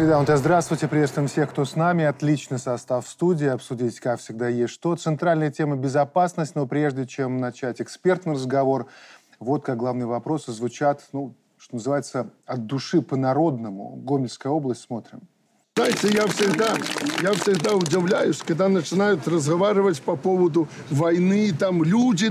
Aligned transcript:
Среда, 0.00 0.36
здравствуйте, 0.38 0.88
приветствуем 0.88 1.28
всех, 1.28 1.50
кто 1.50 1.66
с 1.66 1.76
нами. 1.76 2.06
Отличный 2.06 2.58
состав 2.58 3.06
студии, 3.06 3.48
обсудить, 3.48 4.00
как 4.00 4.18
всегда, 4.18 4.48
есть 4.48 4.72
что. 4.72 4.96
Центральная 4.96 5.50
тема– 5.50 5.76
безопасность, 5.76 6.54
но 6.54 6.66
прежде 6.66 7.06
чем 7.06 7.36
начать 7.36 7.82
экспертный 7.82 8.32
разговор, 8.32 8.86
вот 9.40 9.62
как 9.62 9.76
главные 9.76 10.06
вопросы 10.06 10.52
звучат, 10.52 11.02
ну, 11.12 11.34
что 11.58 11.74
называется, 11.74 12.30
от 12.46 12.64
души 12.64 13.02
по-народному. 13.02 13.96
Гомельская 13.96 14.50
область 14.50 14.80
смотрим. 14.80 15.20
Знаете, 15.76 16.08
я 16.08 16.26
всегда, 16.26 16.76
я 17.22 17.32
всегда 17.32 17.74
удивляюсь, 17.74 18.42
когда 18.44 18.68
начинают 18.68 19.26
разговаривать 19.26 20.02
по 20.02 20.16
поводу 20.16 20.68
войны, 20.90 21.52
там 21.58 21.82
люди 21.82 22.30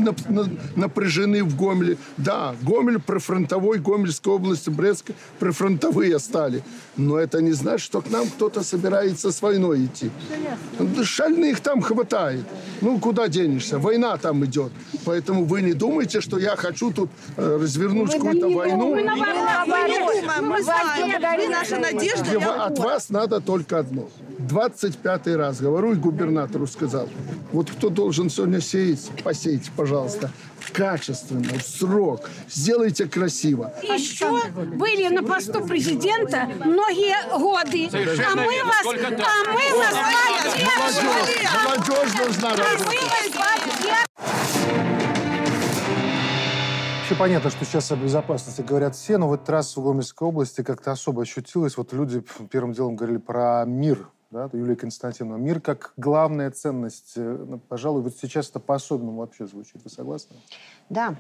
напряжены 0.76 1.44
в 1.44 1.56
Гомеле. 1.56 1.98
Да, 2.18 2.56
Гомель 2.62 3.00
прифронтовой, 3.00 3.80
Гомельская 3.80 4.36
область, 4.36 4.70
Брестская 4.70 5.16
прифронтовые 5.40 6.20
стали. 6.20 6.64
Но 7.00 7.18
это 7.18 7.42
не 7.42 7.54
значит, 7.54 7.86
что 7.86 8.02
к 8.02 8.10
нам 8.10 8.28
кто-то 8.28 8.62
собирается 8.62 9.32
с 9.32 9.42
войной 9.42 9.86
идти. 9.86 10.12
Шальных 11.04 11.62
там 11.62 11.82
хватает. 11.82 12.46
Ну, 12.82 13.00
куда 13.00 13.28
денешься? 13.30 13.80
Война 13.80 14.18
там 14.18 14.44
идет. 14.46 14.72
Поэтому 15.06 15.46
вы 15.46 15.62
не 15.62 15.74
думайте, 15.74 16.20
что 16.20 16.38
я 16.38 16.56
хочу 16.58 16.92
тут 16.92 17.10
э, 17.38 17.58
развернуть 17.62 18.12
какую-то 18.12 18.50
войну. 18.50 18.96
Мы, 18.96 19.04
наша 21.48 21.80
надежда. 21.80 22.66
От 22.66 22.80
вас 22.80 23.10
надо 23.10 23.40
только 23.40 23.80
одно. 23.80 24.10
25 24.38 25.28
раз 25.36 25.62
говорю 25.62 25.94
и 25.94 25.96
губернатору 25.96 26.68
сказал. 26.68 27.08
Вот 27.54 27.72
кто 27.72 27.90
должен 27.90 28.30
сегодня 28.30 28.60
сеять, 28.60 29.10
посейте, 29.24 29.72
пожалуйста, 29.76 30.32
качественно, 30.72 31.58
в 31.58 31.62
срок. 31.62 32.30
Сделайте 32.50 33.06
красиво. 33.06 33.74
Еще 33.84 34.30
были 34.76 35.08
на 35.10 35.24
посту 35.24 35.66
президента 35.66 36.50
многие 36.64 37.16
годы. 37.38 37.90
А 37.92 38.36
мы 38.36 38.64
вас, 38.64 38.86
а 38.86 39.52
мы 39.52 39.78
вас 39.78 39.94
Молодежь, 40.80 41.50
молодежь 41.64 42.14
должна 42.18 42.56
работать. 42.56 43.00
Вообще 47.00 47.16
понятно, 47.16 47.50
что 47.50 47.66
сейчас 47.66 47.92
о 47.92 47.96
безопасности 47.96 48.62
говорят 48.62 48.96
все, 48.96 49.18
но 49.18 49.30
в 49.30 49.34
этот 49.34 49.50
раз 49.50 49.76
в 49.76 49.82
Гомельской 49.82 50.28
области 50.28 50.62
как-то 50.62 50.92
особо 50.92 51.24
ощутилось. 51.24 51.76
Вот 51.76 51.92
люди 51.92 52.24
первым 52.52 52.74
делом 52.74 52.96
говорили 52.96 53.18
про 53.18 53.64
мир, 53.66 54.10
да, 54.32 54.50
Юлия 54.54 54.76
Константиновна. 54.76 55.42
Мир 55.42 55.60
как 55.60 55.94
главная 55.98 56.52
ценность. 56.52 57.14
Э, 57.16 57.46
ну, 57.48 57.60
пожалуй, 57.60 58.04
вот 58.04 58.16
сейчас 58.16 58.50
это 58.50 58.60
по-особенному 58.60 59.20
вообще 59.20 59.48
звучит. 59.48 59.84
Вы 59.84 59.90
согласны? 59.90 60.36
Да. 60.90 61.16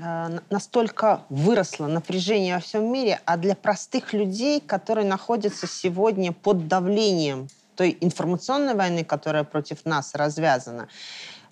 Э, 0.00 0.38
настолько 0.48 1.22
выросло 1.28 1.86
напряжение 1.86 2.54
во 2.54 2.60
всем 2.60 2.92
мире, 2.92 3.20
а 3.24 3.36
для 3.36 3.56
простых 3.56 4.12
людей, 4.12 4.60
которые 4.60 5.06
находятся 5.06 5.66
сегодня 5.66 6.32
под 6.32 6.68
давлением 6.68 7.48
той 7.74 7.96
информационной 8.00 8.74
войны, 8.74 9.04
которая 9.04 9.44
против 9.44 9.84
нас 9.84 10.14
развязана, 10.14 10.88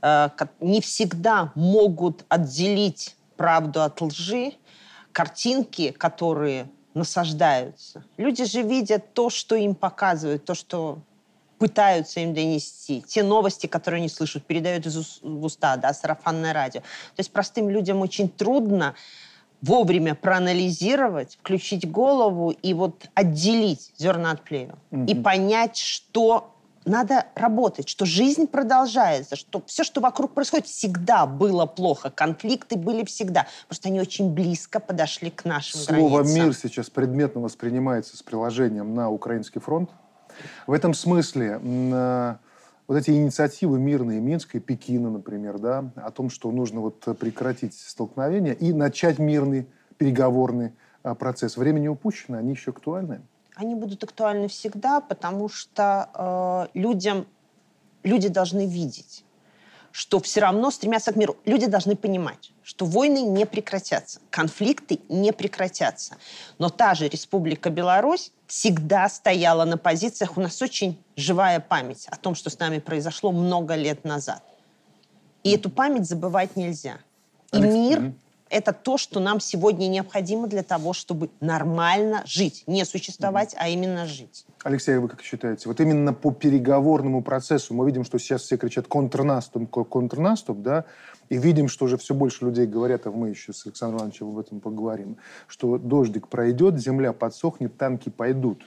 э, 0.03 0.29
не 0.61 0.81
всегда 0.81 1.51
могут 1.55 2.25
отделить 2.29 3.17
правду 3.37 3.83
от 3.83 4.01
лжи, 4.01 4.53
картинки, 5.13 5.91
которые 5.91 6.69
насаждаются. 6.95 8.05
Люди 8.17 8.45
же 8.45 8.63
видят 8.63 9.15
то, 9.15 9.31
что 9.31 9.55
им 9.55 9.75
показывают, 9.75 10.45
то, 10.45 10.55
что 10.55 10.99
пытаются 11.59 12.21
им 12.21 12.33
донести. 12.33 13.03
Те 13.07 13.23
новости, 13.23 13.67
которые 13.67 13.99
они 13.99 14.09
слышат, 14.09 14.45
передают 14.45 14.87
из 14.87 15.21
в 15.23 15.45
уста, 15.45 15.77
да, 15.77 15.93
сарафанное 15.93 16.53
радио. 16.53 16.81
То 16.81 17.19
есть 17.19 17.31
простым 17.31 17.69
людям 17.69 18.01
очень 18.01 18.29
трудно 18.29 18.95
вовремя 19.61 20.15
проанализировать, 20.15 21.37
включить 21.37 21.89
голову 21.91 22.51
и 22.51 22.73
вот 22.73 23.11
отделить 23.15 23.93
зерна 23.99 24.31
от 24.31 24.43
плевел. 24.43 24.79
Mm-hmm. 24.91 25.07
И 25.07 25.15
понять, 25.15 25.77
что 25.77 26.55
надо 26.85 27.27
работать, 27.35 27.89
что 27.89 28.07
жизнь 28.07 28.47
продолжается, 28.47 29.37
что 29.37 29.63
все, 29.67 29.85
что 29.85 30.01
вокруг 30.01 30.33
происходит, 30.33 30.67
всегда 30.67 31.27
было 31.27 31.67
плохо. 31.67 32.11
Конфликты 32.11 32.77
были 32.77 33.05
всегда. 33.05 33.47
Просто 33.67 33.89
они 33.89 34.01
очень 34.01 34.33
близко 34.33 34.81
подошли 34.81 35.31
к 35.31 35.45
нашим 35.45 35.81
Слово 35.81 36.23
границам. 36.23 36.45
«мир» 36.47 36.55
сейчас 36.55 36.89
предметно 36.89 37.41
воспринимается 37.43 38.17
с 38.17 38.23
приложением 38.23 38.95
на 38.95 39.11
украинский 39.11 39.61
фронт. 39.61 39.91
В 40.67 40.73
этом 40.73 40.95
смысле 40.95 41.61
э, 41.63 42.37
вот 42.89 42.97
эти 42.97 43.11
инициативы 43.11 43.79
мирные 43.79 44.21
Минска 44.21 44.57
и 44.57 44.61
Пекина, 44.61 45.11
например, 45.11 45.59
да, 45.59 45.91
о 45.97 46.11
том, 46.11 46.31
что 46.31 46.51
нужно 46.51 46.81
вот 46.81 47.01
прекратить 47.19 47.75
столкновение 47.75 48.55
и 48.55 48.73
начать 48.73 49.19
мирный 49.19 49.69
переговорный 49.99 50.73
э, 51.05 51.15
процесс. 51.15 51.59
Время 51.59 51.81
не 51.81 51.91
упущено, 51.91 52.39
они 52.39 52.53
еще 52.53 52.71
актуальны 52.71 53.21
они 53.61 53.75
будут 53.75 54.03
актуальны 54.03 54.49
всегда, 54.49 55.01
потому 55.01 55.49
что 55.49 56.69
э, 56.73 56.79
людям, 56.79 57.27
люди 58.03 58.29
должны 58.29 58.67
видеть, 58.67 59.25
что 59.93 60.19
все 60.19 60.41
равно 60.41 60.71
стремятся 60.71 61.13
к 61.13 61.17
миру. 61.17 61.37
Люди 61.45 61.67
должны 61.67 61.95
понимать, 61.95 62.53
что 62.63 62.87
войны 62.87 63.21
не 63.21 63.45
прекратятся, 63.45 64.21
конфликты 64.31 65.01
не 65.11 65.33
прекратятся. 65.33 66.17
Но 66.59 66.71
та 66.71 66.95
же 66.95 67.09
Республика 67.09 67.69
Беларусь 67.69 68.33
всегда 68.47 69.09
стояла 69.11 69.67
на 69.67 69.77
позициях. 69.77 70.39
У 70.39 70.41
нас 70.41 70.63
очень 70.63 70.99
живая 71.17 71.61
память 71.61 72.07
о 72.09 72.17
том, 72.17 72.35
что 72.35 72.49
с 72.49 72.59
нами 72.59 72.79
произошло 72.79 73.31
много 73.31 73.75
лет 73.75 74.05
назад. 74.05 74.43
И 75.43 75.51
эту 75.51 75.69
память 75.69 76.07
забывать 76.07 76.57
нельзя. 76.57 76.99
И 77.53 77.59
мир 77.59 78.15
это 78.51 78.73
то, 78.73 78.99
что 78.99 79.21
нам 79.21 79.41
сегодня 79.41 79.87
необходимо 79.87 80.49
для 80.49 80.63
того, 80.63 80.93
чтобы 80.93 81.31
нормально 81.41 82.23
жить. 82.27 82.65
Не 82.67 82.85
существовать, 82.85 83.55
а 83.57 83.69
именно 83.69 84.07
жить. 84.07 84.45
Алексей, 84.65 84.99
вы 84.99 85.09
как 85.09 85.23
считаете, 85.23 85.69
вот 85.69 85.81
именно 85.81 86.13
по 86.13 86.33
переговорному 86.33 87.23
процессу 87.23 87.73
мы 87.73 87.87
видим, 87.87 88.05
что 88.05 88.19
сейчас 88.19 88.43
все 88.43 88.59
кричат 88.59 88.89
контрнаступ, 88.89 89.71
контрнаступ, 89.71 90.61
да, 90.61 90.85
и 91.31 91.39
видим, 91.39 91.69
что 91.69 91.85
уже 91.85 91.97
все 91.97 92.13
больше 92.13 92.45
людей 92.45 92.67
говорят, 92.67 93.07
а 93.07 93.11
мы 93.13 93.31
еще 93.31 93.53
с 93.53 93.65
Александром 93.65 94.01
Ивановичем 94.01 94.29
об 94.31 94.39
этом 94.39 94.61
поговорим, 94.61 95.17
что 95.47 95.79
дождик 95.79 96.27
пройдет, 96.29 96.79
земля 96.79 97.13
подсохнет, 97.13 97.79
танки 97.79 98.11
пойдут. 98.11 98.63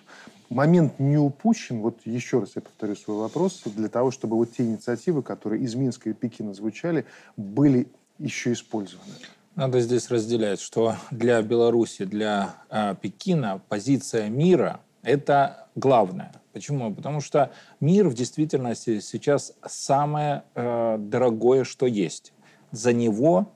Момент 0.50 1.00
не 1.00 1.18
упущен, 1.18 1.82
вот 1.82 2.00
еще 2.06 2.40
раз 2.40 2.52
я 2.56 2.62
повторю 2.62 2.96
свой 2.96 3.18
вопрос, 3.18 3.64
для 3.66 3.90
того, 3.90 4.12
чтобы 4.12 4.38
вот 4.38 4.54
те 4.54 4.64
инициативы, 4.64 5.24
которые 5.24 5.62
из 5.64 5.76
Минска 5.76 6.10
и 6.10 6.14
Пекина 6.14 6.54
звучали, 6.54 7.06
были 7.36 7.88
еще 8.18 8.54
использованы. 8.54 9.12
Надо 9.56 9.82
здесь 9.82 10.10
разделять, 10.10 10.60
что 10.60 10.96
для 11.12 11.40
Беларуси, 11.44 12.06
для 12.06 12.56
э, 12.72 12.96
Пекина 13.00 13.62
позиция 13.70 14.28
мира– 14.28 14.82
это 15.04 15.68
главное. 15.76 16.32
Почему? 16.54 16.92
Потому 16.94 17.22
что 17.22 17.52
мир 17.80 18.10
в 18.10 18.16
действительности 18.16 19.00
сейчас 19.00 19.54
самое 19.64 20.44
э, 20.56 20.98
дорогое, 20.98 21.66
что 21.66 21.86
есть. 21.86 22.34
За 22.72 22.94
него 22.94 23.52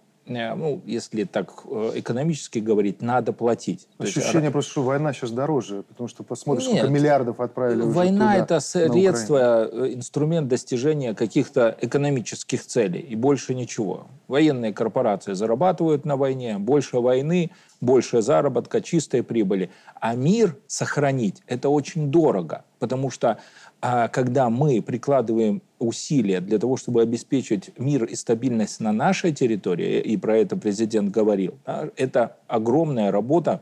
ну, 0.56 0.82
если 0.86 1.24
так 1.24 1.64
э, 1.66 1.92
экономически 1.96 2.60
говорить, 2.60 3.02
надо 3.02 3.34
платить. 3.34 3.88
Ощущение 3.98 4.44
есть, 4.44 4.52
просто, 4.52 4.72
что 4.72 4.84
война 4.84 5.14
сейчас 5.14 5.32
дороже, 5.32 5.84
потому 5.84 6.08
что 6.08 6.24
посмотришь, 6.24 6.68
Нет, 6.68 6.78
сколько 6.78 6.94
миллиардов 6.94 7.40
отправили 7.40 7.82
Война– 7.82 8.36
это 8.38 8.60
средство, 8.60 9.70
э, 9.72 9.94
инструмент 9.94 10.48
достижения 10.48 11.14
каких-то 11.14 11.76
экономических 11.82 12.66
целей, 12.66 13.00
и 13.00 13.16
больше 13.16 13.56
ничего. 13.56 14.08
Военные 14.28 14.74
корпорации 14.74 15.34
зарабатывают 15.34 16.06
на 16.06 16.18
войне, 16.18 16.58
больше 16.58 17.00
войны, 17.00 17.52
больше 17.82 18.22
заработка, 18.22 18.82
чистой 18.82 19.24
прибыли. 19.24 19.70
А 20.00 20.16
мир 20.16 20.58
сохранить– 20.68 21.42
это 21.48 21.70
очень 21.70 22.12
дорого, 22.12 22.66
потому 22.80 23.10
что 23.12 23.40
а 23.80 24.08
когда 24.08 24.50
мы 24.50 24.82
прикладываем 24.82 25.62
усилия 25.78 26.42
для 26.42 26.58
того, 26.58 26.78
чтобы 26.78 27.02
обеспечить 27.02 27.72
мир 27.78 28.06
и 28.06 28.16
стабильность 28.16 28.80
на 28.80 28.92
нашей 28.92 29.32
территории, 29.32 30.00
и 30.00 30.18
про 30.18 30.38
это 30.38 30.58
президент 30.58 31.12
говорил, 31.12 31.60
да, 31.66 31.90
это 31.96 32.38
огромная 32.48 33.12
работа 33.12 33.62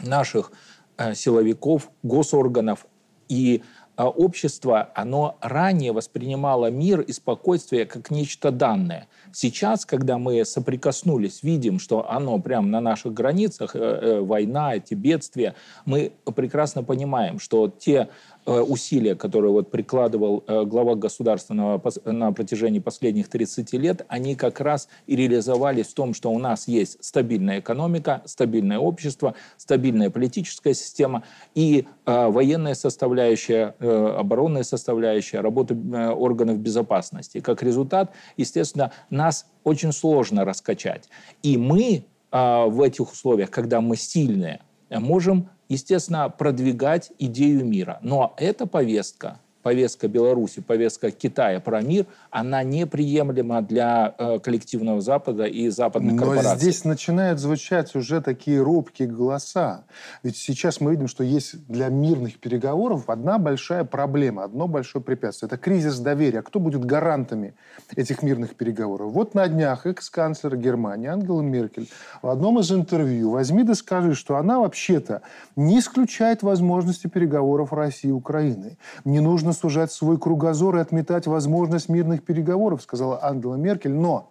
наших 0.00 0.52
э, 0.96 1.14
силовиков, 1.14 1.90
госорганов 2.02 2.86
и 3.28 3.62
а 3.62 3.64
общество, 3.96 4.90
оно 4.94 5.36
ранее 5.40 5.92
воспринимало 5.92 6.70
мир 6.70 7.00
и 7.00 7.12
спокойствие 7.12 7.86
как 7.86 8.10
нечто 8.10 8.50
данное. 8.50 9.06
Сейчас, 9.32 9.84
когда 9.84 10.18
мы 10.18 10.44
соприкоснулись, 10.44 11.42
видим, 11.42 11.78
что 11.78 12.10
оно 12.10 12.38
прямо 12.38 12.68
на 12.68 12.80
наших 12.80 13.14
границах, 13.14 13.74
э, 13.74 13.78
э, 13.78 14.20
война, 14.20 14.74
эти 14.74 14.94
бедствия, 14.94 15.54
мы 15.84 16.12
прекрасно 16.34 16.82
понимаем, 16.82 17.38
что 17.38 17.68
те 17.68 18.08
усилия, 18.50 19.14
которые 19.14 19.52
вот 19.52 19.70
прикладывал 19.70 20.42
э, 20.46 20.64
глава 20.64 20.94
государства 20.96 21.54
на, 21.54 21.80
на 22.04 22.32
протяжении 22.32 22.80
последних 22.80 23.28
30 23.28 23.72
лет, 23.74 24.04
они 24.08 24.34
как 24.34 24.60
раз 24.60 24.88
и 25.06 25.14
реализовались 25.14 25.88
в 25.88 25.94
том, 25.94 26.12
что 26.12 26.30
у 26.30 26.38
нас 26.38 26.66
есть 26.66 27.02
стабильная 27.04 27.60
экономика, 27.60 28.22
стабильное 28.24 28.78
общество, 28.78 29.34
стабильная 29.56 30.10
политическая 30.10 30.74
система 30.74 31.22
и 31.54 31.86
э, 32.04 32.26
военная 32.28 32.74
составляющая, 32.74 33.76
э, 33.78 34.16
оборонная 34.18 34.64
составляющая, 34.64 35.40
работа 35.40 35.74
э, 35.74 36.08
органов 36.08 36.58
безопасности. 36.58 37.40
Как 37.40 37.62
результат, 37.62 38.12
естественно, 38.36 38.92
нас 39.10 39.46
очень 39.62 39.92
сложно 39.92 40.44
раскачать. 40.44 41.08
И 41.44 41.56
мы 41.56 42.04
э, 42.32 42.64
в 42.66 42.82
этих 42.82 43.12
условиях, 43.12 43.50
когда 43.50 43.80
мы 43.80 43.96
сильные, 43.96 44.62
можем 44.90 45.48
естественно, 45.72 46.28
продвигать 46.28 47.10
идею 47.18 47.64
мира. 47.64 47.98
Но 48.02 48.34
эта 48.36 48.66
повестка 48.66 49.40
повестка 49.62 50.08
Беларуси, 50.08 50.60
повестка 50.60 51.10
Китая 51.10 51.60
про 51.60 51.80
мир, 51.80 52.06
она 52.30 52.62
неприемлема 52.62 53.62
для 53.62 54.14
э, 54.18 54.38
коллективного 54.40 55.00
Запада 55.00 55.44
и 55.44 55.68
западных 55.68 56.14
Но 56.14 56.22
корпораций. 56.22 56.58
здесь 56.58 56.84
начинают 56.84 57.38
звучать 57.38 57.94
уже 57.94 58.20
такие 58.20 58.60
робкие 58.62 59.08
голоса. 59.08 59.84
Ведь 60.22 60.36
сейчас 60.36 60.80
мы 60.80 60.92
видим, 60.92 61.08
что 61.08 61.24
есть 61.24 61.66
для 61.66 61.88
мирных 61.88 62.38
переговоров 62.38 63.04
одна 63.08 63.38
большая 63.38 63.84
проблема, 63.84 64.44
одно 64.44 64.68
большое 64.68 65.02
препятствие. 65.02 65.46
Это 65.46 65.56
кризис 65.56 65.98
доверия. 65.98 66.42
Кто 66.42 66.60
будет 66.60 66.84
гарантами 66.84 67.54
этих 67.94 68.22
мирных 68.22 68.54
переговоров? 68.54 69.12
Вот 69.12 69.34
на 69.34 69.46
днях 69.48 69.86
экс-канцлер 69.86 70.56
Германии 70.56 71.08
Ангела 71.08 71.40
Меркель 71.40 71.88
в 72.22 72.28
одном 72.28 72.58
из 72.58 72.72
интервью 72.72 73.30
возьми 73.30 73.62
да 73.62 73.74
скажи, 73.74 74.14
что 74.14 74.36
она 74.36 74.58
вообще-то 74.58 75.22
не 75.56 75.78
исключает 75.78 76.42
возможности 76.42 77.06
переговоров 77.06 77.72
России 77.72 78.08
и 78.08 78.12
Украины. 78.12 78.76
Не 79.04 79.20
нужно 79.20 79.51
нужно 79.52 79.60
сужать 79.60 79.92
свой 79.92 80.18
кругозор 80.18 80.76
и 80.76 80.80
отметать 80.80 81.26
возможность 81.26 81.88
мирных 81.88 82.24
переговоров, 82.24 82.82
сказала 82.82 83.22
Ангела 83.22 83.56
Меркель. 83.56 83.92
Но 83.92 84.30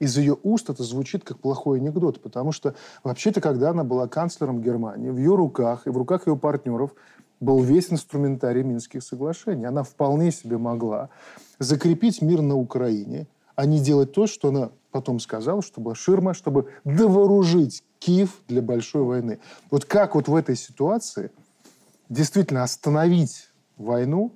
из 0.00 0.16
ее 0.18 0.36
уст 0.42 0.70
это 0.70 0.82
звучит 0.82 1.24
как 1.24 1.38
плохой 1.38 1.78
анекдот, 1.78 2.20
потому 2.20 2.52
что 2.52 2.74
вообще-то, 3.04 3.40
когда 3.40 3.70
она 3.70 3.84
была 3.84 4.08
канцлером 4.08 4.60
Германии, 4.60 5.10
в 5.10 5.16
ее 5.16 5.34
руках 5.34 5.86
и 5.86 5.90
в 5.90 5.96
руках 5.96 6.26
ее 6.26 6.36
партнеров 6.36 6.90
был 7.40 7.62
весь 7.62 7.92
инструментарий 7.92 8.62
Минских 8.62 9.02
соглашений. 9.02 9.66
Она 9.66 9.82
вполне 9.82 10.32
себе 10.32 10.58
могла 10.58 11.08
закрепить 11.60 12.22
мир 12.22 12.42
на 12.42 12.56
Украине, 12.56 13.26
а 13.54 13.64
не 13.66 13.80
делать 13.80 14.12
то, 14.12 14.26
что 14.26 14.48
она 14.48 14.70
потом 14.90 15.20
сказала, 15.20 15.62
что 15.62 15.80
была 15.80 15.94
ширма, 15.94 16.34
чтобы 16.34 16.66
довооружить 16.84 17.84
Киев 18.00 18.30
для 18.48 18.62
большой 18.62 19.02
войны. 19.02 19.38
Вот 19.70 19.84
как 19.84 20.14
вот 20.14 20.28
в 20.28 20.34
этой 20.34 20.56
ситуации 20.56 21.30
действительно 22.08 22.62
остановить 22.64 23.48
войну 23.78 24.32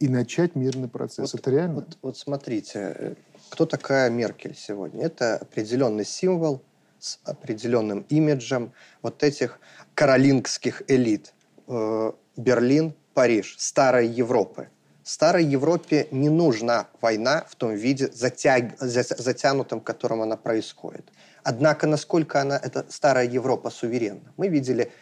и 0.00 0.08
начать 0.08 0.54
мирный 0.54 0.88
процесс. 0.88 1.32
Вот, 1.32 1.40
это 1.40 1.50
реально? 1.50 1.74
Вот, 1.76 1.98
вот 2.02 2.18
смотрите, 2.18 2.94
э, 2.98 3.14
кто 3.50 3.66
такая 3.66 4.10
Меркель 4.10 4.54
сегодня? 4.54 5.04
Это 5.04 5.36
определенный 5.36 6.04
символ 6.04 6.62
с 6.98 7.18
определенным 7.24 8.04
имиджем 8.08 8.72
вот 9.02 9.22
этих 9.22 9.58
каролингских 9.94 10.82
элит. 10.88 11.34
Э, 11.66 12.12
Берлин, 12.36 12.94
Париж, 13.14 13.56
старой 13.58 14.06
Европы. 14.06 14.68
Старой 15.02 15.44
Европе 15.44 16.06
не 16.10 16.28
нужна 16.28 16.86
война 17.00 17.44
в 17.48 17.56
том 17.56 17.74
виде, 17.74 18.10
затяг... 18.12 18.78
затянутом, 18.78 19.80
в 19.80 19.84
котором 19.84 20.20
она 20.22 20.36
происходит. 20.36 21.06
Однако, 21.42 21.86
насколько 21.86 22.40
она, 22.40 22.60
эта 22.62 22.84
старая 22.90 23.26
Европа 23.26 23.70
суверенна? 23.70 24.32
Мы 24.36 24.48
видели 24.48 24.92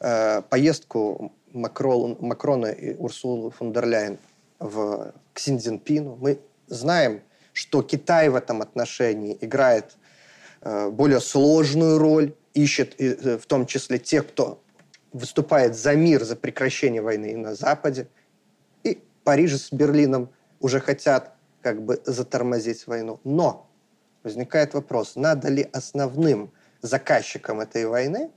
э, 0.00 0.42
поездку 0.42 1.32
Макрон, 1.52 2.16
Макрона 2.20 2.66
и 2.66 2.94
Урсулы 2.96 3.52
фон 3.52 3.72
дер 3.72 3.86
Ляйен 3.86 4.18
в 4.58 5.12
Ксиньцзинпину. 5.32 6.16
Мы 6.16 6.40
знаем, 6.66 7.22
что 7.52 7.82
Китай 7.82 8.28
в 8.28 8.34
этом 8.34 8.62
отношении 8.62 9.36
играет 9.40 9.96
э, 10.60 10.90
более 10.90 11.20
сложную 11.20 11.98
роль, 11.98 12.34
ищет 12.54 13.00
э, 13.00 13.38
в 13.38 13.46
том 13.46 13.66
числе 13.66 13.98
тех, 13.98 14.26
кто 14.28 14.62
выступает 15.12 15.76
за 15.76 15.94
мир, 15.94 16.24
за 16.24 16.36
прекращение 16.36 17.02
войны 17.02 17.36
на 17.36 17.54
Западе. 17.54 18.08
И 18.82 19.00
Париж 19.22 19.60
с 19.60 19.72
Берлином 19.72 20.30
уже 20.60 20.80
хотят 20.80 21.34
как 21.62 21.82
бы 21.82 22.00
затормозить 22.04 22.86
войну. 22.86 23.20
Но 23.24 23.70
возникает 24.22 24.74
вопрос, 24.74 25.16
надо 25.16 25.48
ли 25.48 25.68
основным 25.72 26.50
заказчиком 26.82 27.60
этой 27.60 27.86
войны, 27.86 28.30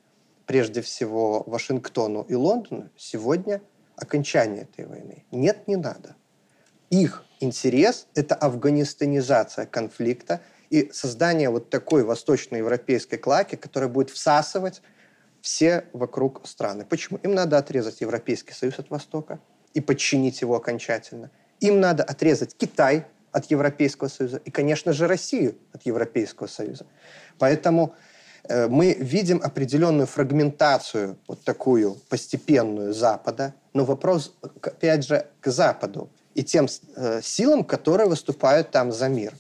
прежде 0.46 0.82
всего 0.82 1.44
Вашингтону 1.48 2.26
и 2.30 2.36
Лондону, 2.36 2.90
сегодня– 2.96 3.62
окончания 3.98 4.62
этой 4.62 4.86
войны. 4.86 5.26
Нет, 5.32 5.68
не 5.68 5.76
надо. 5.76 6.16
Их 6.90 7.26
интерес– 7.42 8.08
это 8.16 8.36
афганистанизация 8.36 9.66
конфликта 9.66 10.42
и 10.70 10.90
создание 10.94 11.50
вот 11.50 11.70
такой 11.70 12.04
восточноевропейской 12.04 13.18
клаки, 13.18 13.56
которая 13.56 13.90
будет 13.90 14.10
всасывать 14.10 14.82
все 15.42 15.86
вокруг 15.94 16.48
страны. 16.48 16.86
Почему? 16.86 17.20
Им 17.24 17.34
надо 17.34 17.58
отрезать 17.58 18.02
Европейский 18.02 18.54
Союз 18.54 18.80
от 18.80 18.90
Востока 18.90 19.40
и 19.74 19.82
подчинить 19.82 20.42
его 20.42 20.56
окончательно. 20.56 21.30
Им 21.60 21.80
надо 21.80 22.04
отрезать 22.04 22.56
Китай 22.56 23.06
от 23.32 23.46
Европейского 23.46 24.08
Союза 24.08 24.38
и, 24.38 24.52
конечно 24.52 24.94
же, 24.94 25.08
Россию 25.08 25.58
от 25.74 25.86
Европейского 25.86 26.48
Союза. 26.48 26.86
Поэтому 27.38 27.96
мы 28.70 28.94
видим 28.94 29.42
определенную 29.44 30.08
фрагментацию, 30.08 31.18
вот 31.28 31.44
такую 31.44 31.96
постепенную 32.10 32.94
Запада, 32.94 33.54
но 33.74 33.86
вопрос, 33.86 34.34
опять 34.62 35.06
же, 35.06 35.28
к 35.40 35.52
Западу 35.52 36.10
и 36.38 36.44
тем 36.44 36.68
э, 36.96 37.22
силам, 37.24 37.64
которые 37.64 38.08
выступают 38.08 38.72
там 38.72 38.92
за 38.92 39.10
мир. 39.10 39.34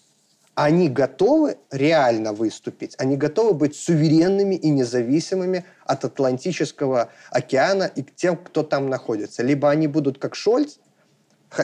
Они 0.55 0.89
готовы 0.89 1.57
реально 1.69 2.33
выступить, 2.33 2.95
они 2.97 3.17
готовы 3.17 3.53
быть 3.53 3.75
суверенными 3.75 4.55
и 4.55 4.71
независимыми 4.71 5.63
от 5.85 6.05
Атлантического 6.05 7.09
океана 7.29 7.83
и 7.83 8.01
к 8.01 8.15
тем, 8.15 8.35
кто 8.35 8.63
там 8.63 8.89
находится. 8.89 9.43
Либо 9.43 9.69
они 9.69 9.87
будут, 9.87 10.17
как 10.17 10.33
Шольц, 10.33 10.77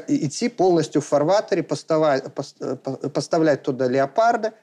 идти 0.07 0.50
полностью 0.50 1.01
в 1.01 1.07
фарватере, 1.07 1.63
поставлять, 1.63 2.25
э, 2.60 2.75
поставлять 2.75 3.63
туда 3.63 3.88
леопарда 3.88 4.54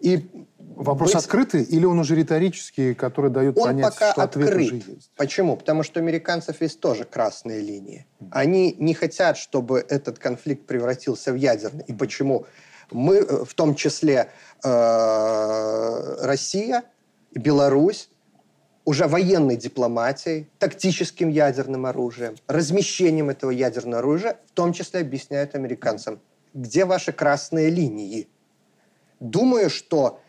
и 0.00 0.28
Вопрос 0.76 1.14
быть... 1.14 1.24
открытый 1.24 1.62
или 1.62 1.86
он 1.86 1.98
уже 1.98 2.14
риторический, 2.14 2.92
который 2.92 3.30
дает 3.30 3.56
он 3.56 3.64
понять, 3.64 3.94
пока 3.94 4.12
что 4.12 4.22
открыт. 4.22 4.48
ответ 4.48 4.60
уже 4.60 4.74
есть? 4.76 5.10
Почему? 5.16 5.56
Потому 5.56 5.82
что 5.82 6.00
у 6.00 6.02
американцев 6.02 6.60
есть 6.60 6.80
тоже 6.80 7.04
красные 7.04 7.62
линии. 7.62 8.06
Они 8.30 8.76
не 8.78 8.92
хотят, 8.92 9.38
чтобы 9.38 9.78
этот 9.88 10.18
конфликт 10.18 10.66
превратился 10.66 11.32
в 11.32 11.36
ядерный. 11.36 11.84
И 11.86 11.94
почему? 11.94 12.44
Мы, 12.90 13.16
э, 13.16 13.44
в 13.46 13.54
том 13.54 13.74
числе 13.74 14.28
э, 14.62 16.16
Россия 16.20 16.84
и 17.32 17.38
Беларусь, 17.38 18.10
уже 18.84 19.08
военной 19.08 19.56
дипломатией, 19.56 20.46
тактическим 20.58 21.30
ядерным 21.30 21.86
оружием, 21.86 22.36
размещением 22.48 23.30
этого 23.30 23.50
ядерного 23.50 24.00
оружия, 24.00 24.38
в 24.46 24.52
том 24.52 24.74
числе 24.74 25.00
объясняют 25.00 25.54
американцам, 25.54 26.20
где 26.52 26.84
ваши 26.84 27.12
красные 27.12 27.70
линии. 27.70 28.28
Думаю, 29.20 29.70
что 29.70 30.20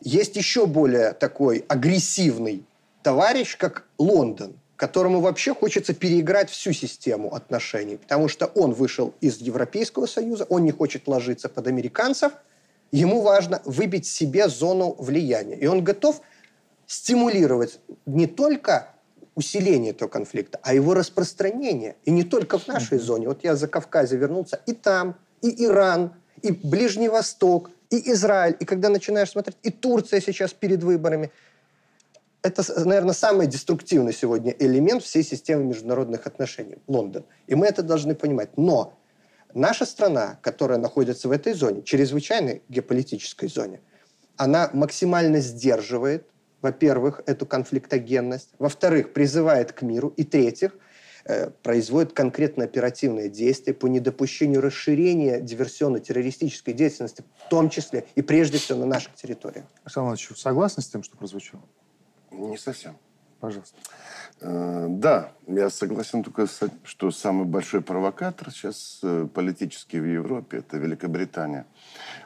есть 0.00 0.36
еще 0.36 0.66
более 0.66 1.12
такой 1.12 1.64
агрессивный 1.68 2.64
товарищ, 3.02 3.56
как 3.56 3.86
Лондон, 3.98 4.58
которому 4.76 5.20
вообще 5.20 5.54
хочется 5.54 5.94
переиграть 5.94 6.50
всю 6.50 6.72
систему 6.72 7.34
отношений, 7.34 7.96
потому 7.96 8.28
что 8.28 8.46
он 8.46 8.72
вышел 8.72 9.14
из 9.20 9.38
Европейского 9.38 10.06
Союза, 10.06 10.44
он 10.48 10.64
не 10.64 10.72
хочет 10.72 11.08
ложиться 11.08 11.48
под 11.48 11.66
американцев, 11.66 12.32
ему 12.92 13.22
важно 13.22 13.62
выбить 13.64 14.06
себе 14.06 14.48
зону 14.48 14.94
влияния. 14.98 15.56
И 15.56 15.66
он 15.66 15.82
готов 15.82 16.20
стимулировать 16.86 17.80
не 18.04 18.26
только 18.26 18.88
усиление 19.34 19.92
этого 19.92 20.08
конфликта, 20.08 20.58
а 20.62 20.74
его 20.74 20.94
распространение. 20.94 21.96
И 22.04 22.10
не 22.10 22.24
только 22.24 22.58
в 22.58 22.66
нашей 22.66 22.98
зоне. 22.98 23.28
Вот 23.28 23.44
я 23.44 23.54
за 23.54 23.68
Кавказе 23.68 24.16
вернулся, 24.16 24.60
и 24.66 24.72
там, 24.72 25.16
и 25.42 25.64
Иран, 25.64 26.14
и 26.42 26.52
Ближний 26.52 27.08
Восток, 27.08 27.70
и 27.90 28.12
Израиль, 28.12 28.56
и 28.58 28.64
когда 28.64 28.88
начинаешь 28.88 29.30
смотреть, 29.30 29.56
и 29.62 29.70
Турция 29.70 30.20
сейчас 30.20 30.52
перед 30.52 30.82
выборами. 30.82 31.30
Это, 32.42 32.62
наверное, 32.84 33.14
самый 33.14 33.46
деструктивный 33.46 34.12
сегодня 34.12 34.54
элемент 34.58 35.02
всей 35.02 35.24
системы 35.24 35.64
международных 35.64 36.26
отношений, 36.26 36.76
Лондон. 36.86 37.24
И 37.48 37.54
мы 37.54 37.66
это 37.66 37.82
должны 37.82 38.14
понимать. 38.14 38.56
Но 38.56 38.96
наша 39.52 39.84
страна, 39.84 40.38
которая 40.42 40.78
находится 40.78 41.28
в 41.28 41.32
этой 41.32 41.54
зоне, 41.54 41.82
чрезвычайной 41.82 42.62
геополитической 42.68 43.48
зоне, 43.48 43.80
она 44.36 44.70
максимально 44.72 45.40
сдерживает, 45.40 46.26
во-первых, 46.62 47.22
эту 47.26 47.46
конфликтогенность, 47.46 48.50
во-вторых, 48.58 49.12
призывает 49.12 49.72
к 49.72 49.82
миру, 49.82 50.12
и 50.16 50.24
в-третьих, 50.24 50.72
Э, 50.72 50.85
производит 51.62 52.12
конкретно 52.12 52.64
оперативные 52.64 53.28
действия 53.28 53.74
по 53.74 53.86
недопущению 53.86 54.60
расширения 54.60 55.40
диверсионно-террористической 55.40 56.72
деятельности, 56.72 57.24
в 57.46 57.48
том 57.48 57.68
числе 57.70 58.06
и 58.14 58.22
прежде 58.22 58.58
всего 58.58 58.80
на 58.80 58.86
наших 58.86 59.14
территориях. 59.14 59.64
Александр 59.82 60.06
Иванович, 60.06 60.30
согласны 60.36 60.82
с 60.82 60.88
тем, 60.88 61.02
что 61.02 61.16
прозвучало? 61.16 61.62
Не 62.30 62.56
совсем. 62.56 62.96
Пожалуйста. 63.40 63.76
Э, 64.40 64.86
да, 64.88 65.32
я 65.46 65.70
согласен 65.70 66.22
только, 66.22 66.46
что 66.84 67.10
самый 67.10 67.44
большой 67.44 67.82
провокатор 67.82 68.50
сейчас 68.50 69.00
э, 69.02 69.26
политический 69.32 70.00
в 70.00 70.04
Европе– 70.04 70.58
это 70.58 70.78
Великобритания. 70.78 71.66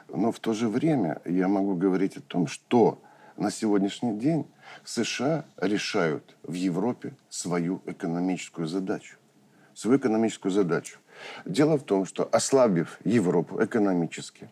Но 0.07 0.31
в 0.31 0.39
то 0.39 0.53
же 0.53 0.69
время 0.69 1.21
я 1.25 1.47
могу 1.47 1.75
говорить 1.75 2.17
о 2.17 2.21
том, 2.21 2.47
что 2.47 3.01
на 3.37 3.51
сегодняшний 3.51 4.17
день 4.17 4.47
США 4.83 5.45
решают 5.57 6.35
в 6.43 6.53
Европе 6.53 7.13
свою 7.29 7.81
экономическую 7.85 8.67
задачу. 8.67 9.17
Свою 9.73 9.97
экономическую 9.97 10.51
задачу. 10.51 10.99
Дело 11.45 11.77
в 11.77 11.83
том, 11.83 12.05
что 12.05 12.27
ослабив 12.31 12.99
Европу 13.03 13.63
экономически, 13.63 14.49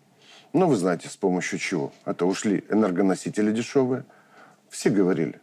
ну, 0.53 0.67
вы 0.67 0.77
знаете, 0.77 1.09
с 1.09 1.17
помощью 1.17 1.59
чего? 1.59 1.91
Это 2.05 2.25
ушли 2.25 2.63
энергоносители 2.69 3.51
дешевые. 3.51 4.03
Все 4.69 4.89
говорили, 4.89 5.39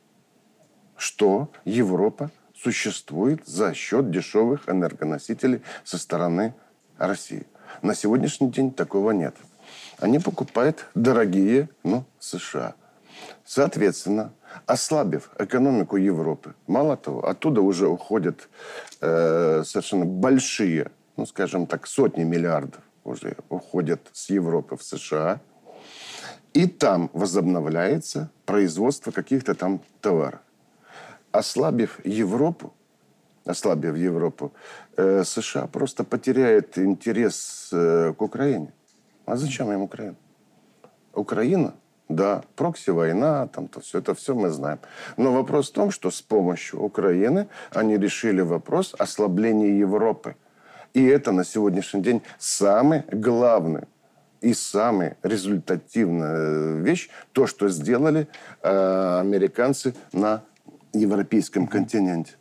что 0.96 1.52
Европа 1.64 2.30
существует 2.56 3.46
за 3.46 3.72
счет 3.74 4.10
дешевых 4.10 4.68
энергоносителей 4.68 5.62
со 5.84 5.98
стороны 5.98 6.54
России. 6.98 7.46
На 7.82 7.94
сегодняшний 7.94 8.50
день 8.50 8.72
такого 8.72 9.12
нет. 9.12 9.36
Они 9.98 10.18
покупают 10.18 10.86
дорогие, 10.94 11.68
ну, 11.84 12.04
США. 12.18 12.74
Соответственно, 13.44 14.32
ослабив 14.66 15.30
экономику 15.38 15.96
Европы, 15.96 16.54
мало 16.66 16.96
того, 16.96 17.28
оттуда 17.28 17.60
уже 17.60 17.88
уходят 17.88 18.48
э, 19.00 19.62
совершенно 19.64 20.04
большие, 20.04 20.90
ну, 21.16 21.26
скажем 21.26 21.66
так, 21.66 21.86
сотни 21.86 22.24
миллиардов 22.24 22.82
уже 23.04 23.36
уходят 23.48 24.00
с 24.12 24.30
Европы 24.30 24.76
в 24.76 24.82
США, 24.82 25.40
и 26.52 26.66
там 26.66 27.10
возобновляется 27.12 28.30
производство 28.44 29.10
каких-то 29.10 29.54
там 29.54 29.80
товаров. 30.00 30.40
Ослабив 31.30 32.00
Европу, 32.04 32.72
ослабив 33.44 33.96
Европу, 33.96 34.52
э, 34.96 35.22
США 35.24 35.66
просто 35.66 36.04
потеряет 36.04 36.78
интерес 36.78 37.70
э, 37.72 38.14
к 38.16 38.22
Украине. 38.22 38.72
А 39.26 39.36
зачем 39.36 39.70
им 39.72 39.82
Украина? 39.82 40.16
Украина, 41.12 41.74
да, 42.08 42.42
прокси-война, 42.54 43.48
там 43.48 43.68
то 43.68 43.80
все, 43.80 43.98
это 43.98 44.14
все 44.14 44.34
мы 44.34 44.50
знаем. 44.50 44.78
Но 45.16 45.32
вопрос 45.32 45.70
в 45.70 45.72
том, 45.72 45.90
что 45.90 46.10
с 46.10 46.22
помощью 46.22 46.80
Украины 46.82 47.48
они 47.72 47.96
решили 47.96 48.40
вопрос 48.40 48.94
ослабления 48.98 49.78
Европы. 49.78 50.36
И 50.94 51.04
это 51.04 51.32
на 51.32 51.44
сегодняшний 51.44 52.02
день 52.02 52.22
самый 52.38 53.02
главный 53.10 53.84
и 54.40 54.54
самая 54.54 55.16
результативная 55.22 56.80
вещь, 56.80 57.08
то, 57.32 57.46
что 57.46 57.68
сделали 57.68 58.28
э, 58.62 59.18
американцы 59.20 59.94
на 60.12 60.42
европейском 60.92 61.66
континенте. 61.66 62.34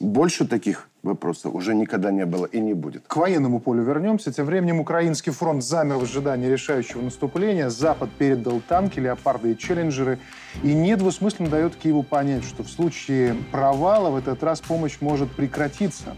Больше 0.00 0.46
таких 0.46 0.88
вопросов 1.08 1.54
уже 1.54 1.74
никогда 1.74 2.10
не 2.10 2.24
было 2.24 2.46
и 2.46 2.60
не 2.60 2.74
будет. 2.74 3.02
К 3.06 3.16
военному 3.16 3.60
полю 3.60 3.82
вернемся. 3.82 4.32
Тем 4.32 4.46
временем 4.46 4.80
украинский 4.80 5.32
фронт 5.32 5.64
замер 5.64 5.96
в 5.96 6.02
ожидании 6.04 6.46
решающего 6.46 7.02
наступления. 7.02 7.68
Запад 7.70 8.10
передал 8.16 8.60
танки, 8.60 9.00
леопарды 9.00 9.52
и 9.52 9.58
челленджеры. 9.58 10.18
И 10.62 10.72
недвусмысленно 10.72 11.48
дает 11.48 11.74
Киеву 11.76 12.02
понять, 12.02 12.44
что 12.44 12.62
в 12.62 12.68
случае 12.68 13.34
провала 13.50 14.10
в 14.10 14.16
этот 14.16 14.42
раз 14.42 14.60
помощь 14.60 14.98
может 15.00 15.30
прекратиться. 15.32 16.14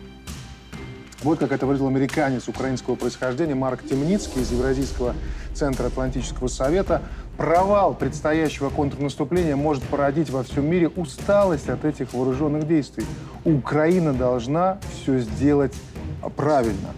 Вот 1.23 1.39
как 1.39 1.53
это 1.53 1.67
выразил 1.67 1.87
американец 1.87 2.49
украинского 2.49 2.95
происхождения 2.95 3.55
Марк 3.55 3.83
Темницкий 3.85 4.41
из 4.41 4.53
Евразийского 4.53 5.15
центра 5.53 5.87
Атлантического 5.87 6.49
совета. 6.49 7.03
Провал 7.41 7.95
предстоящего 7.95 8.69
контрнаступления 8.69 9.57
может 9.57 9.83
породить 9.85 10.29
во 10.29 10.43
всем 10.43 10.67
мире 10.69 10.89
усталость 10.89 11.71
от 11.71 11.87
этих 11.87 12.13
вооруженных 12.13 12.69
действий. 12.69 13.07
Украина 13.47 14.13
должна 14.13 14.79
все 14.93 15.21
сделать 15.21 15.73
правильно. 16.37 16.91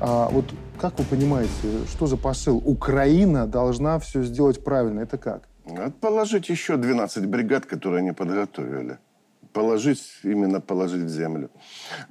А 0.00 0.30
вот 0.30 0.46
как 0.80 0.98
вы 0.98 1.04
понимаете, 1.04 1.52
что 1.90 2.06
за 2.06 2.16
посыл? 2.16 2.56
Украина 2.64 3.46
должна 3.46 3.98
все 3.98 4.22
сделать 4.22 4.64
правильно. 4.64 5.00
Это 5.00 5.18
как? 5.18 5.42
Положить 6.00 6.48
еще 6.48 6.78
12 6.78 7.26
бригад, 7.26 7.66
которые 7.66 7.98
они 7.98 8.12
подготовили 8.12 8.96
положить, 9.52 10.02
именно 10.22 10.60
положить 10.60 11.02
в 11.02 11.08
землю. 11.08 11.50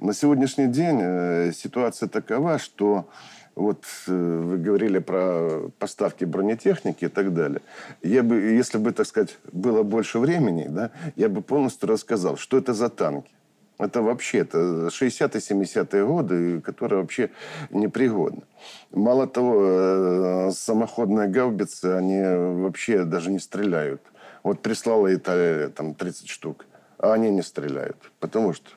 На 0.00 0.14
сегодняшний 0.14 0.68
день 0.68 0.98
э, 1.02 1.52
ситуация 1.52 2.08
такова, 2.08 2.58
что 2.58 3.08
вот 3.54 3.84
э, 4.06 4.12
вы 4.12 4.58
говорили 4.58 4.98
про 4.98 5.70
поставки 5.78 6.24
бронетехники 6.24 7.04
и 7.04 7.08
так 7.08 7.34
далее. 7.34 7.60
Я 8.02 8.22
бы, 8.22 8.40
если 8.40 8.78
бы, 8.78 8.92
так 8.92 9.06
сказать, 9.06 9.38
было 9.52 9.82
больше 9.82 10.18
времени, 10.18 10.66
да, 10.68 10.90
я 11.16 11.28
бы 11.28 11.42
полностью 11.42 11.88
рассказал, 11.88 12.36
что 12.36 12.58
это 12.58 12.74
за 12.74 12.88
танки. 12.88 13.30
Это 13.78 14.02
вообще 14.02 14.38
это 14.38 14.88
60-е, 14.88 15.40
70-е 15.40 16.06
годы, 16.06 16.60
которые 16.60 17.00
вообще 17.00 17.30
непригодны. 17.70 18.42
Мало 18.90 19.26
того, 19.26 19.64
э, 19.64 20.50
самоходные 20.52 21.28
гаубицы, 21.28 21.86
они 21.86 22.20
вообще 22.62 23.04
даже 23.04 23.30
не 23.30 23.38
стреляют. 23.38 24.02
Вот 24.42 24.60
прислала 24.60 25.14
Италия 25.14 25.68
там 25.68 25.94
30 25.94 26.28
штук 26.28 26.66
а 27.02 27.14
они 27.14 27.30
не 27.30 27.42
стреляют. 27.42 27.96
Потому 28.20 28.54
что? 28.54 28.70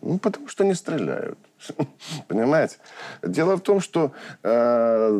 Ну, 0.00 0.18
потому 0.18 0.48
что 0.48 0.64
не 0.64 0.74
стреляют. 0.74 1.38
Понимаете? 2.28 2.76
Дело 3.22 3.56
в 3.56 3.60
том, 3.60 3.80
что 3.80 4.12
э, 4.42 5.10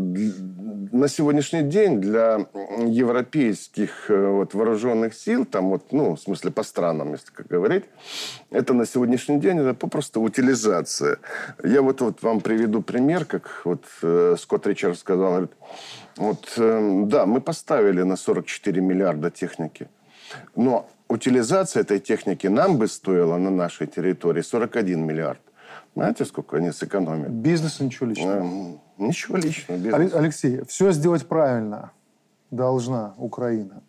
на 0.93 1.09
сегодняшний 1.09 1.63
день 1.63 2.01
для 2.01 2.47
европейских 2.79 4.11
э, 4.11 4.29
вот, 4.29 4.55
вооруженных 4.55 5.15
сил, 5.15 5.45
там 5.45 5.71
вот, 5.71 5.93
ну, 5.93 6.17
в 6.17 6.21
смысле 6.21 6.51
по 6.51 6.63
странам, 6.63 7.13
если 7.13 7.31
как 7.33 7.47
говорить, 7.47 7.85
это 8.51 8.75
на 8.75 8.87
сегодняшний 8.87 9.39
день 9.39 9.59
это 9.59 9.75
попросту 9.75 10.21
утилизация. 10.21 11.19
Я 11.65 11.83
вот, 11.83 12.01
вот 12.01 12.23
вам 12.23 12.41
приведу 12.41 12.83
пример, 12.83 13.25
как 13.25 13.63
вот 13.65 13.85
э, 14.03 14.37
Скотт 14.39 14.67
Ричард 14.67 14.99
сказал, 14.99 15.31
говорит, 15.31 15.53
вот, 16.17 16.53
э, 16.57 17.03
да, 17.07 17.27
мы 17.27 17.41
поставили 17.41 18.03
на 18.03 18.17
44 18.17 18.81
миллиарда 18.81 19.31
техники, 19.31 19.89
но 20.57 20.89
утилизация 21.09 21.83
этой 21.83 22.01
техники 22.01 22.47
нам 22.47 22.79
бы 22.79 22.89
стоила 22.89 23.37
на 23.39 23.51
нашей 23.51 23.87
территории 23.87 24.43
41 24.43 25.05
миллиард. 25.05 25.41
Знаете, 25.95 26.25
сколько 26.25 26.57
они 26.57 26.73
сэкономят? 26.73 27.31
Бизнес 27.31 27.81
ничего 27.81 28.07
личного. 28.07 28.39
Эм, 28.39 28.81
ничего 28.99 29.37
личного. 29.37 29.79
Бизнес. 29.79 30.15
Алексей, 30.15 30.63
все 30.67 30.93
сделать 30.93 31.27
правильно 31.27 31.93
должна 32.51 33.15
Украина. 33.19 33.83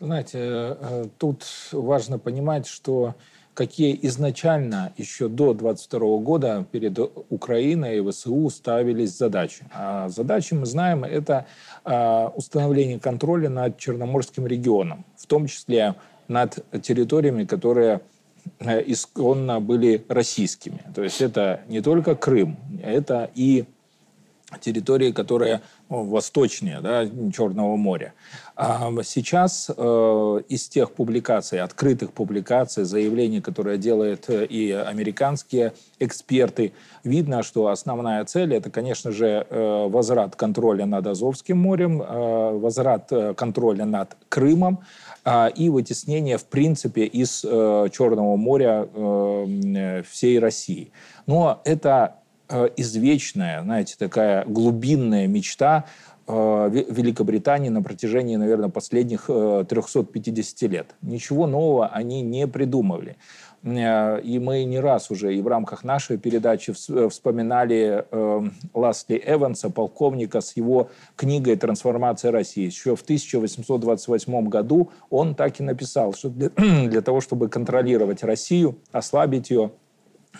Знаете, 0.00 0.38
э, 0.38 1.04
тут 1.18 1.44
важно 1.72 2.18
понимать, 2.18 2.66
что 2.66 3.14
какие 3.54 3.98
изначально 4.02 4.92
еще 4.98 5.28
до 5.28 5.54
22 5.54 6.18
года 6.18 6.66
перед 6.70 6.98
Украиной 7.30 7.98
и 7.98 8.10
ВСУ 8.10 8.50
ставились 8.50 9.16
задачи. 9.16 9.64
А 9.72 10.08
задачи, 10.08 10.52
мы 10.54 10.66
знаем, 10.66 11.04
это 11.04 11.46
э, 11.84 12.28
установление 12.34 13.00
контроля 13.00 13.48
над 13.48 13.78
Черноморским 13.78 14.46
регионом, 14.46 15.04
в 15.16 15.26
том 15.26 15.46
числе 15.46 15.94
над 16.28 16.64
территориями, 16.82 17.44
которые 17.44 17.94
э, 17.96 18.00
исконно 18.60 19.60
были 19.60 20.04
российскими. 20.08 20.82
То 20.94 21.02
есть 21.02 21.20
это 21.20 21.60
не 21.68 21.80
только 21.80 22.14
Крым, 22.14 22.58
это 22.82 23.30
и 23.34 23.64
территории, 24.60 25.10
которые 25.10 25.62
ну, 25.88 26.04
восточнее 26.04 26.80
да, 26.80 27.06
Черного 27.32 27.76
моря. 27.76 28.14
А 28.54 28.90
сейчас 29.02 29.70
э, 29.76 30.40
из 30.48 30.68
тех 30.68 30.92
публикаций, 30.92 31.60
открытых 31.60 32.12
публикаций, 32.12 32.84
заявлений, 32.84 33.40
которые 33.40 33.76
делают 33.76 34.28
э, 34.28 34.46
и 34.46 34.70
американские 34.70 35.72
эксперты, 35.98 36.72
видно, 37.02 37.42
что 37.42 37.68
основная 37.68 38.24
цель 38.24 38.54
это, 38.54 38.70
конечно 38.70 39.10
же, 39.10 39.46
э, 39.48 39.88
возврат 39.88 40.36
контроля 40.36 40.86
над 40.86 41.06
Азовским 41.06 41.58
морем, 41.58 42.00
э, 42.00 42.58
возврат 42.58 43.10
э, 43.10 43.34
контроля 43.34 43.84
над 43.84 44.16
Крымом, 44.28 44.80
а, 45.28 45.48
и 45.48 45.68
вытеснение, 45.70 46.38
в 46.38 46.44
принципе, 46.44 47.04
из 47.04 47.44
э, 47.44 47.88
Черного 47.92 48.36
моря 48.36 48.88
э, 48.94 50.02
всей 50.08 50.38
России. 50.38 50.92
Но 51.26 51.60
это 51.64 52.14
э, 52.22 52.25
извечная, 52.48 53.62
знаете, 53.62 53.96
такая 53.98 54.44
глубинная 54.44 55.26
мечта 55.26 55.86
Великобритании 56.28 57.68
на 57.68 57.82
протяжении, 57.82 58.34
наверное, 58.34 58.68
последних 58.68 59.26
350 59.26 60.70
лет. 60.70 60.94
Ничего 61.00 61.46
нового 61.46 61.86
они 61.86 62.20
не 62.22 62.48
придумывали. 62.48 63.16
Э, 63.66 64.20
и 64.20 64.38
мы 64.38 64.64
не 64.64 64.78
раз 64.78 65.10
уже 65.10 65.34
и 65.34 65.42
в 65.42 65.48
рамках 65.48 65.84
нашей 65.84 66.18
передачи 66.18 66.72
э, 66.88 67.08
вспоминали 67.08 68.04
э, 68.10 68.42
Ласли 68.74 69.22
Эванса, 69.24 69.70
полковника, 69.70 70.40
с 70.40 70.56
его 70.56 70.90
книгой 71.16 71.56
«Трансформация 71.56 72.30
России». 72.30 72.66
Еще 72.66 72.94
в 72.94 73.02
1828 73.02 74.48
году 74.48 74.90
он 75.10 75.34
так 75.34 75.60
и 75.60 75.62
написал, 75.62 76.14
что 76.14 76.28
для 76.28 77.00
того, 77.02 77.20
чтобы 77.20 77.48
контролировать 77.48 78.22
Россию, 78.22 78.78
ослабить 78.92 79.50
ее, 79.50 79.72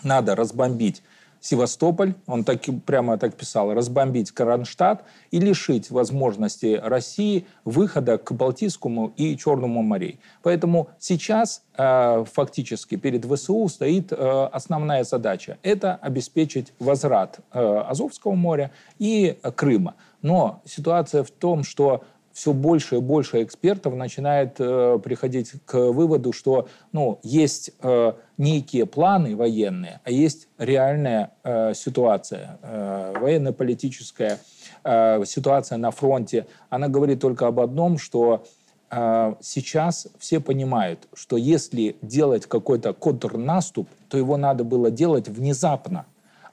надо 0.03 0.35
разбомбить 0.35 1.01
Севастополь, 1.41 2.15
он 2.25 2.43
так, 2.43 2.61
прямо 2.85 3.17
так 3.17 3.35
писал, 3.35 3.73
разбомбить 3.73 4.31
Кронштадт 4.31 5.03
и 5.31 5.39
лишить 5.39 5.91
возможности 5.91 6.79
России 6.83 7.45
выхода 7.65 8.17
к 8.17 8.31
Балтийскому 8.31 9.13
и 9.15 9.37
Черному 9.37 9.81
морей. 9.81 10.19
Поэтому 10.43 10.89
сейчас 10.99 11.63
э, 11.77 12.25
фактически 12.31 12.95
перед 12.95 13.25
ВСУ 13.25 13.67
стоит 13.67 14.11
э, 14.11 14.49
основная 14.51 15.03
задача– 15.03 15.57
это 15.63 15.95
обеспечить 15.95 16.73
возврат 16.79 17.39
э, 17.53 17.83
Азовского 17.87 18.33
моря 18.33 18.71
и 18.99 19.37
Крыма. 19.55 19.95
Но 20.21 20.61
ситуация 20.65 21.23
в 21.23 21.31
том, 21.31 21.63
что 21.63 22.03
все 22.37 22.53
больше 22.53 22.97
и 22.97 22.99
больше 22.99 23.41
экспертов 23.41 23.95
начинает 23.95 24.57
э, 24.59 24.99
приходить 25.03 25.53
к 25.65 25.73
выводу, 25.91 26.31
что 26.33 26.67
ну, 26.91 27.19
есть 27.23 27.71
э, 27.81 28.13
некие 28.37 28.85
планы 28.85 29.35
военные, 29.35 30.01
а 30.03 30.11
есть 30.11 30.47
реальная 30.59 31.31
э, 31.43 31.73
ситуация, 31.73 32.59
э, 32.61 33.15
военно-политическая 33.19 34.39
э, 34.83 35.25
ситуация 35.25 35.79
на 35.79 35.89
фронте. 35.89 36.45
Она 36.69 36.89
говорит 36.89 37.21
только 37.21 37.47
об 37.47 37.59
одном, 37.59 37.97
что 37.97 38.45
э, 38.91 39.33
сейчас 39.41 40.07
все 40.19 40.39
понимают, 40.39 41.07
что 41.15 41.37
если 41.37 41.95
делать 42.03 42.45
какой-то 42.45 42.93
контрнаступ, 42.93 43.89
то 44.09 44.17
его 44.19 44.37
надо 44.37 44.63
было 44.63 44.91
делать 44.91 45.27
внезапно. 45.27 46.05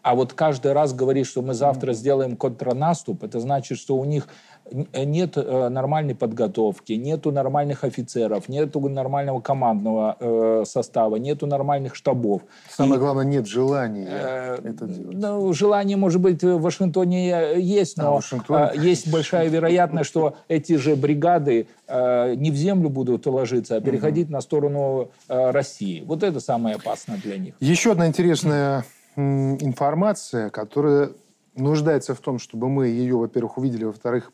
А 0.04 0.14
вот 0.14 0.34
каждый 0.34 0.72
раз 0.74 0.92
говорить, 0.92 1.26
что 1.26 1.40
мы 1.40 1.54
завтра 1.54 1.94
сделаем 1.94 2.36
контрнаступ, 2.36 3.24
это 3.24 3.40
значит, 3.40 3.78
что 3.78 3.96
у 3.96 4.04
них 4.04 4.28
нет 4.70 5.36
э, 5.36 5.68
нормальной 5.68 6.14
подготовки, 6.14 6.92
нету 6.92 7.32
нормальных 7.32 7.84
офицеров, 7.84 8.48
нету 8.48 8.80
нормального 8.88 9.40
командного 9.40 10.16
э, 10.18 10.64
состава, 10.66 11.16
нету 11.16 11.46
нормальных 11.46 11.94
штабов. 11.94 12.42
Самое 12.70 12.96
и, 12.96 12.98
главное, 12.98 13.24
нет 13.24 13.46
желания 13.46 14.08
э, 14.10 14.58
это 14.64 14.86
делать. 14.86 15.16
Ну, 15.16 15.52
желание, 15.52 15.96
может 15.96 16.20
быть, 16.20 16.42
в 16.42 16.60
Вашингтоне 16.60 17.60
есть, 17.60 17.96
но 17.98 18.20
а, 18.48 18.72
есть 18.74 19.10
большая 19.10 19.48
вероятность, 19.48 20.08
что 20.08 20.36
эти 20.48 20.76
же 20.76 20.96
бригады 20.96 21.68
э, 21.86 22.34
не 22.34 22.50
в 22.50 22.56
землю 22.56 22.88
будут 22.88 23.26
ложиться, 23.26 23.76
а 23.76 23.80
переходить 23.80 24.26
угу. 24.26 24.34
на 24.34 24.40
сторону 24.40 25.10
э, 25.28 25.50
России. 25.50 26.02
Вот 26.06 26.22
это 26.22 26.40
самое 26.40 26.76
опасное 26.76 27.18
для 27.18 27.38
них. 27.38 27.54
Еще 27.60 27.92
одна 27.92 28.06
интересная 28.06 28.84
информация, 29.16 30.50
которая 30.50 31.10
нуждается 31.56 32.14
в 32.14 32.20
том, 32.20 32.38
чтобы 32.38 32.68
мы 32.68 32.88
ее, 32.88 33.16
во-первых, 33.16 33.58
увидели, 33.58 33.84
во-вторых, 33.84 34.32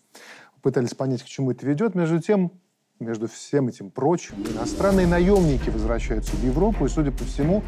пытались 0.62 0.94
понять, 0.94 1.22
к 1.22 1.26
чему 1.26 1.52
это 1.52 1.66
ведет. 1.66 1.94
Между 1.94 2.20
тем, 2.20 2.52
между 2.98 3.28
всем 3.28 3.68
этим 3.68 3.90
прочим, 3.90 4.34
иностранные 4.54 5.06
наемники 5.06 5.70
возвращаются 5.70 6.36
в 6.36 6.44
Европу, 6.44 6.84
и, 6.84 6.88
судя 6.88 7.10
по 7.10 7.24
всему, 7.24 7.62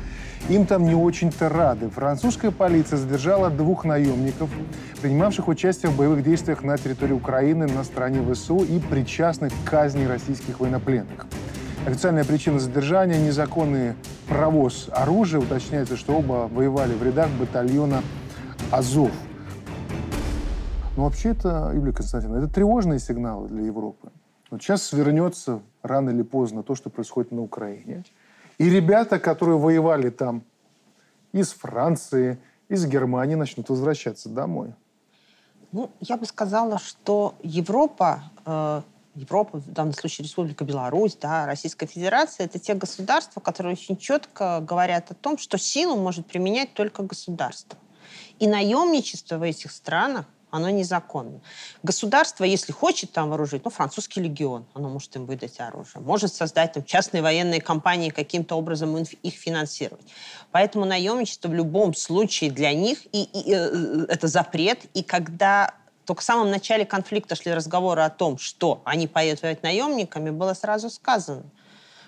им 0.49 0.67
там 0.67 0.85
не 0.85 0.95
очень-то 0.95 1.49
рады. 1.49 1.89
Французская 1.89 2.51
полиция 2.51 2.99
задержала 2.99 3.49
двух 3.49 3.85
наемников, 3.85 4.51
принимавших 5.01 5.49
участие 5.49 5.91
в 5.91 5.97
боевых 5.97 6.23
действиях 6.23 6.63
на 6.63 6.77
территории 6.77 7.15
Украины 7.15 7.67
на 7.67 7.83
стороне 7.85 8.21
ВСУ 8.33 8.59
и 8.59 8.79
причастных 8.79 9.53
к 9.53 9.71
казни 9.71 10.05
российских 10.05 10.61
военнопленных. 10.61 11.27
Официальная 11.87 12.25
причина 12.25 12.61
задержания– 12.61 13.19
незаконный 13.27 13.95
провоз 14.29 14.89
оружия. 14.93 15.41
Уточняется, 15.41 15.97
что 15.97 16.19
оба 16.19 16.49
воевали 16.53 16.95
в 16.95 17.03
рядах 17.03 17.29
батальона 17.41 18.03
«Азов». 18.71 19.11
Но 20.97 21.05
вообще 21.05 21.31
это, 21.31 21.71
Юлия 21.75 21.93
Константиновна, 21.93 22.45
это 22.45 22.53
тревожные 22.53 22.99
сигналы 22.99 23.49
для 23.49 23.65
Европы. 23.65 24.11
Вот 24.51 24.63
сейчас 24.63 24.83
свернется 24.83 25.63
рано 25.83 26.11
или 26.11 26.23
поздно 26.23 26.63
то, 26.63 26.75
что 26.75 26.91
происходит 26.91 27.33
на 27.33 27.41
Украине. 27.41 28.05
И 28.59 28.69
ребята, 28.69 29.19
которые 29.19 29.57
воевали 29.57 30.11
там 30.11 30.43
из 31.33 31.53
Франции, 31.53 32.39
из 32.69 32.87
Германии, 32.87 33.35
начнут 33.35 33.71
возвращаться 33.71 34.29
домой. 34.29 34.75
Ну, 35.73 35.91
я 36.01 36.19
бы 36.19 36.27
сказала, 36.27 36.79
что 36.79 37.35
Европа, 37.43 38.25
э, 38.45 38.83
Европа, 39.15 39.59
в 39.59 39.73
данном 39.73 39.95
случае 39.95 40.27
Республика 40.27 40.65
Беларусь, 40.65 41.17
да, 41.17 41.47
Российская 41.47 41.87
Федерация, 41.87 42.45
это 42.45 42.59
те 42.59 42.75
государства, 42.75 43.41
которые 43.41 43.73
очень 43.73 43.97
четко 43.97 44.61
говорят 44.61 45.11
о 45.11 45.15
том, 45.15 45.39
что 45.39 45.57
силу 45.57 45.97
может 45.97 46.27
применять 46.27 46.75
только 46.75 47.03
государство. 47.03 47.79
И 48.39 48.47
наемничество 48.47 49.39
в 49.39 49.43
этих 49.43 49.73
странах 49.73 50.27
оно 50.53 50.69
незаконно. 50.69 51.41
Государство, 51.83 52.45
если 52.45 52.73
хочет 52.73 53.11
там 53.11 53.31
вооружить, 53.31 53.65
ну, 53.65 53.71
французский 53.71 54.21
легион, 54.21 54.67
оно 54.75 54.91
может 54.91 55.17
им 55.17 55.25
выдать 55.25 55.59
оружие, 55.59 56.03
может 56.03 56.33
создать 56.33 56.75
там 56.75 56.85
частные 56.85 57.23
военные 57.23 57.61
компании, 57.61 58.11
каким-то 58.11 58.55
образом 58.55 58.95
их 58.97 59.35
финансировать. 59.35 60.05
Поэтому 60.51 60.85
наемничество 60.85 61.49
в 61.49 61.55
любом 61.55 61.95
случае 61.95 62.51
для 62.51 62.75
них, 62.75 62.99
и, 63.13 63.23
и, 63.23 63.51
и 63.51 63.55
э, 63.55 64.07
это 64.11 64.29
запрет, 64.29 64.85
и 64.93 65.03
когда 65.03 65.75
только 66.05 66.21
в 66.21 66.25
самом 66.25 66.51
начале 66.51 66.85
конфликта 66.85 67.35
шли 67.35 67.55
разговоры 67.55 68.03
о 68.03 68.11
том, 68.11 68.37
что 68.37 68.83
они 68.85 69.07
поедут 69.07 69.43
воевать 69.43 69.63
наемниками, 69.63 70.29
было 70.29 70.53
сразу 70.53 70.91
сказано, 70.91 71.45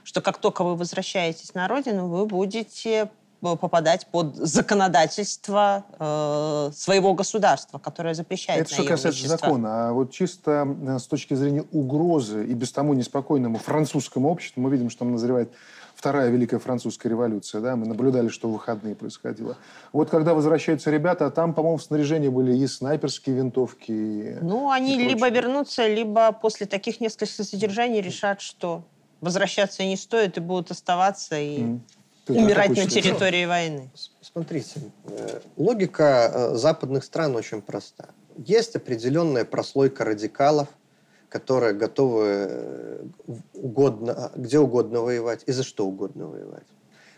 что 0.02 0.20
как 0.20 0.36
только 0.36 0.64
вы 0.64 0.76
возвращаетесь 0.76 1.54
на 1.54 1.66
родину, 1.66 2.08
вы 2.08 2.26
будете 2.26 3.04
Э, 3.04 3.08
попадать 3.44 4.06
под 4.06 4.36
законодательство 4.36 5.84
э, 5.98 6.70
своего 6.74 7.14
государства, 7.14 7.78
которое 7.78 8.14
запрещает 8.14 8.62
Это 8.62 8.74
что 8.74 8.84
касается 8.84 9.28
закона. 9.28 9.88
А 9.88 9.92
вот 9.92 10.10
чисто 10.12 10.66
э, 10.86 10.98
с 10.98 11.06
точки 11.06 11.34
зрения 11.34 11.64
угрозы 11.72 12.46
и 12.46 12.54
без 12.54 12.72
тому 12.72 12.94
неспокойному 12.94 13.58
французскому 13.58 14.30
обществу, 14.30 14.62
мы 14.62 14.70
видим, 14.70 14.90
что 14.90 15.00
там 15.00 15.12
назревает 15.12 15.52
Вторая 15.94 16.28
Великая 16.28 16.58
Французская 16.58 17.08
революция, 17.08 17.60
да, 17.60 17.76
мы 17.76 17.86
наблюдали, 17.86 18.28
что 18.28 18.48
в 18.48 18.52
выходные 18.52 18.94
происходило. 18.94 19.56
Вот 19.92 20.10
когда 20.10 20.34
возвращаются 20.34 20.90
ребята, 20.90 21.30
там, 21.30 21.54
по-моему, 21.54 21.78
в 21.78 21.82
снаряжении 21.82 22.28
были 22.28 22.56
и 22.56 22.66
снайперские 22.66 23.36
винтовки. 23.36 23.92
И, 23.92 24.36
ну, 24.42 24.70
они 24.70 24.96
и 24.96 25.08
либо 25.08 25.28
вернутся, 25.28 25.86
либо 25.86 26.32
после 26.32 26.66
таких 26.66 27.00
нескольких 27.00 27.46
содержаний 27.46 28.00
решат, 28.00 28.40
что 28.40 28.84
возвращаться 29.20 29.84
не 29.84 29.96
стоит 29.96 30.36
и 30.36 30.40
будут 30.40 30.70
оставаться 30.70 31.38
и... 31.38 31.58
Mm 31.58 31.80
умирать 32.28 32.70
на 32.70 32.86
территории 32.86 33.44
войны. 33.46 33.90
Смотрите, 34.20 34.80
э, 35.04 35.40
логика 35.56 36.30
э, 36.32 36.54
западных 36.56 37.04
стран 37.04 37.36
очень 37.36 37.62
проста. 37.62 38.08
Есть 38.36 38.76
определенная 38.76 39.44
прослойка 39.44 40.04
радикалов, 40.04 40.68
которые 41.28 41.74
готовы 41.74 42.26
э, 42.26 43.04
угодно, 43.54 44.32
где 44.36 44.58
угодно 44.58 45.00
воевать 45.00 45.42
и 45.46 45.52
за 45.52 45.62
что 45.62 45.86
угодно 45.86 46.26
воевать. 46.26 46.66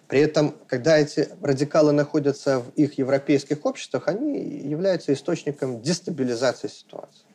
При 0.08 0.20
этом, 0.20 0.54
когда 0.68 0.98
эти 0.98 1.28
радикалы 1.42 1.92
находятся 1.92 2.60
в 2.60 2.70
их 2.76 2.98
европейских 2.98 3.66
обществах, 3.66 4.06
они 4.06 4.38
являются 4.38 5.12
источником 5.12 5.82
дестабилизации 5.82 6.68
ситуации. 6.68 7.26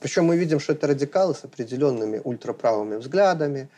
Причем 0.00 0.26
мы 0.26 0.36
видим, 0.36 0.60
что 0.60 0.74
это 0.74 0.86
радикалы 0.86 1.34
с 1.34 1.44
определенными 1.44 2.20
ультраправыми 2.22 2.96
взглядами, 2.96 3.68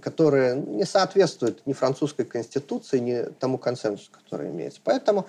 которые 0.00 0.56
не 0.56 0.84
соответствуют 0.84 1.66
ни 1.66 1.72
французской 1.72 2.24
конституции, 2.24 2.98
ни 2.98 3.22
тому 3.38 3.58
консенсусу, 3.58 4.10
который 4.10 4.48
имеется. 4.48 4.80
Поэтому, 4.82 5.26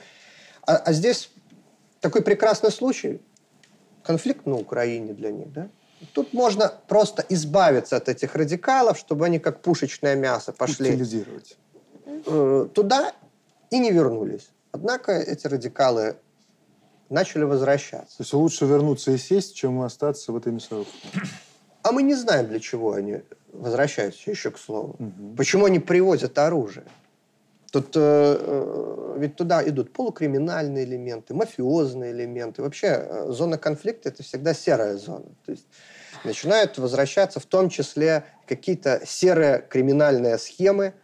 а, 0.66 0.78
а 0.78 0.94
здесь 0.94 1.32
такой 2.00 2.22
прекрасный 2.22 2.72
случай, 2.72 3.20
конфликт 4.04 4.46
на 4.46 4.56
Украине 4.56 5.14
для 5.14 5.32
них, 5.32 5.52
да? 5.52 5.68
Тут 6.14 6.34
можно 6.34 6.72
просто 6.88 7.26
избавиться 7.30 7.98
от 7.98 8.10
этих 8.10 8.36
радикалов, 8.36 8.98
чтобы 8.98 9.26
они 9.26 9.40
как 9.40 9.62
пушечное 9.62 10.16
мясо 10.16 10.52
пошли 10.52 10.92
э, 12.06 12.68
туда 12.74 13.14
и 13.70 13.80
не 13.80 13.92
вернулись. 13.92 14.50
Однако 14.72 15.14
эти 15.14 15.48
радикалы 15.48 16.16
начали 17.10 17.44
возвращаться. 17.44 18.18
То 18.18 18.24
есть 18.24 18.34
лучше 18.34 18.66
вернуться 18.66 19.12
и 19.12 19.18
сесть, 19.18 19.56
чем 19.56 19.82
остаться 19.82 20.32
в 20.32 20.38
этой 20.38 20.52
мясорубке? 20.52 20.92
А 21.86 21.92
мы 21.92 22.02
не 22.02 22.16
знаем, 22.16 22.48
для 22.48 22.60
чего 22.60 22.94
они 22.94 23.22
возвращаются 23.54 24.32
еще 24.32 24.50
к 24.50 24.58
слову. 24.58 24.96
Угу. 24.98 25.36
Почему 25.38 25.66
они 25.66 25.78
привозят 25.78 26.36
оружие? 26.40 26.88
Тут 27.72 27.96
э, 27.96 28.00
э, 28.00 29.16
ведь 29.20 29.36
туда 29.36 29.64
идут 29.70 29.94
полукриминальные 29.94 30.84
элементы, 30.84 31.36
мафиозные 31.36 32.12
элементы. 32.12 32.64
Вообще 32.64 32.88
э, 32.88 33.26
зона 33.30 33.60
конфликта 33.60 34.10
это 34.10 34.24
всегда 34.24 34.56
серая 34.56 34.98
зона. 34.98 35.28
То 35.46 35.52
есть 35.52 35.68
начинают 36.24 36.80
возвращаться 36.80 37.40
в 37.40 37.46
том 37.46 37.70
числе 37.70 38.24
какие-то 38.48 39.02
серые 39.06 39.64
криминальные 39.70 40.40
схемы, 40.40 40.96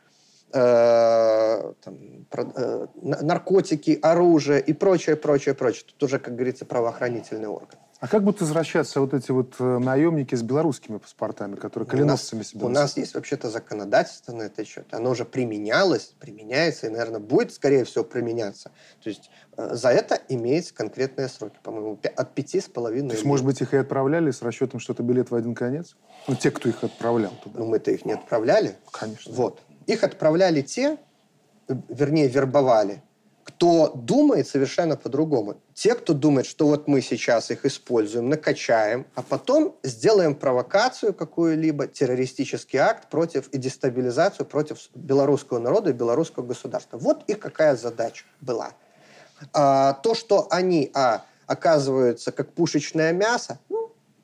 э, 0.51 1.73
там, 1.83 2.25
про, 2.31 2.51
э, 2.55 2.87
наркотики, 3.01 3.99
оружие 4.01 4.61
и 4.61 4.73
прочее, 4.73 5.15
прочее, 5.15 5.53
прочее. 5.53 5.83
Тут 5.85 6.01
уже, 6.01 6.17
как 6.17 6.33
говорится, 6.33 6.65
правоохранительный 6.65 7.49
орган. 7.49 7.77
А 8.01 8.07
как 8.07 8.23
будут 8.23 8.41
возвращаться 8.41 8.99
вот 8.99 9.13
эти 9.13 9.29
вот 9.29 9.53
э, 9.59 9.77
наемники 9.77 10.33
с 10.33 10.41
белорусскими 10.41 10.97
паспортами, 10.97 11.55
которые 11.55 11.87
калиновцами 11.87 12.41
себя 12.41 12.65
У 12.65 12.67
нас 12.67 12.97
есть 12.97 13.13
вообще-то 13.13 13.51
законодательство 13.51 14.33
на 14.33 14.41
этот 14.41 14.65
счет. 14.65 14.87
Оно 14.91 15.11
уже 15.11 15.23
применялось, 15.23 16.15
применяется 16.19 16.87
и, 16.87 16.89
наверное, 16.89 17.19
будет, 17.19 17.53
скорее 17.53 17.83
всего, 17.83 18.03
применяться. 18.03 18.71
То 19.03 19.09
есть 19.09 19.29
э, 19.55 19.75
за 19.75 19.89
это 19.89 20.19
имеется 20.29 20.73
конкретные 20.73 21.27
сроки, 21.27 21.59
по-моему, 21.61 21.99
от 22.15 22.33
пяти 22.33 22.59
с 22.59 22.67
половиной. 22.67 23.09
То 23.09 23.13
есть, 23.13 23.25
может 23.25 23.45
быть, 23.45 23.61
их 23.61 23.71
и 23.75 23.77
отправляли 23.77 24.31
с 24.31 24.41
расчетом, 24.41 24.79
что 24.79 24.93
это 24.93 25.03
билет 25.03 25.29
в 25.29 25.35
один 25.35 25.53
конец? 25.53 25.95
Ну, 26.27 26.33
те, 26.33 26.49
кто 26.49 26.69
их 26.69 26.83
отправлял 26.83 27.33
туда. 27.43 27.59
Ну, 27.59 27.67
мы-то 27.67 27.91
их 27.91 28.03
не 28.03 28.13
отправляли. 28.13 28.77
Конечно. 28.91 29.31
Вот. 29.31 29.61
Их 29.85 30.03
отправляли 30.03 30.63
те, 30.63 30.97
э, 31.67 31.75
вернее, 31.87 32.27
вербовали, 32.27 33.03
кто 33.61 33.91
думает 33.93 34.47
совершенно 34.47 34.97
по-другому. 34.97 35.61
Те, 35.75 35.93
кто 35.93 36.15
думает, 36.15 36.47
что 36.47 36.65
вот 36.65 36.87
мы 36.87 36.99
сейчас 36.99 37.51
их 37.51 37.63
используем, 37.63 38.27
накачаем, 38.27 39.05
а 39.13 39.21
потом 39.21 39.75
сделаем 39.83 40.33
провокацию 40.33 41.13
какую-либо, 41.13 41.85
террористический 41.85 42.79
акт 42.79 43.07
против 43.11 43.49
и 43.49 43.59
дестабилизацию 43.59 44.47
против 44.47 44.89
белорусского 44.95 45.59
народа 45.59 45.91
и 45.91 45.93
белорусского 45.93 46.43
государства. 46.43 46.97
Вот 46.97 47.23
их 47.29 47.37
какая 47.37 47.75
задача 47.75 48.25
была. 48.41 48.71
А, 49.53 49.93
то, 49.93 50.15
что 50.15 50.47
они 50.49 50.89
а, 50.95 51.23
оказываются 51.45 52.31
как 52.31 52.53
пушечное 52.53 53.13
мясо, 53.13 53.59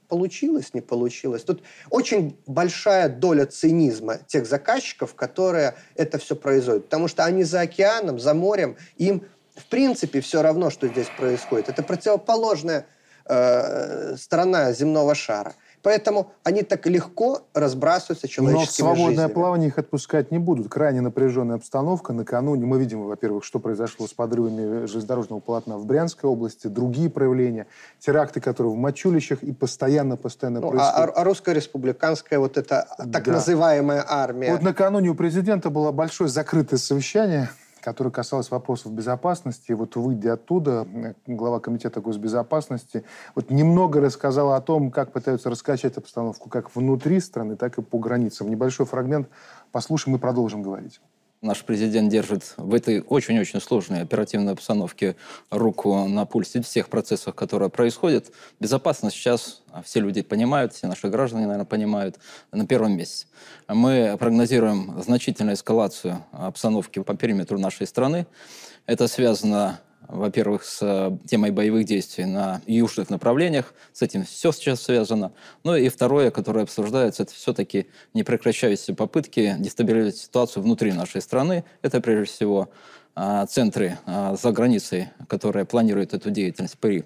получилось, 0.08 0.74
не 0.74 0.82
получилось. 0.82 1.44
Тут 1.44 1.64
очень 1.90 2.38
большая 2.46 3.10
доля 3.10 3.46
цинизма 3.46 4.18
тех 4.28 4.46
заказчиков, 4.46 5.16
которые 5.16 5.76
это 5.96 6.18
все 6.18 6.36
производят. 6.36 6.86
Потому 6.86 7.08
что 7.08 7.26
они 7.26 7.44
за 7.44 7.62
океаном, 7.62 8.20
за 8.20 8.34
морем, 8.34 8.78
им 8.98 9.24
в 9.56 9.66
принципе 9.66 10.22
все 10.22 10.42
равно, 10.42 10.70
что 10.70 10.88
здесь 10.88 11.08
происходит. 11.18 11.70
Это 11.70 11.84
противоположная 11.84 12.86
э, 13.26 14.16
сторона 14.18 14.72
земного 14.72 15.16
шара. 15.16 15.56
Поэтому 15.88 16.34
они 16.44 16.64
так 16.64 16.86
легко 16.86 17.44
разбрасываются 17.54 18.28
Но 18.28 18.30
в 18.30 18.32
человеческими 18.32 18.84
свободное 18.88 19.08
жизнями. 19.08 19.32
плавание 19.32 19.68
их 19.70 19.78
отпускать 19.78 20.32
не 20.32 20.38
будут. 20.38 20.68
Крайне 20.68 21.00
напряженная 21.00 21.56
обстановка. 21.56 22.12
Накануне 22.12 22.66
мы 22.66 22.78
видим, 22.78 23.06
во-первых, 23.06 23.46
что 23.46 23.60
произошло 23.60 24.06
с 24.06 24.12
подрывами 24.12 24.86
железнодорожного 24.86 25.40
полотна 25.40 25.78
в 25.78 25.86
Брянской 25.86 26.30
области, 26.30 26.68
другие 26.68 27.10
проявления, 27.10 27.68
теракты, 28.00 28.42
которые 28.42 28.74
в 28.74 28.76
Мачулищах 28.76 29.44
и 29.44 29.54
постоянно-постоянно 29.54 30.60
Ну, 30.60 30.68
а, 30.68 30.72
происходят. 30.72 31.10
а- 31.16 31.22
а 31.22 31.24
русская 31.24 31.56
республиканская 31.56 32.38
вот 32.40 32.58
эта 32.58 32.86
так 33.14 33.24
Да. 33.24 33.32
называемая 33.32 34.04
армия. 34.06 34.52
Вот 34.52 34.64
накануне 34.64 35.08
у 35.08 35.16
президента 35.16 35.70
было 35.70 35.94
большое 35.94 36.30
закрытое 36.30 36.80
совещание, 36.80 37.50
которое 37.88 38.10
касалось 38.10 38.52
вопросов 38.52 38.92
безопасности. 38.92 39.72
Вот 39.72 39.96
выйдя 39.96 40.34
оттуда, 40.34 40.86
глава 41.26 41.62
комитета 41.62 42.02
госбезопасности 42.02 43.06
вот 43.34 43.50
немного 43.50 44.02
рассказал 44.02 44.52
о 44.52 44.60
том, 44.60 44.92
как 44.92 45.14
пытаются 45.14 45.50
раскачать 45.50 45.96
обстановку 45.96 46.50
как 46.50 46.76
внутри 46.76 47.22
страны, 47.22 47.56
так 47.56 47.78
и 47.78 47.82
по 47.82 47.98
границам. 47.98 48.50
Небольшой 48.50 48.86
фрагмент 48.86 49.30
послушаем 49.72 50.18
и 50.18 50.20
продолжим 50.20 50.64
говорить. 50.64 51.00
Наш 51.42 51.64
президент 51.64 52.10
держит 52.10 52.56
в 52.58 52.74
этой 52.74 53.02
очень-очень 53.02 53.62
сложной 53.62 54.02
оперативной 54.02 54.54
обстановке 54.54 55.16
руку 55.52 56.08
на 56.08 56.26
пульсе 56.26 56.64
всех 56.64 56.90
процессов, 56.90 57.36
которые 57.36 57.70
происходят. 57.70 58.32
Безопасность 58.60 59.16
сейчас, 59.16 59.62
а 59.72 59.84
все 59.84 60.00
люди 60.00 60.24
понимают, 60.24 60.74
все 60.74 60.88
наши 60.88 61.10
граждане, 61.10 61.46
наверное, 61.46 61.66
понимают, 61.66 62.18
на 62.52 62.66
первом 62.66 62.98
месте. 62.98 63.28
Мы 63.68 64.18
прогнозируем 64.20 65.00
значительную 65.04 65.56
эскалацию 65.56 66.26
обстановки 66.32 67.04
по 67.04 67.16
периметру 67.16 67.60
нашей 67.60 67.86
страны. 67.86 68.26
Это 68.88 69.08
связано 69.08 69.80
во-первых, 70.08 70.64
с 70.64 70.80
э, 70.82 71.18
темой 71.28 71.52
боевых 71.52 71.86
действий 71.86 72.26
на 72.26 72.62
южных 72.66 73.10
направлениях. 73.10 73.74
С 73.94 74.02
этим 74.02 74.24
все 74.24 74.52
сейчас 74.52 74.82
связано. 74.82 75.34
Ну 75.64 75.76
и 75.76 75.90
второе, 75.90 76.32
которое 76.32 76.64
обсуждается, 76.64 77.24
это 77.24 77.34
все-таки 77.34 77.88
непрекращающиеся 78.14 78.94
попытки 78.94 79.56
дестабилизировать 79.60 80.18
ситуацию 80.18 80.64
внутри 80.64 80.94
нашей 80.94 81.22
страны. 81.22 81.66
Это, 81.82 82.02
прежде 82.02 82.26
всего, 82.26 82.70
а, 83.16 83.46
центры 83.48 83.98
а, 84.06 84.36
за 84.36 84.52
границей, 84.52 85.10
которые 85.28 85.66
планируют 85.66 86.14
эту 86.14 86.30
деятельность 86.30 86.78
при 86.78 87.04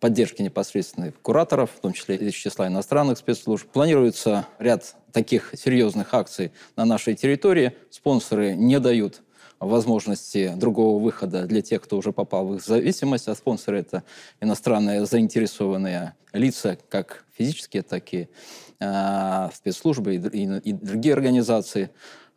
поддержке 0.00 0.42
непосредственных 0.42 1.20
кураторов, 1.22 1.70
в 1.70 1.80
том 1.80 1.92
числе 1.92 2.16
из 2.16 2.34
числа 2.34 2.68
иностранных 2.68 3.18
спецслужб. 3.18 3.68
Планируется 3.68 4.46
ряд 4.58 4.94
таких 5.12 5.54
серьезных 5.56 6.14
акций 6.14 6.52
на 6.76 6.84
нашей 6.84 7.14
территории. 7.14 7.72
Спонсоры 7.90 8.54
не 8.54 8.78
дают 8.78 9.22
возможности 9.60 10.52
другого 10.56 11.02
выхода 11.02 11.44
для 11.46 11.62
тех, 11.62 11.82
кто 11.82 11.96
уже 11.96 12.12
попал 12.12 12.46
в 12.46 12.54
их 12.56 12.62
зависимость, 12.64 13.28
а 13.28 13.34
спонсоры 13.34 13.80
это 13.80 14.02
иностранные 14.40 15.04
заинтересованные 15.06 16.14
лица, 16.32 16.78
как 16.88 17.24
физические, 17.36 17.82
так 17.82 18.12
и 18.14 18.28
э, 18.80 19.48
спецслужбы 19.54 20.14
и, 20.16 20.18
и- 20.18 20.58
и 20.70 20.72
другие 20.72 21.14
организации. 21.14 21.90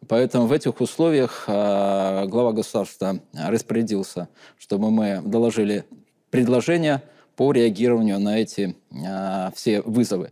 Поэтому 0.07 0.47
в 0.47 0.51
этих 0.51 0.81
условиях 0.81 1.45
э, 1.47 2.25
глава 2.27 2.53
государства 2.53 3.19
распорядился, 3.33 4.27
чтобы 4.57 4.89
мы 4.89 5.21
доложили 5.23 5.85
предложения 6.31 7.03
по 7.35 7.51
реагированию 7.51 8.19
на 8.19 8.39
эти 8.39 8.75
э, 8.91 9.51
все 9.55 9.81
вызовы. 9.81 10.31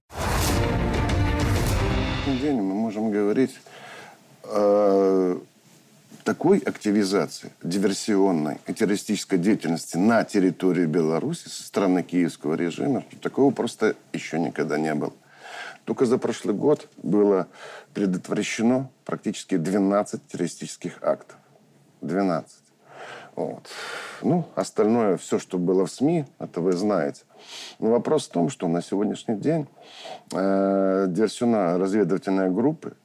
день 2.42 2.56
мы 2.62 2.74
можем 2.74 3.12
говорить 3.12 3.52
такой 6.30 6.60
активизации 6.60 7.52
диверсионной 7.64 8.60
и 8.68 8.74
террористической 8.76 9.40
деятельности 9.40 9.98
на 9.98 10.24
территории 10.24 10.86
Беларуси 10.86 11.50
со 11.50 11.64
стороны 11.64 12.04
киевского 12.04 12.54
режима, 12.54 13.04
такого 13.20 13.50
просто 13.50 13.96
еще 14.14 14.38
никогда 14.38 14.78
не 14.78 14.94
было. 14.94 15.12
Только 15.86 16.06
за 16.06 16.20
прошлый 16.20 16.54
год 16.54 16.88
было 17.02 17.48
предотвращено 17.96 18.92
практически 19.06 19.58
12 19.58 20.28
террористических 20.28 21.02
актов. 21.02 21.36
12. 22.02 22.52
Вот. 23.36 23.68
Ну, 24.22 24.46
остальное, 24.54 25.18
все, 25.18 25.40
что 25.40 25.58
было 25.58 25.88
в 25.88 25.92
СМИ, 25.92 26.26
это 26.38 26.62
вы 26.62 26.74
знаете. 26.74 27.24
Но 27.80 27.90
вопрос 27.90 28.28
в 28.28 28.32
том, 28.32 28.52
что 28.52 28.68
на 28.68 28.84
сегодняшний 28.84 29.38
день 29.38 29.68
э, 30.32 31.08
диверсионно-разведывательные 31.10 32.52
группы 32.52 32.96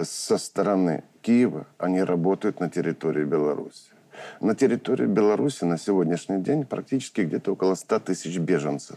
со 0.00 0.38
стороны 0.38 1.04
Киева, 1.22 1.66
они 1.78 2.02
работают 2.02 2.60
на 2.60 2.70
территории 2.70 3.24
Беларуси. 3.24 3.92
На 4.40 4.54
территории 4.54 5.06
Беларуси 5.06 5.64
на 5.64 5.78
сегодняшний 5.78 6.42
день 6.42 6.64
практически 6.64 7.22
где-то 7.22 7.52
около 7.52 7.74
100 7.74 8.00
тысяч 8.00 8.38
беженцев. 8.38 8.96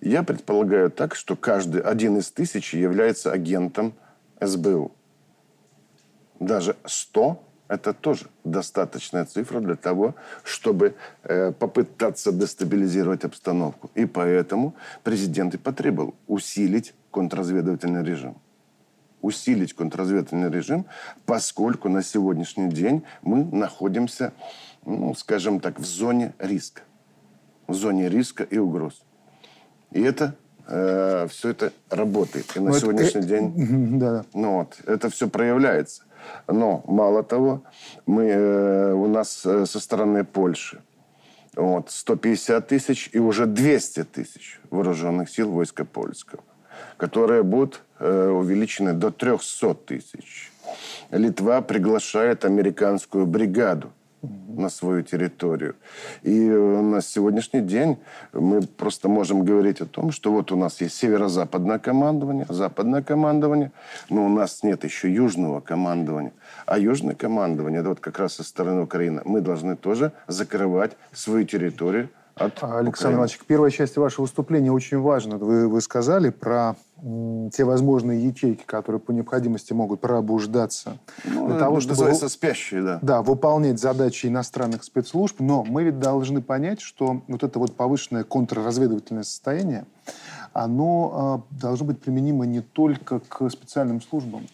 Я 0.00 0.22
предполагаю 0.22 0.90
так, 0.90 1.14
что 1.14 1.36
каждый 1.36 1.80
один 1.80 2.18
из 2.18 2.30
тысяч 2.30 2.74
является 2.74 3.32
агентом 3.32 3.94
СБУ. 4.40 4.92
Даже 6.40 6.76
100– 6.84 7.42
это 7.68 7.92
тоже 7.92 8.26
достаточная 8.44 9.24
цифра 9.24 9.60
для 9.60 9.76
того, 9.76 10.14
чтобы 10.44 10.94
э, 11.22 11.52
попытаться 11.52 12.32
дестабилизировать 12.32 13.24
обстановку. 13.24 13.90
И 13.94 14.04
поэтому 14.06 14.74
президент 15.02 15.54
и 15.54 15.58
потребовал 15.58 16.14
усилить 16.26 16.94
контрразведывательный 17.10 18.04
режим. 18.04 18.36
Усилить 19.22 19.74
контрразведывательный 19.74 20.50
режим, 20.50 20.86
поскольку 21.24 21.88
на 21.88 22.02
сегодняшний 22.02 22.68
день 22.68 23.02
мы 23.22 23.44
находимся, 23.44 24.32
ну, 24.84 25.14
скажем 25.14 25.60
так, 25.60 25.78
в 25.78 25.84
зоне 25.84 26.34
риска. 26.38 26.82
В 27.66 27.74
зоне 27.74 28.08
риска 28.08 28.44
и 28.44 28.58
угроз. 28.58 29.02
И 29.90 30.02
это 30.02 30.36
все 30.66 31.28
это 31.50 31.72
работает. 31.90 32.56
И 32.56 32.58
на 32.58 32.66
Ну, 32.66 32.70
это, 32.72 32.80
сегодняшний 32.80 33.20
э, 33.20 33.24
день 33.24 33.98
Да, 34.00 34.24
ну 34.34 34.58
вот, 34.58 34.78
это 34.84 35.10
все 35.10 35.28
проявляется. 35.28 36.02
Но 36.48 36.84
мало 36.86 37.22
того, 37.22 37.62
мы, 38.04 38.24
э, 38.24 38.92
у 38.92 39.06
нас 39.06 39.46
э, 39.46 39.64
со 39.66 39.80
стороны 39.80 40.24
Польши 40.24 40.82
вот, 41.54 41.90
150 41.90 42.68
тысяч 42.68 43.10
и 43.12 43.18
уже 43.18 43.46
200 43.46 44.04
тысяч 44.04 44.60
вооруженных 44.70 45.30
сил 45.30 45.50
войска 45.50 45.84
польского, 45.84 46.42
которые 46.96 47.42
будут 47.42 47.82
э, 47.98 48.28
увеличены 48.28 48.92
до 48.92 49.10
300 49.10 49.74
тысяч. 49.74 50.52
Литва 51.10 51.60
приглашает 51.60 52.44
американскую 52.44 53.26
бригаду 53.26 53.92
на 54.48 54.70
свою 54.70 55.02
территорию. 55.02 55.76
И 56.22 56.48
э, 56.48 56.80
на 56.80 57.00
сегодняшний 57.00 57.60
день 57.60 57.98
мы 58.32 58.62
просто 58.62 59.08
можем 59.08 59.44
говорить 59.44 59.80
о 59.80 59.86
том, 59.86 60.10
что 60.10 60.32
вот 60.32 60.52
у 60.52 60.56
нас 60.56 60.80
есть 60.80 60.96
северо-западное 60.96 61.78
командование, 61.78 62.46
западное 62.48 63.02
командование, 63.02 63.72
но 64.08 64.26
у 64.26 64.28
нас 64.28 64.62
нет 64.62 64.84
еще 64.84 65.12
южного 65.12 65.60
командования. 65.60 66.32
А 66.64 66.78
южное 66.78 67.14
командование, 67.14 67.80
это 67.80 67.90
вот 67.90 68.00
как 68.00 68.18
раз 68.18 68.34
со 68.34 68.44
стороны 68.44 68.82
Украины, 68.82 69.22
мы 69.24 69.40
должны 69.40 69.76
тоже 69.76 70.12
закрывать 70.26 70.92
свою 71.12 71.44
территорию 71.44 72.08
от 72.36 72.62
А, 72.62 72.78
Александр. 72.78 73.16
Иванович, 73.16 73.38
к 73.38 73.46
первой 73.46 73.70
части 73.70 73.98
вашего 73.98 74.22
выступления 74.22 74.70
очень 74.70 74.98
важно. 74.98 75.38
Вы, 75.38 75.68
вы 75.68 75.80
сказали 75.80 76.28
про 76.28 76.76
м, 77.02 77.50
те 77.50 77.64
возможные 77.64 78.26
ячейки, 78.26 78.62
которые 78.66 79.00
по 79.00 79.10
необходимости 79.10 79.72
могут 79.72 80.00
пробуждаться 80.02 80.98
Ну, 81.24 81.48
для 81.48 81.58
того, 81.58 81.80
чтобы 81.80 82.12
спящие, 82.14 82.82
да. 82.82 82.98
да, 83.00 83.22
выполнять 83.22 83.80
задачи 83.80 84.26
иностранных 84.26 84.84
спецслужб. 84.84 85.40
Но 85.40 85.64
мы 85.64 85.84
ведь 85.84 85.98
должны 85.98 86.42
понять, 86.42 86.80
что 86.82 87.22
вот 87.26 87.42
это 87.42 87.58
вот 87.58 87.74
повышенное 87.74 88.24
контрразведывательное 88.24 89.22
состояние, 89.24 89.86
оно 90.52 91.44
а, 91.50 91.56
должно 91.58 91.86
быть 91.86 92.00
применимо 92.00 92.44
не 92.44 92.60
только 92.60 93.20
к 93.20 93.48
специальным 93.48 94.02
службам. 94.02 94.46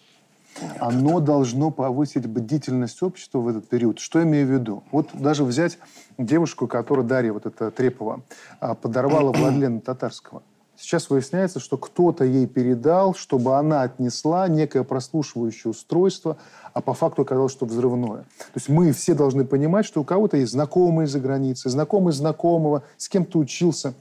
Оно 0.79 1.21
должно 1.21 1.71
повысить 1.71 2.27
бдительность 2.27 3.03
общества 3.03 3.39
в 3.39 3.49
этот 3.49 3.69
период. 3.69 3.99
Что 3.99 4.19
я 4.19 4.25
имею 4.25 4.47
в 4.47 4.51
виду? 4.51 4.83
Вот 4.91 5.09
даже 5.15 5.45
взять 5.45 5.79
девушку, 6.19 6.67
которая, 6.67 7.07
Дарья, 7.07 7.33
вот 7.33 7.47
эта 7.47 7.71
Трепова, 7.71 8.23
а, 8.61 8.75
подорвала 8.75 9.33
Владлена 9.33 9.81
Татарского. 9.81 10.43
Сейчас 10.77 11.11
выясняется, 11.11 11.61
что 11.61 11.77
кто-то 11.77 12.25
ей 12.25 12.47
передал, 12.47 13.15
чтобы 13.15 13.57
она 13.57 13.83
отнесла 13.83 14.49
некое 14.49 14.83
прослушивающее 14.83 15.71
устройство, 15.71 16.39
а 16.73 16.81
по 16.81 16.93
факту 16.93 17.23
оказалось, 17.23 17.53
что 17.53 17.67
взрывное. 17.67 18.23
То 18.23 18.57
есть 18.57 18.69
мы 18.69 18.91
все 18.93 19.15
должны 19.15 19.45
понимать, 19.45 19.87
что 19.87 20.01
у 20.01 20.05
кого-то 20.05 20.37
есть 20.37 20.53
знакомые 20.53 21.07
за 21.07 21.21
границей, 21.21 21.71
знакомый 21.71 22.13
знакомого, 22.13 22.83
с 22.97 23.09
кем 23.09 23.25
то 23.25 23.39
учился. 23.39 23.95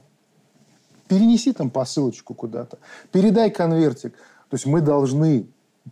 Перенеси 1.06 1.52
там 1.52 1.70
посылочку 1.70 2.34
куда-то, 2.34 2.78
передай 3.12 3.50
конвертик. 3.50 4.14
То 4.50 4.54
есть 4.56 4.66
мы 4.66 4.80
должны 4.80 5.46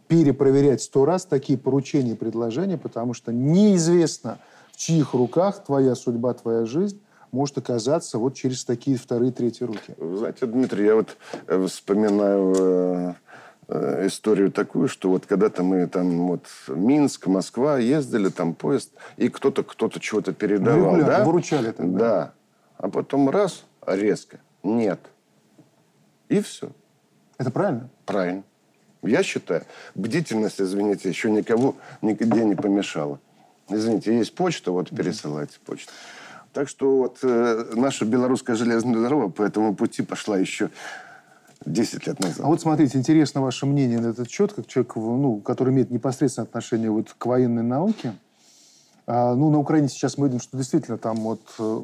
перепроверять 0.08 0.82
сто 0.82 1.04
раз 1.04 1.24
такие 1.24 1.58
поручения 1.58 2.12
и 2.12 2.16
предложения, 2.16 2.78
потому 2.78 3.14
что 3.14 3.32
неизвестно, 3.32 4.38
в 4.72 4.76
чьих 4.76 5.14
руках 5.14 5.64
твоя 5.64 5.94
судьба, 5.94 6.34
твоя 6.34 6.64
жизнь 6.64 7.00
может 7.32 7.58
оказаться 7.58 8.18
вот 8.18 8.34
через 8.34 8.64
такие 8.64 8.96
вторые, 8.96 9.32
третьи 9.32 9.64
руки. 9.64 9.94
Вы 9.98 10.16
знаете, 10.16 10.46
Дмитрий, 10.46 10.84
я 10.84 10.96
вот 10.96 11.16
э, 11.46 11.66
вспоминаю 11.66 12.54
э, 12.58 13.14
э, 13.68 14.06
историю 14.06 14.50
такую, 14.50 14.88
что 14.88 15.10
вот 15.10 15.26
когда-то 15.26 15.62
мы 15.62 15.86
там 15.86 16.28
вот 16.28 16.46
Минск, 16.68 17.26
Москва 17.26 17.78
ездили, 17.78 18.28
там 18.28 18.54
поезд, 18.54 18.92
и 19.16 19.28
кто-то 19.28 19.62
кто-то 19.62 20.00
чего-то 20.00 20.32
передавал, 20.32 20.96
Регулярно 20.96 21.18
да? 21.18 21.24
выручали 21.24 21.70
тогда. 21.70 21.98
Да. 21.98 22.32
А 22.78 22.88
потом 22.88 23.30
раз, 23.30 23.64
резко, 23.86 24.40
нет. 24.62 25.00
И 26.28 26.40
все. 26.40 26.70
Это 27.38 27.50
правильно? 27.50 27.90
Правильно. 28.06 28.44
Я 29.02 29.22
считаю, 29.22 29.64
бдительность, 29.94 30.60
извините, 30.60 31.08
еще 31.08 31.30
никого 31.30 31.76
нигде 32.02 32.44
не 32.44 32.54
помешала. 32.54 33.18
Извините, 33.68 34.16
есть 34.16 34.34
почта, 34.34 34.72
вот 34.72 34.90
пересылайте 34.90 35.58
почту. 35.64 35.92
Так 36.52 36.68
что 36.68 36.96
вот 36.96 37.18
э, 37.22 37.72
наша 37.74 38.04
белорусская 38.04 38.56
железная 38.56 39.00
дорога 39.00 39.28
по 39.28 39.42
этому 39.42 39.74
пути 39.74 40.02
пошла 40.02 40.36
еще 40.36 40.70
10 41.64 42.06
лет 42.06 42.20
назад. 42.20 42.40
А 42.40 42.48
вот 42.48 42.60
смотрите, 42.60 42.98
интересно 42.98 43.40
ваше 43.40 43.66
мнение 43.66 44.00
на 44.00 44.08
этот 44.08 44.28
счет, 44.28 44.52
как 44.52 44.66
человек, 44.66 44.96
ну, 44.96 45.40
который 45.40 45.72
имеет 45.72 45.90
непосредственное 45.90 46.46
отношение 46.48 46.90
вот 46.90 47.14
к 47.16 47.26
военной 47.26 47.62
науке. 47.62 48.14
А, 49.06 49.34
ну, 49.34 49.50
на 49.50 49.58
Украине 49.58 49.88
сейчас 49.88 50.18
мы 50.18 50.26
видим, 50.26 50.40
что 50.40 50.56
действительно 50.56 50.98
там 50.98 51.16
вот 51.18 51.40
э, 51.58 51.80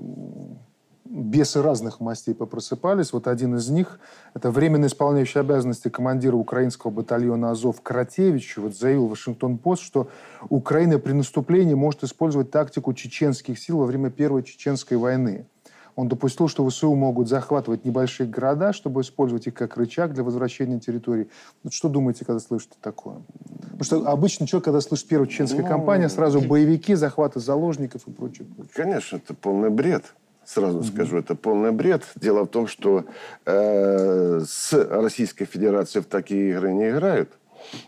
бесы 1.09 1.63
разных 1.63 2.01
мастей 2.01 2.35
попросыпались. 2.35 3.13
Вот 3.13 3.27
один 3.27 3.57
из 3.57 3.69
них, 3.69 3.99
это 4.35 4.51
временно 4.51 4.87
исполняющий 4.87 5.39
обязанности 5.39 5.89
командира 5.89 6.37
украинского 6.37 6.91
батальона 6.91 7.51
«Азов» 7.51 7.81
Кратевич, 7.83 8.57
вот 8.57 8.77
заявил 8.77 9.07
Вашингтон-Пост, 9.07 9.83
что 9.83 10.09
Украина 10.49 10.99
при 10.99 11.13
наступлении 11.13 11.75
может 11.75 12.05
использовать 12.05 12.51
тактику 12.51 12.93
чеченских 12.95 13.59
сил 13.59 13.79
во 13.79 13.87
время 13.87 14.11
Первой 14.11 14.43
Чеченской 14.43 14.97
войны. 14.97 15.47
Он 15.95 16.09
допустил, 16.09 16.47
что 16.47 16.69
ВСУ 16.69 16.95
могут 16.95 17.27
захватывать 17.27 17.87
небольшие 17.87 18.29
города, 18.29 18.75
чтобы 18.75 19.01
использовать 19.01 19.47
их 19.47 19.55
как 19.55 19.79
рычаг 19.79 20.13
для 20.13 20.23
возвращения 20.23 20.79
территории. 20.79 21.29
Вот 21.65 21.73
что 21.73 21.89
думаете, 21.89 22.27
когда 22.27 22.39
слышите 22.39 22.75
такое? 22.83 23.23
Потому 23.63 23.85
что 23.85 24.07
обычно 24.07 24.47
человек, 24.47 24.67
когда 24.67 24.83
слышит 24.83 25.09
первую 25.09 25.27
чеченская 25.27 25.63
ну, 25.63 25.69
кампания, 25.69 26.11
сразу 26.11 26.43
боевики, 26.43 26.95
захваты 26.95 27.41
заложников 27.41 28.07
и 28.07 28.11
прочее. 28.11 28.47
Конечно, 28.75 29.17
это 29.17 29.33
полный 29.33 29.71
бред 29.71 30.05
сразу 30.47 30.79
mm-hmm. 30.79 30.95
скажу, 30.95 31.19
это 31.19 31.35
полный 31.35 31.73
бред. 31.73 32.05
Дело 32.15 32.45
в 32.45 32.49
том, 32.49 32.67
что 32.67 33.05
э, 33.45 34.41
с 34.47 34.73
Российской 34.73 35.45
Федерацией 35.45 36.03
в 36.03 36.07
такие 36.07 36.51
игры 36.51 36.73
не 36.73 36.91
играют. 36.91 37.31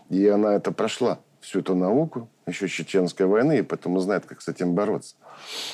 И 0.09 0.27
она 0.27 0.55
это 0.55 0.71
прошла, 0.71 1.19
всю 1.39 1.59
эту 1.59 1.73
науку, 1.73 2.29
еще 2.47 2.67
чеченской 2.67 3.25
войны, 3.25 3.59
и 3.59 3.61
поэтому 3.61 3.99
знает, 3.99 4.25
как 4.25 4.41
с 4.41 4.47
этим 4.47 4.73
бороться. 4.73 5.15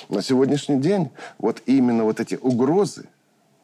На 0.10 0.22
сегодняшний 0.22 0.80
день 0.80 1.12
вот 1.40 1.62
именно 1.66 2.04
вот 2.04 2.20
эти 2.20 2.36
угрозы, 2.36 3.10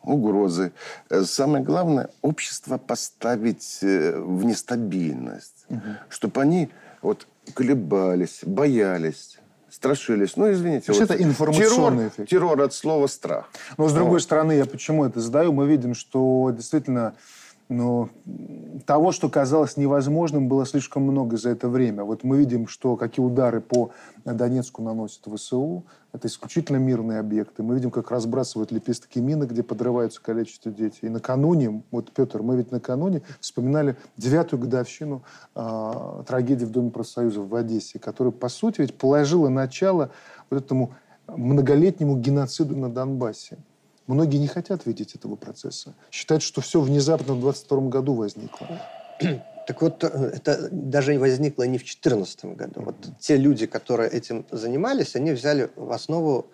угрозы. 0.03 0.71
Э, 1.09 1.21
самое 1.23 1.63
главное, 1.63 2.09
общество 2.21 2.77
поставить 2.77 3.79
э, 3.81 4.19
в 4.19 4.43
нестабильность, 4.45 5.65
угу. 5.69 5.81
чтобы 6.09 6.41
они 6.41 6.69
вот 7.01 7.27
колебались, 7.53 8.39
боялись 8.43 9.37
страшились. 9.71 10.35
Ну, 10.35 10.51
извините. 10.51 10.91
вот 10.91 11.01
это 11.01 11.21
информационный 11.21 11.69
террор, 11.69 12.07
эффект. 12.07 12.29
Террор 12.29 12.61
от 12.61 12.73
слова 12.73 13.07
страх. 13.07 13.49
Но, 13.77 13.87
с 13.87 13.93
другой 13.93 14.13
вот. 14.13 14.23
стороны, 14.23 14.53
я 14.53 14.65
почему 14.65 15.05
это 15.05 15.19
задаю? 15.19 15.51
Мы 15.53 15.67
видим, 15.67 15.95
что 15.95 16.51
действительно 16.51 17.15
ну, 17.71 18.09
того, 18.85 19.13
что 19.13 19.29
казалось 19.29 19.77
невозможным, 19.77 20.49
было 20.49 20.65
слишком 20.65 21.03
много 21.03 21.37
за 21.37 21.51
это 21.51 21.69
время. 21.69 22.03
Вот 22.03 22.25
мы 22.25 22.37
видим, 22.37 22.67
что 22.67 22.97
какие 22.97 23.25
удары 23.25 23.61
по 23.61 23.91
Донецку 24.25 24.81
наносят 24.83 25.25
ВСУ. 25.33 25.85
Это 26.11 26.27
исключительно 26.27 26.75
мирные 26.75 27.19
объекты. 27.19 27.63
Мы 27.63 27.75
видим, 27.75 27.89
как 27.89 28.11
разбрасывают 28.11 28.73
лепестки 28.73 29.21
мины, 29.21 29.45
где 29.45 29.63
подрываются 29.63 30.21
количество 30.21 30.69
детей. 30.69 31.05
И 31.07 31.09
накануне, 31.09 31.81
вот, 31.91 32.11
Петр, 32.11 32.41
мы 32.41 32.57
ведь 32.57 32.71
накануне 32.71 33.21
вспоминали 33.39 33.95
девятую 34.17 34.59
годовщину 34.59 35.23
э, 35.55 36.23
трагедии 36.27 36.65
в 36.65 36.71
Доме 36.71 36.91
профсоюзов 36.91 37.47
в 37.47 37.55
Одессе, 37.55 37.99
которая, 37.99 38.33
по 38.33 38.49
сути, 38.49 38.81
ведь 38.81 38.97
положила 38.97 39.47
начало 39.47 40.11
вот 40.49 40.61
этому 40.61 40.93
многолетнему 41.27 42.17
геноциду 42.17 42.75
на 42.75 42.91
Донбассе. 42.91 43.57
Многие 44.11 44.37
не 44.37 44.47
хотят 44.47 44.85
видеть 44.85 45.15
этого 45.15 45.37
процесса. 45.37 45.93
Считают, 46.11 46.43
что 46.43 46.59
все 46.59 46.81
внезапно 46.81 47.33
в 47.33 47.39
22 47.39 47.81
году 47.87 48.13
возникло. 48.13 48.67
Так 49.67 49.79
вот, 49.83 50.03
э, 50.03 50.07
это 50.07 50.69
даже 50.71 51.17
возникло 51.19 51.63
не 51.63 51.77
в 51.77 51.81
2014 51.81 52.45
году. 52.45 52.81
Вот 52.81 52.95
те 53.19 53.37
люди, 53.37 53.67
которые 53.67 54.09
этим 54.09 54.43
занимались, 54.49 55.15
они 55.15 55.31
взяли 55.31 55.69
в 55.75 55.91
основу 55.91 56.47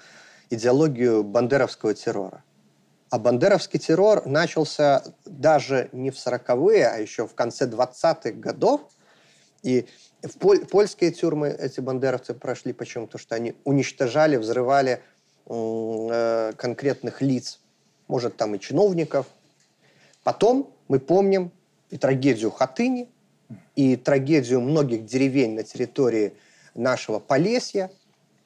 идеологию 0.50 1.24
бандеровского 1.24 1.94
террора. 1.94 2.44
А 3.10 3.18
бандеровский 3.18 3.80
террор 3.80 4.28
начался 4.28 5.04
даже 5.26 5.90
не 5.94 6.12
в 6.12 6.16
40-е, 6.16 6.86
а 6.86 6.98
еще 6.98 7.26
в 7.26 7.34
конце 7.34 7.66
20-х 7.66 8.32
годов. 8.32 8.82
И 9.64 9.88
в 10.22 10.38
поль- 10.38 10.66
польские 10.66 11.12
тюрьмы 11.12 11.48
эти 11.48 11.80
бандеровцы 11.80 12.34
прошли 12.34 12.74
почему? 12.74 13.08
Потому 13.08 13.22
что 13.22 13.36
они 13.36 13.56
уничтожали, 13.64 14.36
взрывали 14.36 15.02
конкретных 15.48 17.22
лиц, 17.22 17.60
может, 18.08 18.36
там 18.36 18.56
и 18.56 18.60
чиновников. 18.60 19.28
Потом 20.24 20.74
мы 20.88 21.00
помним 21.00 21.52
и 21.90 21.98
трагедию 21.98 22.52
Хатыни, 22.52 23.10
и 23.76 23.96
трагедию 23.96 24.60
многих 24.60 25.06
деревень 25.06 25.56
на 25.56 25.64
территории 25.64 26.34
нашего 26.76 27.20
Полесья, 27.20 27.90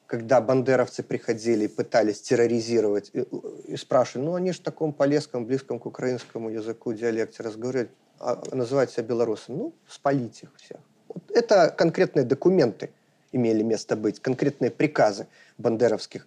когда 0.06 0.40
бандеровцы 0.40 1.02
приходили 1.02 1.64
и 1.64 1.68
пытались 1.68 2.20
терроризировать, 2.20 3.10
и, 3.14 3.24
и 3.66 3.76
спрашивали, 3.76 4.26
ну 4.26 4.34
они 4.34 4.52
же 4.52 4.58
в 4.58 4.62
таком 4.62 4.92
полесском, 4.92 5.44
близком 5.46 5.78
к 5.78 5.86
украинскому 5.86 6.50
языку 6.50 6.92
диалекте 6.92 7.42
разговаривают, 7.42 7.90
а 8.20 8.40
называют 8.52 8.90
себя 8.90 9.04
белорусами. 9.04 9.56
Ну, 9.56 9.72
спалить 9.88 10.42
их 10.42 10.50
всех. 10.56 10.78
Вот 11.08 11.30
это 11.30 11.74
конкретные 11.76 12.24
документы 12.24 12.90
имели 13.32 13.62
место 13.62 13.96
быть, 13.96 14.20
конкретные 14.20 14.70
приказы 14.70 15.26
бандеровских 15.58 16.26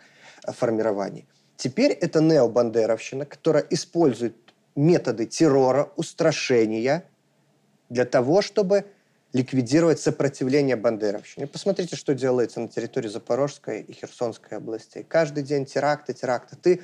формирований. 0.52 1.26
Теперь 1.58 1.92
это 1.92 2.22
необандеровщина, 2.22 3.26
которая 3.26 3.66
использует 3.70 4.36
методы 4.76 5.26
террора, 5.26 5.92
устрашения 5.96 7.06
для 7.90 8.06
того, 8.06 8.42
чтобы 8.42 8.86
ликвидировать 9.34 10.00
сопротивление 10.00 10.76
бандеровщине. 10.76 11.48
Посмотрите, 11.48 11.96
что 11.96 12.14
делается 12.14 12.60
на 12.60 12.68
территории 12.68 13.10
Запорожской 13.10 13.82
и 13.82 13.94
Херсонской 13.94 14.58
областей. 14.58 15.04
Каждый 15.04 15.44
день 15.44 15.66
теракты, 15.66 16.14
теракты. 16.14 16.56
Ты 16.56 16.82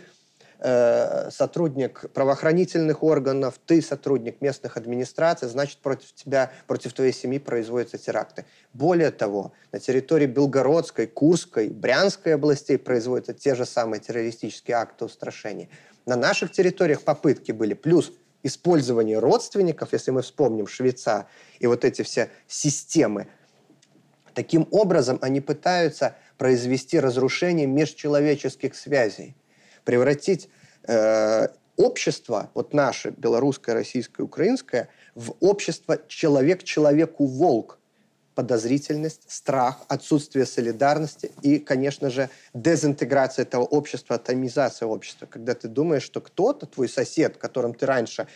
Э, 0.63 1.31
сотрудник 1.31 2.05
правоохранительных 2.13 3.01
органов, 3.01 3.55
ты 3.65 3.81
сотрудник 3.81 4.41
местных 4.41 4.77
администраций, 4.77 5.47
значит, 5.47 5.79
против 5.79 6.13
тебя, 6.13 6.51
против 6.67 6.93
твоей 6.93 7.13
семьи 7.13 7.39
производятся 7.39 7.97
теракты. 7.97 8.45
Более 8.71 9.09
того, 9.09 9.53
на 9.71 9.79
территории 9.79 10.27
Белгородской, 10.27 11.07
Курской, 11.07 11.69
Брянской 11.69 12.35
областей 12.35 12.77
производятся 12.77 13.33
те 13.33 13.55
же 13.55 13.65
самые 13.65 14.01
террористические 14.01 14.77
акты 14.77 15.05
устрашения. 15.05 15.67
На 16.05 16.15
наших 16.15 16.51
территориях 16.51 17.01
попытки 17.01 17.51
были. 17.51 17.73
Плюс 17.73 18.13
использование 18.43 19.17
родственников, 19.17 19.93
если 19.93 20.11
мы 20.11 20.21
вспомним 20.21 20.67
Швейца 20.67 21.25
и 21.57 21.65
вот 21.65 21.83
эти 21.83 22.03
все 22.03 22.29
системы, 22.47 23.25
таким 24.35 24.67
образом 24.69 25.17
они 25.23 25.41
пытаются 25.41 26.15
произвести 26.37 26.99
разрушение 26.99 27.65
межчеловеческих 27.65 28.75
связей 28.75 29.35
превратить 29.83 30.49
э, 30.87 31.47
общество, 31.77 32.49
вот 32.53 32.73
наше, 32.73 33.11
белорусское, 33.11 33.75
российское, 33.75 34.23
украинское, 34.23 34.89
в 35.15 35.33
общество 35.39 35.99
человек 36.07 36.63
человеку 36.63 37.25
волк. 37.25 37.77
Подозрительность, 38.33 39.23
страх, 39.27 39.81
отсутствие 39.89 40.45
солидарности 40.45 41.31
и, 41.41 41.59
конечно 41.59 42.09
же, 42.09 42.29
дезинтеграция 42.53 43.43
этого 43.43 43.63
общества, 43.63 44.15
атомизация 44.15 44.87
общества. 44.87 45.25
Когда 45.25 45.53
ты 45.53 45.67
думаешь, 45.67 46.03
что 46.03 46.21
кто-то, 46.21 46.65
твой 46.65 46.87
сосед, 46.87 47.35
которым 47.37 47.73
ты 47.73 47.85
раньше 47.85 48.27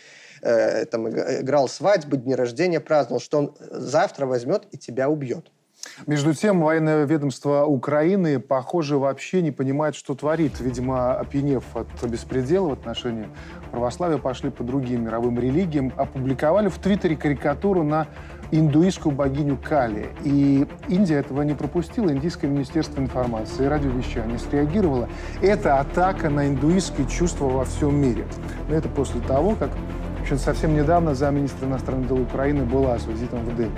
э, 0.42 0.84
там, 0.84 1.08
играл 1.08 1.66
свадьбы, 1.66 2.18
дни 2.18 2.34
рождения 2.34 2.78
праздновал, 2.78 3.20
что 3.20 3.38
он 3.38 3.56
завтра 3.58 4.26
возьмет 4.26 4.66
и 4.70 4.76
тебя 4.76 5.08
убьет. 5.08 5.50
Между 6.06 6.34
тем, 6.34 6.60
военное 6.60 7.04
ведомство 7.04 7.64
Украины, 7.64 8.38
похоже, 8.38 8.98
вообще 8.98 9.42
не 9.42 9.50
понимает, 9.50 9.94
что 9.94 10.14
творит. 10.14 10.60
Видимо, 10.60 11.14
опьянев 11.14 11.64
от 11.74 11.88
беспредела 12.04 12.68
в 12.68 12.72
отношении 12.72 13.28
православия, 13.70 14.18
пошли 14.18 14.50
по 14.50 14.64
другим 14.64 15.04
мировым 15.04 15.38
религиям, 15.38 15.92
опубликовали 15.96 16.68
в 16.68 16.78
Твиттере 16.78 17.16
карикатуру 17.16 17.82
на 17.82 18.06
индуистскую 18.50 19.14
богиню 19.14 19.56
Кали. 19.56 20.08
И 20.24 20.66
Индия 20.88 21.16
этого 21.16 21.42
не 21.42 21.54
пропустила. 21.54 22.10
Индийское 22.10 22.50
министерство 22.50 23.00
информации 23.00 23.64
и 23.64 23.68
радиовещания 23.68 24.38
среагировало. 24.38 25.08
Это 25.42 25.78
атака 25.78 26.30
на 26.30 26.48
индуистские 26.48 27.08
чувства 27.08 27.46
во 27.46 27.64
всем 27.64 27.96
мире. 27.96 28.26
Но 28.68 28.76
это 28.76 28.88
после 28.88 29.20
того, 29.20 29.56
как 29.56 29.70
общем, 30.26 30.38
совсем 30.38 30.74
недавно 30.74 31.14
замминистра 31.14 31.66
иностранных 31.66 32.08
дел 32.08 32.20
Украины 32.20 32.64
была 32.64 32.98
с 32.98 33.06
визитом 33.06 33.44
в 33.44 33.56
Дели. 33.56 33.70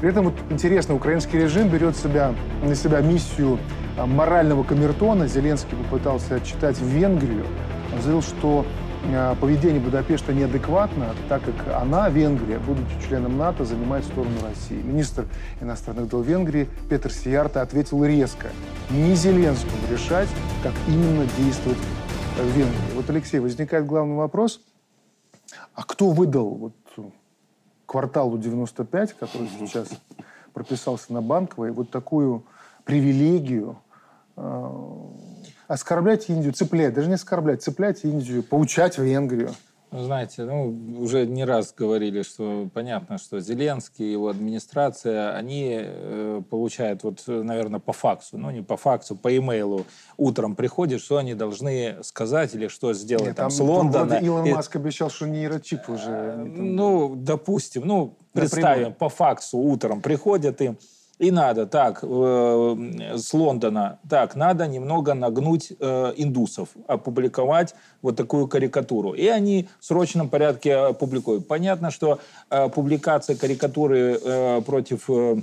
При 0.00 0.08
этом 0.08 0.24
вот 0.24 0.34
интересно, 0.48 0.94
украинский 0.94 1.38
режим 1.38 1.68
берет 1.68 1.94
себя, 1.94 2.34
на 2.62 2.74
себя 2.74 3.02
миссию 3.02 3.58
а, 3.98 4.06
морального 4.06 4.64
камертона. 4.64 5.28
Зеленский 5.28 5.76
попытался 5.76 6.36
отчитать 6.36 6.78
в 6.78 6.86
Венгрию. 6.86 7.44
Он 7.92 8.00
заявил, 8.00 8.22
что 8.22 8.64
а, 9.12 9.34
поведение 9.34 9.78
Будапешта 9.78 10.32
неадекватно, 10.32 11.14
так 11.28 11.42
как 11.44 11.82
она, 11.82 12.08
Венгрия, 12.08 12.58
будучи 12.58 12.92
членом 13.06 13.36
НАТО, 13.36 13.66
занимает 13.66 14.06
сторону 14.06 14.36
России. 14.42 14.80
Министр 14.80 15.26
иностранных 15.60 16.08
дел 16.08 16.22
Венгрии 16.22 16.66
Петр 16.88 17.12
Сиярта 17.12 17.60
ответил 17.60 18.02
резко. 18.02 18.48
Не 18.88 19.14
Зеленскому 19.14 19.82
решать, 19.90 20.28
как 20.62 20.72
именно 20.88 21.26
действовать 21.36 21.78
в 22.38 22.46
Венгрии. 22.56 22.94
Вот, 22.94 23.10
Алексей, 23.10 23.38
возникает 23.38 23.84
главный 23.84 24.16
вопрос. 24.16 24.62
А 25.74 25.84
кто 25.84 26.10
выдал 26.10 26.54
вот 26.54 26.72
кварталу 27.90 28.38
95, 28.38 29.14
который 29.14 29.48
сейчас 29.58 29.88
прописался 30.52 31.12
на 31.12 31.20
Банковой, 31.20 31.72
вот 31.72 31.90
такую 31.90 32.44
привилегию 32.84 33.78
э, 34.36 34.70
оскорблять 35.66 36.28
Индию, 36.28 36.52
цеплять, 36.52 36.94
даже 36.94 37.08
не 37.08 37.14
оскорблять, 37.14 37.64
цеплять 37.64 38.04
Индию, 38.04 38.44
поучать 38.44 38.96
Венгрию. 38.96 39.50
Ну, 39.92 40.04
знаете, 40.04 40.44
ну, 40.44 40.68
уже 41.00 41.26
не 41.26 41.44
раз 41.44 41.74
говорили, 41.76 42.22
что 42.22 42.68
понятно, 42.72 43.18
что 43.18 43.40
Зеленский, 43.40 44.06
и 44.06 44.12
его 44.12 44.28
администрация, 44.28 45.34
они 45.34 45.78
э, 45.80 46.42
получают, 46.48 47.02
вот, 47.02 47.24
наверное, 47.26 47.80
по 47.80 47.92
факсу, 47.92 48.38
ну, 48.38 48.50
не 48.50 48.62
по 48.62 48.76
факсу, 48.76 49.16
по 49.16 49.36
имейлу 49.36 49.86
утром 50.16 50.54
приходит, 50.54 51.00
что 51.00 51.16
они 51.16 51.34
должны 51.34 51.96
сказать 52.02 52.54
или 52.54 52.68
что 52.68 52.92
сделать 52.92 53.26
Нет, 53.26 53.36
там, 53.36 53.46
там 53.46 53.50
с 53.50 53.60
Лондона. 53.60 54.14
Илон 54.14 54.46
и... 54.46 54.52
Маск 54.52 54.76
обещал, 54.76 55.10
что 55.10 55.26
нейрочип 55.26 55.88
уже. 55.88 56.34
Там... 56.36 56.76
Ну, 56.76 57.14
допустим, 57.16 57.82
ну, 57.84 58.16
представим, 58.32 58.94
по 58.94 59.08
факсу 59.08 59.58
утром 59.58 60.00
приходят 60.02 60.60
им, 60.60 60.72
и 60.72 60.76
надо 61.30 61.66
так, 61.66 62.02
э, 62.02 62.76
с 63.16 63.34
Лондона, 63.34 63.98
так, 64.08 64.36
надо 64.36 64.66
немного 64.66 65.12
нагнуть 65.12 65.72
э, 65.78 66.12
индусов, 66.16 66.70
опубликовать 66.86 67.74
вот 68.00 68.16
такую 68.16 68.48
карикатуру. 68.48 69.12
И 69.12 69.26
они 69.26 69.68
в 69.80 69.84
срочном 69.84 70.30
порядке 70.30 70.94
публикуют. 70.94 71.46
Понятно, 71.46 71.90
что 71.90 72.20
э, 72.48 72.68
публикация 72.70 73.36
карикатуры 73.36 74.18
э, 74.22 74.62
против... 74.62 75.10
Э, 75.10 75.36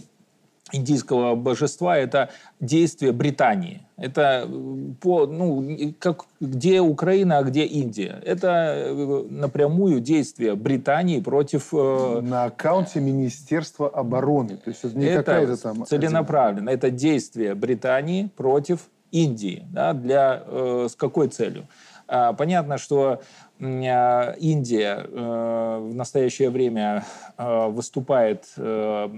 индийского 0.71 1.35
божества– 1.35 1.97
это 1.99 2.29
действие 2.59 3.11
Британии. 3.11 3.81
Это 3.97 4.45
э, 4.47 4.93
по, 5.01 5.25
ну, 5.25 5.93
как, 5.99 6.25
где 6.39 6.81
Украина, 6.81 7.39
а 7.39 7.43
где 7.43 7.65
Индия. 7.65 8.21
Это 8.23 8.73
э, 8.75 9.25
напрямую 9.29 9.99
действие 9.99 10.55
Британии 10.55 11.19
против... 11.19 11.73
Э, 11.73 12.21
На 12.21 12.45
аккаунте 12.45 12.99
Министерства 12.99 13.89
обороны. 13.89 14.57
То 14.57 14.69
есть 14.69 14.83
это 14.83 14.97
не 14.97 15.05
это 15.05 15.23
какая-то 15.23 15.57
там... 15.57 15.85
целенаправленно. 15.85 16.69
Это 16.69 16.91
действие 16.91 17.55
Британии 17.55 18.29
против 18.35 18.81
Индии. 19.11 19.65
Да, 19.71 19.93
для, 19.93 20.43
э, 20.45 20.87
с 20.89 20.95
какой 20.95 21.29
целью? 21.29 21.67
А, 22.07 22.33
понятно, 22.33 22.77
что 22.77 23.21
Индия 23.59 25.03
э, 25.03 25.79
в 25.79 25.95
настоящее 25.95 26.51
время 26.51 27.03
э, 27.37 27.67
выступает 27.69 28.45
э, 28.55 29.09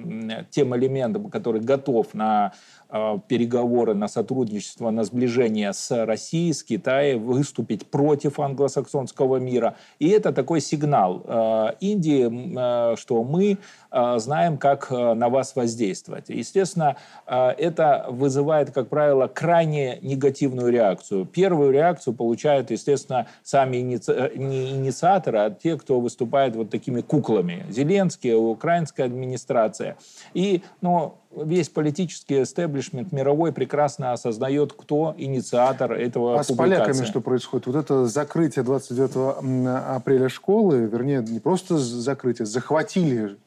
тем 0.50 0.76
элементом, 0.76 1.30
который 1.30 1.60
готов 1.60 2.14
на 2.14 2.54
переговоры 3.28 3.94
на 3.94 4.08
сотрудничество, 4.08 4.90
на 4.90 5.04
сближение 5.04 5.74
с 5.74 6.06
Россией, 6.06 6.54
с 6.54 6.64
Китаем, 6.64 7.24
выступить 7.24 7.86
против 7.86 8.40
англосаксонского 8.40 9.38
мира. 9.38 9.76
И 10.00 10.10
это 10.10 10.34
такой 10.34 10.60
сигнал 10.62 11.24
э, 11.26 11.74
Индии, 11.80 12.94
э, 12.94 12.96
что 12.96 13.24
мы 13.24 13.58
знаем, 13.92 14.58
как 14.60 14.92
на 14.92 15.30
вас 15.30 15.56
воздействовать. 15.56 16.30
Естественно, 16.30 16.96
это 17.26 18.06
вызывает, 18.08 18.70
как 18.70 18.88
правило, 18.88 19.26
крайне 19.28 19.98
негативную 20.04 20.72
реакцию. 20.72 21.26
Первую 21.26 21.72
реакцию 21.72 22.14
получают, 22.14 22.70
естественно, 22.70 23.26
сами 23.42 23.78
иници... 23.78 24.32
не 24.36 24.70
инициаторы, 24.70 25.40
а 25.40 25.50
те, 25.50 25.76
кто 25.76 26.00
выступает 26.00 26.56
вот 26.56 26.70
такими 26.70 27.02
куклами. 27.02 27.66
Зеленский, 27.70 28.36
украинская 28.36 29.08
администрация. 29.08 29.98
И, 30.36 30.62
ну, 30.82 31.16
весь 31.44 31.70
политический 31.70 32.44
эстеблишмент 32.44 33.12
мировой 33.12 33.52
прекрасно 33.52 34.14
осознает, 34.14 34.74
кто 34.74 35.14
инициатор 35.18 35.94
этого 35.94 36.40
А 36.40 36.44
с 36.44 36.52
поляками 36.52 37.04
что 37.06 37.22
происходит? 37.22 37.68
Вот 37.68 37.76
это 37.76 38.06
закрытие 38.08 38.64
29 38.64 39.96
апреля 39.96 40.30
школы, 40.30 40.80
вернее, 40.92 41.24
не 41.24 41.40
просто 41.40 41.78
закрытие, 41.78 42.46
захватили 42.46 43.38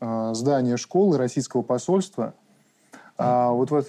э, 0.00 0.30
здание 0.34 0.76
школы 0.76 1.18
российского 1.18 1.62
посольства– 1.62 2.34
а 3.16 3.52
вот, 3.52 3.70
вот 3.70 3.86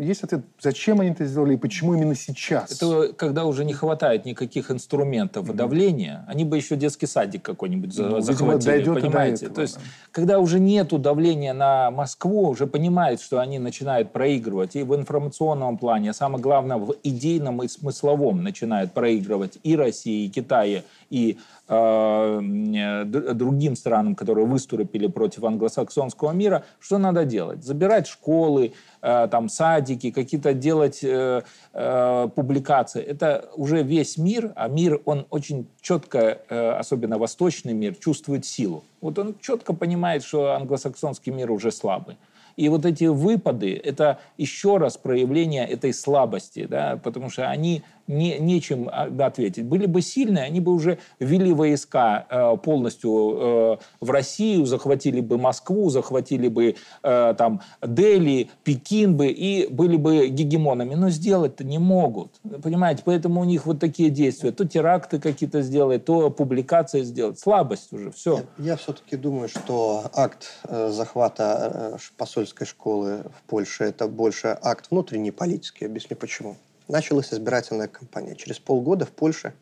есть 0.00 0.24
ответ, 0.24 0.44
зачем 0.60 1.00
они 1.00 1.10
это 1.10 1.24
сделали 1.26 1.54
и 1.54 1.56
почему 1.56 1.94
именно 1.94 2.16
сейчас? 2.16 2.72
Это 2.72 3.12
когда 3.12 3.44
уже 3.44 3.64
не 3.64 3.72
хватает 3.72 4.24
никаких 4.24 4.72
инструментов 4.72 5.48
mm-hmm. 5.48 5.54
давления, 5.54 6.24
они 6.26 6.44
бы 6.44 6.56
еще 6.56 6.74
детский 6.74 7.06
садик 7.06 7.42
какой-нибудь 7.42 7.96
ну, 7.96 8.20
захватили, 8.20 8.78
видимо, 8.78 8.96
понимаете? 8.96 9.44
Этого, 9.46 9.54
То 9.54 9.62
есть, 9.62 9.76
да. 9.76 9.80
когда 10.10 10.40
уже 10.40 10.58
нету 10.58 10.98
давления 10.98 11.54
на 11.54 11.92
Москву, 11.92 12.48
уже 12.48 12.66
понимают, 12.66 13.20
что 13.20 13.38
они 13.38 13.60
начинают 13.60 14.10
проигрывать 14.10 14.74
и 14.74 14.82
в 14.82 14.92
информационном 14.96 15.78
плане, 15.78 16.10
а 16.10 16.12
самое 16.12 16.42
главное, 16.42 16.78
в 16.78 16.96
идейном 17.04 17.62
и 17.62 17.68
смысловом 17.68 18.42
начинают 18.42 18.92
проигрывать 18.92 19.58
и 19.62 19.76
России, 19.76 20.26
и 20.26 20.28
Китае, 20.30 20.82
и 21.10 21.38
другим 21.68 23.76
странам, 23.76 24.14
которые 24.14 24.46
выступили 24.46 25.06
против 25.06 25.44
англосаксонского 25.44 26.32
мира, 26.32 26.64
что 26.80 26.98
надо 26.98 27.24
делать? 27.24 27.62
Забирать 27.62 28.06
школы, 28.06 28.72
э, 29.02 29.28
там, 29.30 29.48
садики, 29.48 30.10
какие-то 30.10 30.54
делать 30.54 31.00
э, 31.02 31.42
э, 31.74 32.28
публикации. 32.34 33.02
Это 33.02 33.50
уже 33.54 33.82
весь 33.82 34.16
мир, 34.16 34.52
а 34.56 34.68
мир, 34.68 35.00
он 35.04 35.26
очень 35.30 35.66
четко, 35.82 36.40
э, 36.48 36.70
особенно 36.70 37.18
восточный 37.18 37.74
мир, 37.74 37.94
чувствует 37.96 38.46
силу. 38.46 38.84
Вот 39.00 39.18
он 39.18 39.36
четко 39.40 39.74
понимает, 39.74 40.24
что 40.24 40.54
англосаксонский 40.54 41.32
мир 41.32 41.50
уже 41.50 41.70
слабый. 41.70 42.16
И 42.56 42.68
вот 42.68 42.84
эти 42.84 43.04
выпады– 43.04 43.80
это 43.84 44.18
еще 44.36 44.78
раз 44.78 44.96
проявление 44.96 45.64
этой 45.64 45.92
слабости, 45.92 46.66
да, 46.66 46.98
потому 47.04 47.30
что 47.30 47.48
они 47.48 47.84
не, 48.08 48.38
нечем 48.38 48.88
а, 48.90 49.08
ответить. 49.26 49.64
Были 49.66 49.86
бы 49.86 50.00
сильные, 50.02 50.44
они 50.44 50.60
бы 50.60 50.72
уже 50.72 50.98
ввели 51.20 51.52
войска 51.52 52.26
э, 52.28 52.56
полностью 52.56 53.10
э, 53.10 53.76
в 54.00 54.10
Россию, 54.10 54.66
захватили 54.66 55.20
бы 55.20 55.38
Москву, 55.38 55.90
захватили 55.90 56.48
бы 56.48 56.74
э, 57.02 57.34
там 57.36 57.60
Дели, 57.82 58.50
Пекин 58.64 59.16
бы 59.16 59.28
и 59.28 59.68
были 59.68 59.96
бы 59.96 60.28
гегемонами. 60.28 60.94
Но 60.94 61.10
сделать-то 61.10 61.64
не 61.64 61.78
могут. 61.78 62.32
Понимаете, 62.62 63.02
поэтому 63.04 63.40
у 63.40 63.44
них 63.44 63.66
вот 63.66 63.78
такие 63.78 64.10
действия. 64.10 64.50
То 64.50 64.66
теракты 64.66 65.20
какие-то 65.20 65.62
сделать, 65.62 66.04
то 66.04 66.30
публикации 66.30 67.02
сделать. 67.02 67.38
Слабость 67.38 67.92
уже, 67.92 68.10
все. 68.10 68.42
Я, 68.58 68.72
я 68.72 68.76
все-таки 68.76 69.16
думаю, 69.16 69.48
что 69.48 70.04
акт 70.14 70.58
э, 70.64 70.90
захвата 70.90 71.92
э, 71.94 71.96
посольской 72.16 72.66
школы 72.66 73.24
в 73.36 73.48
Польше 73.48 73.84
это 73.84 74.08
больше 74.08 74.58
акт 74.62 74.86
внутренний 74.90 75.30
политический. 75.30 75.84
Объясню 75.84 76.16
почему 76.16 76.56
началась 76.88 77.32
избирательная 77.32 77.88
кампания. 77.88 78.34
Через 78.34 78.58
полгода 78.58 79.04
в 79.04 79.10
Польше 79.10 79.54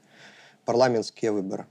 парламентские 0.65 1.33
выборы. 1.33 1.67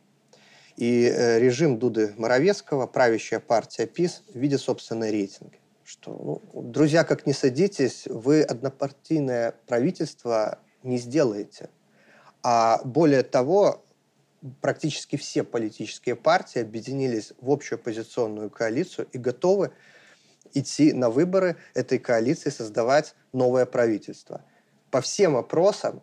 И 0.75 1.05
э, 1.05 1.39
режим 1.39 1.79
Дуды 1.79 2.13
Моровецкого, 2.17 2.85
правящая 2.85 3.39
партия 3.39 3.87
ПИС, 3.87 4.23
видит 4.33 4.59
собственные 4.59 5.11
рейтинги. 5.11 5.59
Что, 5.85 6.41
ну, 6.53 6.61
друзья, 6.63 7.03
как 7.03 7.25
не 7.25 7.33
садитесь, 7.33 8.05
вы 8.07 8.41
однопартийное 8.41 9.53
правительство 9.67 10.59
не 10.83 10.97
сделаете. 10.97 11.69
А 12.43 12.81
более 12.83 13.23
того, 13.23 13.85
практически 14.61 15.15
все 15.15 15.43
политические 15.43 16.15
партии 16.15 16.59
объединились 16.59 17.33
в 17.39 17.49
общую 17.49 17.79
оппозиционную 17.79 18.49
коалицию 18.49 19.07
и 19.13 19.17
готовы 19.17 19.71
идти 20.53 20.93
на 20.93 21.09
выборы 21.09 21.55
этой 21.73 21.99
коалиции, 21.99 22.49
создавать 22.49 23.15
новое 23.31 23.65
правительство– 23.65 24.43
по 24.95 25.01
всем 25.01 25.33
вопросам 25.33 26.01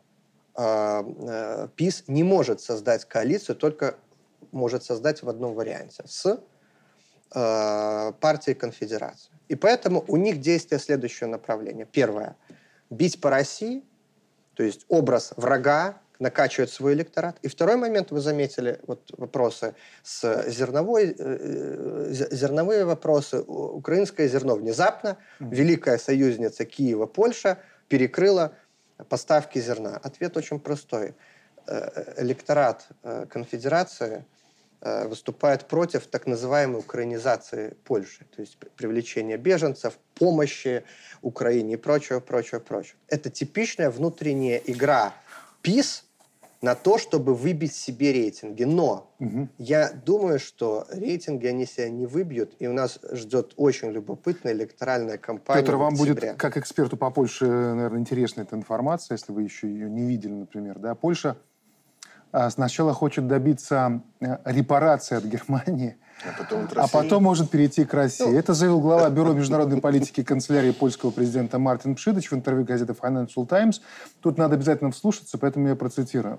а, 0.55 1.02
э, 1.02 1.68
ПИС 1.76 2.05
не 2.09 2.22
может 2.22 2.61
создать 2.61 3.07
коалицию, 3.07 3.57
только 3.57 3.94
может 4.50 4.85
создать 4.85 5.22
в 5.22 5.31
одном 5.31 5.55
варианте 5.55 6.02
с 6.05 6.26
э, 7.35 8.12
партией 8.20 8.55
конфедерации. 8.55 9.33
И 9.48 9.55
поэтому 9.55 10.05
у 10.09 10.18
них 10.18 10.40
действие 10.40 10.78
следующее 10.78 11.26
направление. 11.30 11.86
Первое. 11.86 12.36
Бить 12.90 13.18
по 13.18 13.30
России, 13.30 13.82
то 14.53 14.62
есть 14.62 14.84
образ 14.88 15.32
врага, 15.38 15.97
накачивать 16.18 16.70
свой 16.70 16.93
электорат. 16.93 17.38
И 17.40 17.49
второй 17.49 17.76
момент, 17.76 18.11
вы 18.11 18.20
заметили, 18.20 18.78
вот 18.86 19.11
вопросы 19.16 19.74
с 20.03 20.51
зерновой, 20.51 21.16
э, 21.18 22.09
зерновые 22.11 22.84
вопросы, 22.84 23.40
украинское 23.40 24.28
зерно 24.28 24.55
внезапно, 24.55 25.16
великая 25.40 25.97
союзница 25.97 26.66
Киева, 26.66 27.07
Польша 27.07 27.57
перекрыла 27.93 28.53
поставки 29.09 29.59
зерна? 29.59 30.00
Ответ 30.03 30.36
очень 30.36 30.61
простой. 30.61 31.14
Э, 31.66 32.14
электорат 32.16 32.88
э, 33.03 33.26
конфедерации 33.30 34.24
э, 34.80 35.07
выступает 35.07 35.66
против 35.68 36.07
так 36.07 36.26
называемой 36.26 36.80
украинизации 36.80 37.76
Польши, 37.84 38.24
то 38.34 38.40
есть 38.40 38.57
привлечения 38.76 39.36
беженцев, 39.36 39.94
помощи 40.14 40.82
Украине 41.20 41.74
и 41.74 41.76
прочего, 41.76 42.18
прочего, 42.18 42.59
прочего. 42.59 42.98
Это 43.07 43.30
типичная 43.30 43.90
внутренняя 43.90 44.61
игра 44.66 45.14
ПИС 45.62 46.05
на 46.62 46.76
то, 46.76 46.96
чтобы 46.96 47.34
выбить 47.34 47.74
себе 47.74 48.12
рейтинги. 48.12 48.62
Но 48.62 49.12
угу. 49.18 49.48
я 49.58 49.92
думаю, 49.92 50.38
что 50.38 50.86
рейтинги 50.90 51.46
они 51.46 51.66
себя 51.66 51.90
не 51.90 52.06
выбьют, 52.06 52.54
и 52.60 52.68
у 52.68 52.72
нас 52.72 53.00
ждет 53.10 53.52
очень 53.56 53.90
любопытная 53.90 54.52
электоральная 54.52 55.18
кампания. 55.18 55.60
Петр, 55.60 55.74
вам 55.74 55.96
будет, 55.96 56.20
как 56.36 56.56
эксперту 56.56 56.96
по 56.96 57.10
Польше, 57.10 57.46
наверное, 57.46 57.98
интересна 57.98 58.42
эта 58.42 58.54
информация, 58.54 59.16
если 59.16 59.32
вы 59.32 59.42
еще 59.42 59.68
ее 59.68 59.90
не 59.90 60.06
видели, 60.06 60.32
например. 60.32 60.78
Да? 60.78 60.94
Польша 60.94 61.36
а, 62.30 62.48
сначала 62.48 62.94
хочет 62.94 63.26
добиться 63.26 64.00
э, 64.20 64.38
репарации 64.44 65.16
от 65.16 65.24
Германии 65.24 65.96
А 66.25 66.33
потом, 66.39 66.68
а 66.77 66.89
потом 66.89 67.23
может 67.25 67.51
перейти 67.51 67.85
к 67.85 67.95
России. 67.95 68.37
Это 68.37 68.55
заявил 68.55 68.81
глава 68.81 69.11
Бюро 69.11 69.33
международной 69.33 69.81
политики 69.81 70.23
канцелярии 70.23 70.70
польского 70.70 71.11
президента 71.11 71.59
Мартин 71.59 71.97
Пшидыч 71.97 72.31
в 72.31 72.35
интервью 72.35 72.64
газеты 72.64 72.93
Financial 72.93 73.47
Times. 73.47 73.81
Тут 74.20 74.39
надо 74.39 74.55
обязательно 74.55 74.93
вслушаться, 74.93 75.37
поэтому 75.39 75.68
я 75.68 75.75
процитирую. 75.75 76.39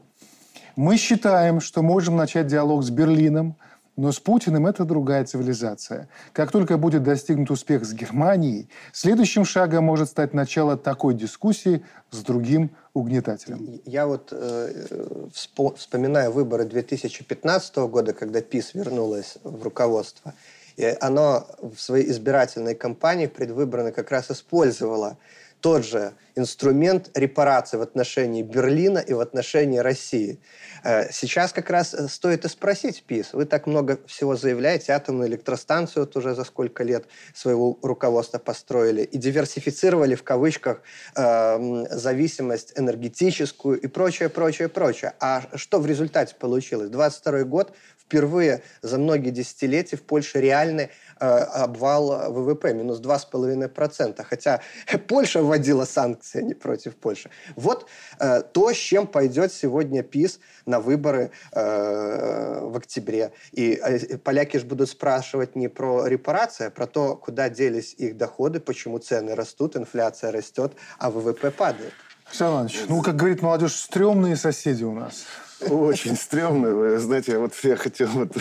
«Мы 0.75 0.97
считаем, 0.97 1.59
что 1.59 1.81
можем 1.81 2.15
начать 2.15 2.47
диалог 2.47 2.83
с 2.83 2.89
Берлином, 2.89 3.57
но 3.95 4.11
с 4.11 4.19
Путиным 4.19 4.65
это 4.65 4.85
другая 4.85 5.23
цивилизация. 5.25 6.07
Как 6.31 6.51
только 6.51 6.77
будет 6.77 7.03
достигнут 7.03 7.51
успех 7.51 7.85
с 7.85 7.93
Германией, 7.93 8.69
следующим 8.91 9.45
шагом 9.45 9.83
может 9.83 10.09
стать 10.09 10.33
начало 10.33 10.77
такой 10.77 11.13
дискуссии 11.13 11.83
с 12.09 12.23
другим 12.23 12.71
угнетателем. 12.93 13.81
Я 13.85 14.05
вот 14.05 14.29
э, 14.31 15.27
вспоминаю 15.75 16.31
выборы 16.31 16.65
2015 16.65 17.75
года, 17.77 18.13
когда 18.13 18.41
ПИС 18.41 18.73
вернулась 18.73 19.37
в 19.43 19.63
руководство. 19.63 20.33
И 20.77 20.97
оно 21.01 21.47
в 21.59 21.77
своей 21.77 22.09
избирательной 22.09 22.75
кампании 22.75 23.27
предвыборной 23.27 23.91
как 23.91 24.11
раз 24.11 24.31
использовало 24.31 25.17
тот 25.63 25.85
же 25.85 26.11
инструмент 26.35 27.09
репарации 27.17 27.77
в 27.77 27.81
отношении 27.81 28.43
Берлина 28.43 28.99
и 28.99 29.13
в 29.13 29.21
отношении 29.21 29.77
России. 29.77 30.41
Э, 30.83 31.09
сейчас 31.09 31.53
как 31.53 31.69
раз 31.69 31.93
э, 31.93 32.09
стоит 32.09 32.43
и 32.43 32.49
спросить 32.49 33.03
ПИС. 33.07 33.31
Вы 33.31 33.45
так 33.45 33.65
много 33.65 33.97
всего 34.05 34.35
заявляете, 34.35 34.91
атомную 34.91 35.29
электростанцию 35.29 36.03
вот 36.03 36.17
уже 36.17 36.35
за 36.35 36.43
сколько 36.43 36.83
лет 36.83 37.05
своего 37.33 37.79
руководства 37.81 38.39
построили 38.39 39.03
и 39.03 39.17
диверсифицировали 39.17 40.15
в 40.15 40.23
кавычках 40.23 40.81
э, 41.15 41.85
зависимость 41.91 42.73
энергетическую 42.75 43.79
и 43.79 43.87
прочее, 43.87 44.27
прочее, 44.27 44.67
прочее. 44.67 45.13
А 45.21 45.43
что 45.55 45.79
в 45.79 45.85
результате 45.85 46.35
получилось? 46.35 46.89
22 46.89 47.43
год 47.45 47.73
впервые 47.97 48.63
за 48.81 48.97
многие 48.97 49.31
десятилетия 49.31 49.95
в 49.95 50.03
Польше 50.03 50.41
реальный 50.41 50.89
обвал 51.23 52.31
ВВП, 52.31 52.73
минус 52.73 52.99
2,5%. 52.99 54.23
Хотя 54.23 54.61
Польша 55.07 55.41
вводила 55.41 55.85
санкции, 55.85 56.39
а 56.39 56.41
не 56.41 56.53
против 56.53 56.95
Польши. 56.95 57.29
Вот 57.55 57.87
э, 58.19 58.41
то, 58.41 58.73
с 58.73 58.77
чем 58.77 59.07
пойдет 59.07 59.53
сегодня 59.53 60.03
ПИС 60.03 60.39
на 60.65 60.79
выборы 60.79 61.31
э, 61.51 62.59
в 62.61 62.77
октябре. 62.77 63.31
И 63.51 63.79
э, 63.81 64.17
поляки 64.17 64.57
же 64.57 64.65
будут 64.65 64.89
спрашивать 64.89 65.55
не 65.55 65.67
про 65.67 66.07
репарации, 66.07 66.67
а 66.67 66.69
про 66.71 66.87
то, 66.87 67.15
куда 67.15 67.49
делись 67.49 67.93
их 67.97 68.17
доходы, 68.17 68.59
почему 68.59 68.99
цены 68.99 69.35
растут, 69.35 69.75
инфляция 69.75 70.31
растет, 70.31 70.73
а 70.97 71.09
ВВП 71.09 71.51
падает. 71.51 71.93
Александр 72.25 72.73
ну, 72.87 73.01
как 73.01 73.15
говорит 73.15 73.41
молодежь, 73.41 73.75
стрёмные 73.75 74.35
соседи 74.35 74.83
у 74.83 74.93
нас. 74.93 75.25
Очень 75.69 76.15
стрёмно. 76.15 76.99
Знаете, 76.99 77.37
вот 77.37 77.53
я 77.63 77.75
хотел 77.75 78.07
вот 78.09 78.33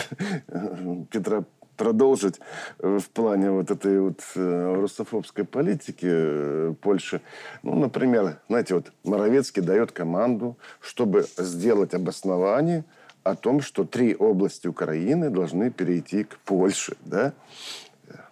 Петра 1.09 1.43
продолжить 1.77 2.39
э, 2.79 2.99
в 2.99 3.09
плане 3.09 3.51
вот 3.51 3.71
этой 3.71 3.99
вот 3.99 4.21
э, 4.35 4.73
русофобской 4.75 5.45
политики 5.45 6.07
э, 6.07 6.73
Польши. 6.81 7.21
Ну, 7.63 7.75
например, 7.75 8.39
знаете, 8.49 8.75
вот 8.75 8.91
Моровецкий 9.03 9.61
дает 9.61 9.91
команду, 9.91 10.57
чтобы 10.79 11.25
сделать 11.37 11.93
обоснование 11.93 12.83
о 13.23 13.35
том, 13.35 13.61
что 13.61 13.85
три 13.85 14.15
области 14.15 14.67
Украины 14.67 15.29
должны 15.29 15.71
перейти 15.71 16.25
к 16.25 16.37
Польше, 16.39 16.95
да? 17.05 17.33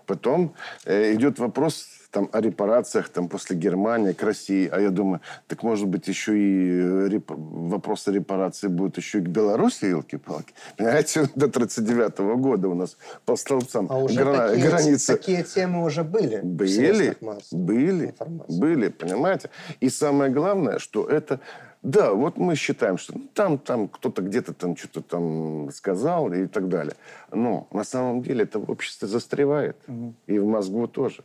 Потом 0.06 0.54
идет 0.86 1.40
вопрос 1.40 1.88
там, 2.12 2.30
о 2.32 2.42
репарациях 2.42 3.10
там, 3.10 3.28
после 3.28 3.56
Германии 3.56 4.12
к 4.12 4.24
России. 4.24 4.70
А 4.72 4.80
я 4.80 4.90
думаю, 4.90 5.22
так 5.48 5.64
может 5.64 5.88
быть 5.88 6.08
еще 6.08 6.38
и 6.38 6.82
э, 6.82 7.08
реп... 7.10 7.32
вопросы 7.32 8.12
репарации 8.12 8.68
будут 8.68 8.98
еще 8.98 9.20
и 9.20 9.22
к 9.22 9.28
Беларуси, 9.28 9.86
елки-палки. 9.86 10.54
Понимаете, 10.78 11.30
до 11.36 11.48
39 11.48 12.20
-го 12.20 12.36
года 12.36 12.68
у 12.68 12.76
нас 12.76 12.98
по 13.26 13.36
столбцам 13.36 13.88
а 13.90 13.98
уже 13.98 14.24
гра... 14.24 14.50
такие, 14.50 14.70
границы... 14.70 15.18
Такие 15.18 15.44
темы 15.44 15.84
уже 15.86 16.04
были. 16.04 16.42
Были, 16.44 17.16
были, 17.52 18.14
были, 18.50 18.90
понимаете. 18.90 19.50
И 19.80 19.90
самое 19.90 20.32
главное, 20.32 20.80
что 20.80 21.06
это 21.06 21.40
да, 21.84 22.14
вот 22.14 22.38
мы 22.38 22.56
считаем, 22.56 22.98
что 22.98 23.14
ну, 23.18 23.28
там, 23.34 23.58
там 23.58 23.88
кто-то 23.88 24.22
где-то 24.22 24.54
там 24.54 24.78
что-то 24.78 25.02
там 25.02 25.72
сказал 25.72 26.32
и 26.32 26.46
так 26.46 26.70
далее. 26.70 26.94
Но 27.32 27.68
на 27.72 27.84
самом 27.84 28.22
деле 28.22 28.44
это 28.44 28.60
в 28.60 28.70
обществе 28.70 29.08
застревает. 29.08 29.78
Угу. 29.88 30.14
И 30.28 30.40
в 30.40 30.46
мозгу 30.46 30.88
тоже. 30.88 31.24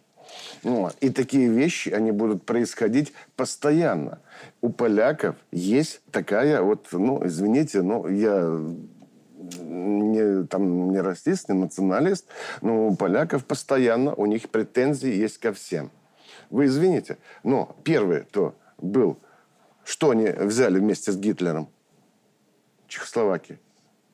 Вот. 0.62 0.96
И 1.00 1.10
такие 1.10 1.48
вещи, 1.48 1.90
они 1.90 2.10
будут 2.12 2.44
происходить 2.44 3.12
постоянно. 3.36 4.20
У 4.60 4.70
поляков 4.70 5.36
есть 5.52 6.00
такая 6.10 6.60
вот, 6.62 6.88
ну, 6.92 7.24
извините, 7.26 7.82
но 7.82 8.08
я 8.08 8.58
не, 9.60 10.44
там, 10.46 10.90
не 10.90 11.00
расист, 11.00 11.48
не 11.48 11.54
националист, 11.54 12.26
но 12.62 12.88
у 12.88 12.96
поляков 12.96 13.44
постоянно 13.44 14.14
у 14.14 14.26
них 14.26 14.48
претензии 14.48 15.12
есть 15.12 15.38
ко 15.38 15.52
всем. 15.52 15.90
Вы 16.50 16.66
извините, 16.66 17.18
но 17.42 17.76
первый 17.84 18.22
то 18.22 18.54
был, 18.78 19.18
что 19.84 20.10
они 20.10 20.26
взяли 20.26 20.78
вместе 20.78 21.12
с 21.12 21.16
Гитлером? 21.16 21.68
Чехословакии. 22.88 23.58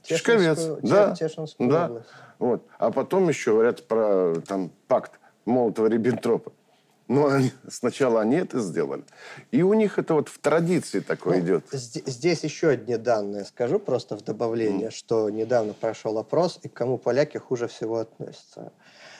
Чешковец, 0.03 0.67
да, 0.83 1.15
да. 1.59 2.03
Вот. 2.39 2.67
А 2.79 2.91
потом 2.91 3.29
еще 3.29 3.53
говорят 3.53 3.87
про 3.87 4.35
там 4.47 4.71
пакт 4.89 5.13
Молотова-Риббентропа. 5.47 6.53
Но 7.09 7.27
они, 7.27 7.53
сначала 7.69 8.21
они 8.21 8.37
это 8.37 8.61
сделали. 8.61 9.05
И 9.51 9.63
у 9.63 9.75
них 9.75 9.99
это 9.99 10.15
вот 10.15 10.29
в 10.29 10.39
традиции 10.39 11.01
такое 11.01 11.39
ну, 11.39 11.45
идет. 11.45 11.65
Здесь 11.73 12.45
еще 12.45 12.71
одни 12.71 12.97
данные 12.97 13.45
скажу 13.45 13.79
просто 13.79 14.17
в 14.17 14.23
добавление, 14.23 14.89
mm. 14.89 14.93
что 14.93 15.29
недавно 15.29 15.75
прошел 15.75 16.17
опрос, 16.19 16.59
и 16.63 16.69
к 16.69 16.73
кому 16.73 16.99
поляки 16.99 17.39
хуже 17.39 17.69
всего 17.69 17.99
относятся. 17.99 18.73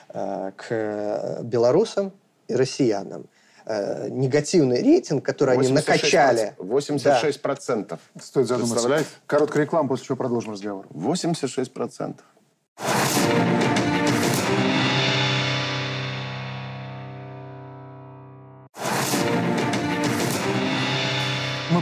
Э, 0.09 0.51
к 0.55 1.39
белорусам 1.43 2.13
и 2.47 2.55
россиянам. 2.55 3.27
Э, 3.65 4.09
негативный 4.09 4.81
рейтинг, 4.81 5.25
который 5.25 5.55
86%, 5.55 5.59
они 5.59 5.71
накачали. 5.71 6.55
86%. 6.57 7.39
процентов. 7.39 7.99
Да. 8.13 8.21
Стоит 8.21 8.47
задуматься. 8.47 9.05
Короткая 9.25 9.63
реклама, 9.63 9.89
после 9.89 10.05
чего 10.05 10.17
продолжим 10.17 10.53
разговор. 10.53 10.85
86%. 10.91 11.69
процентов. 11.69 12.25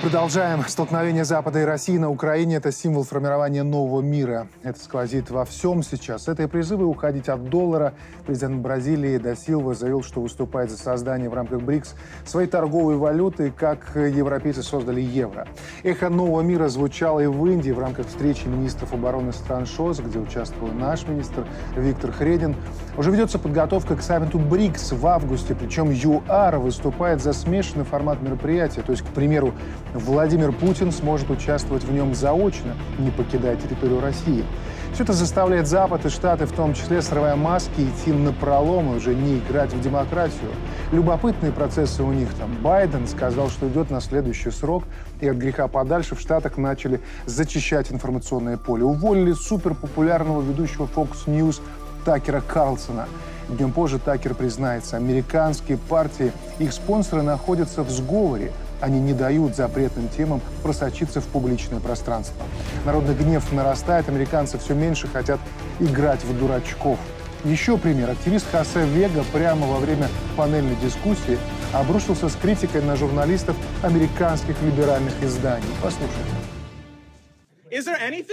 Продолжаем. 0.02 0.64
Столкновение 0.68 1.24
Запада 1.24 1.62
и 1.62 1.64
России 1.64 1.98
на 1.98 2.10
Украине– 2.10 2.56
это 2.58 2.72
символ 2.72 3.04
формирования 3.04 3.62
нового 3.62 4.02
мира. 4.02 4.48
Это 4.64 4.80
сквозит 4.80 5.30
во 5.30 5.46
всем 5.46 5.84
сейчас. 5.84 6.28
Это 6.28 6.44
и 6.44 6.48
призывы 6.48 6.86
уходить 6.86 7.30
от 7.30 7.50
доллара. 7.50 7.94
Президент 8.26 8.62
Бразилии 8.62 9.18
Досилва 9.18 9.76
заявил, 9.76 10.02
что 10.02 10.22
выступает 10.22 10.72
за 10.72 10.78
создание 10.78 11.30
в 11.30 11.36
рамках 11.36 11.62
БРИКС 11.62 11.94
своей 12.26 12.48
торговой 12.48 12.98
валюты, 12.98 13.52
как 13.56 13.96
европейцы 13.96 14.64
создали 14.64 15.02
евро. 15.02 15.48
Эхо 15.84 16.10
нового 16.10 16.42
мира 16.42 16.68
звучало 16.68 17.20
и 17.20 17.28
в 17.28 17.46
Индии 17.46 17.72
в 17.72 17.80
рамках 17.80 18.08
встречи 18.08 18.48
министров 18.48 18.94
обороны 18.94 19.32
стран 19.34 19.68
ШОС, 19.68 20.00
где 20.00 20.18
участвовал 20.18 20.74
наш 20.74 21.08
министр 21.08 21.46
Виктор 21.76 22.12
Хредин. 22.12 22.56
Уже 23.02 23.10
ведется 23.10 23.40
подготовка 23.40 23.96
к 23.96 24.04
саммиту 24.04 24.38
БРИКС 24.38 24.92
в 24.92 25.08
августе, 25.08 25.56
причем 25.56 25.90
ЮАР 25.90 26.60
выступает 26.60 27.20
за 27.20 27.34
смешанный 27.34 27.84
формат 27.84 28.22
мероприятия. 28.22 28.84
То 28.84 28.92
есть, 28.92 29.02
к 29.02 29.08
примеру, 29.08 29.56
Владимир 29.96 30.52
Путин 30.52 30.92
сможет 30.92 31.32
участвовать 31.32 31.84
в 31.84 31.92
нем 31.92 32.14
заочно, 32.14 32.76
не 33.00 33.10
покидая 33.10 33.56
территорию 33.56 34.02
России. 34.02 34.46
Все 34.94 35.04
это 35.04 35.14
заставляет 35.14 35.66
Запад 35.66 36.06
и 36.06 36.10
Штаты, 36.10 36.46
в 36.46 36.52
том 36.52 36.76
числе, 36.76 37.02
срывая 37.02 37.36
маски, 37.36 37.82
идти 37.82 38.12
на 38.12 38.34
пролом 38.34 38.94
и 38.94 38.98
уже 38.98 39.16
не 39.16 39.40
играть 39.40 39.74
в 39.74 39.82
демократию. 39.82 40.52
Любопытные 40.92 41.52
процессы 41.52 42.04
у 42.04 42.12
них 42.12 42.32
там. 42.36 42.56
Байден 42.62 43.08
сказал, 43.08 43.50
что 43.50 43.68
идет 43.68 43.90
на 43.90 44.02
следующий 44.02 44.52
срок, 44.52 44.84
и 45.22 45.28
от 45.28 45.38
греха 45.38 45.68
подальше 45.68 46.16
в 46.16 46.20
Штатах 46.20 46.58
начали 46.58 47.02
зачищать 47.26 47.92
информационное 47.92 48.58
поле. 48.58 48.84
Уволили 48.84 49.32
суперпопулярного 49.32 50.42
ведущего 50.42 50.88
Fox 50.94 51.26
News 51.26 51.62
Такера 52.06 52.42
Карлсона. 52.42 53.08
Днем 53.50 53.72
позже 53.72 54.00
Такер 54.00 54.34
признается, 54.34 54.98
американские 54.98 55.78
партии, 55.78 56.32
их 56.60 56.74
спонсоры 56.74 57.22
находятся 57.22 57.84
в 57.84 57.90
сговоре– 57.90 58.52
они 58.82 59.00
не 59.00 59.14
дают 59.14 59.56
запретным 59.56 60.10
темам 60.10 60.42
просочиться 60.64 61.22
в 61.22 61.26
публичное 61.26 61.80
пространство. 61.80 62.44
Народный 62.86 63.16
гнев 63.16 63.50
нарастает, 63.54 64.10
американцы 64.10 64.58
все 64.58 64.74
меньше 64.74 65.08
хотят 65.08 65.40
играть 65.80 66.24
в 66.24 66.38
дурачков. 66.38 67.00
Еще 67.44 67.78
пример. 67.78 68.10
Активист 68.10 68.46
Хосе 68.52 68.86
Вега 68.86 69.24
прямо 69.32 69.66
во 69.66 69.78
время 69.78 70.08
панельной 70.36 70.76
дискуссии 70.76 71.40
обрушился 71.74 72.30
с 72.30 72.36
критикой 72.36 72.84
на 72.84 72.96
журналистов 72.96 73.56
американских 73.82 74.62
либеральных 74.62 75.14
изданий. 75.24 75.66
Послушайте. 75.82 76.41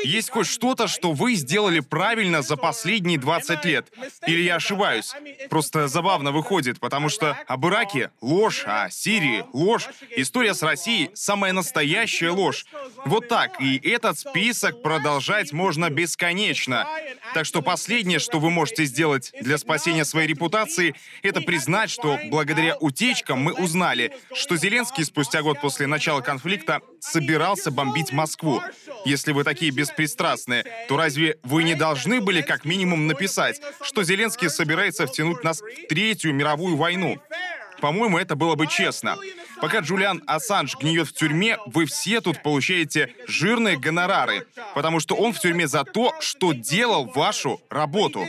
Есть 0.05 0.31
хоть 0.31 0.47
что-то, 0.47 0.89
что 0.89 1.13
вы 1.13 1.35
сделали 1.35 1.81
правильно 1.81 2.43
за 2.43 2.57
последние 2.57 3.19
20 3.19 3.65
лет? 3.65 3.87
Или 4.27 4.43
я 4.43 4.57
ошибаюсь? 4.57 5.13
Просто 5.49 5.87
забавно 5.87 6.33
выходит, 6.33 6.81
потому 6.81 7.09
что 7.09 7.39
об 7.47 7.67
Ираке— 7.67 8.11
ложь, 8.21 8.65
а 8.67 8.91
Сирии— 8.91 9.45
ложь. 9.53 9.89
История 10.17 10.55
с 10.55 10.63
Россией— 10.63 11.11
самая 11.15 11.53
настоящая 11.53 12.31
ложь. 12.31 12.67
Вот 13.05 13.29
так, 13.29 13.61
и 13.61 13.79
этот 13.79 14.19
список 14.19 14.83
продолжать 14.83 15.53
можно 15.53 15.89
бесконечно. 15.89 16.87
Так 17.35 17.47
что 17.47 17.63
последнее, 17.63 18.19
что 18.19 18.41
вы 18.41 18.51
можете 18.51 18.85
сделать 18.85 19.33
для 19.41 19.59
спасения 19.59 20.05
своей 20.05 20.27
репутации, 20.27 20.95
это 21.23 21.41
признать, 21.41 21.91
что 21.91 22.19
благодаря 22.27 22.77
утечкам 22.77 23.41
мы 23.41 23.53
узнали, 23.53 24.17
что 24.35 24.57
Зеленский 24.57 25.05
спустя 25.05 25.43
год 25.43 25.61
после 25.61 25.87
начала 25.87 26.21
конфликта 26.21 26.81
собирался 27.01 27.71
бомбить 27.71 28.13
Москву. 28.13 28.63
Если 29.05 29.28
вы 29.33 29.45
такие 29.45 29.71
беспристрастные, 29.71 30.65
то 30.89 30.97
разве 30.97 31.39
вы 31.43 31.63
не 31.63 31.75
должны 31.75 32.21
были 32.21 32.43
как 32.43 32.65
минимум 32.65 33.07
написать, 33.07 33.61
что 33.83 34.03
Зеленский 34.03 34.51
собирается 34.51 35.07
втянуть 35.07 35.45
нас 35.45 35.61
в 35.61 35.89
Третью 35.89 36.35
мировую 36.35 36.77
войну? 36.77 37.19
По-моему, 37.81 38.19
это 38.19 38.35
было 38.35 38.55
бы 38.55 38.67
честно. 38.67 39.17
Пока 39.61 39.81
Джулиан 39.81 40.23
Ассанж 40.27 40.77
гниет 40.77 41.09
в 41.09 41.13
тюрьме, 41.13 41.59
вы 41.67 41.87
все 41.87 42.21
тут 42.21 42.43
получаете 42.43 43.15
жирные 43.27 43.79
гонорары, 43.79 44.47
потому 44.75 45.01
что 45.01 45.15
он 45.15 45.33
в 45.33 45.41
тюрьме 45.41 45.67
за 45.67 45.85
то, 45.85 46.15
что 46.21 46.53
делал 46.53 47.07
вашу 47.07 47.61
работу. 47.71 48.27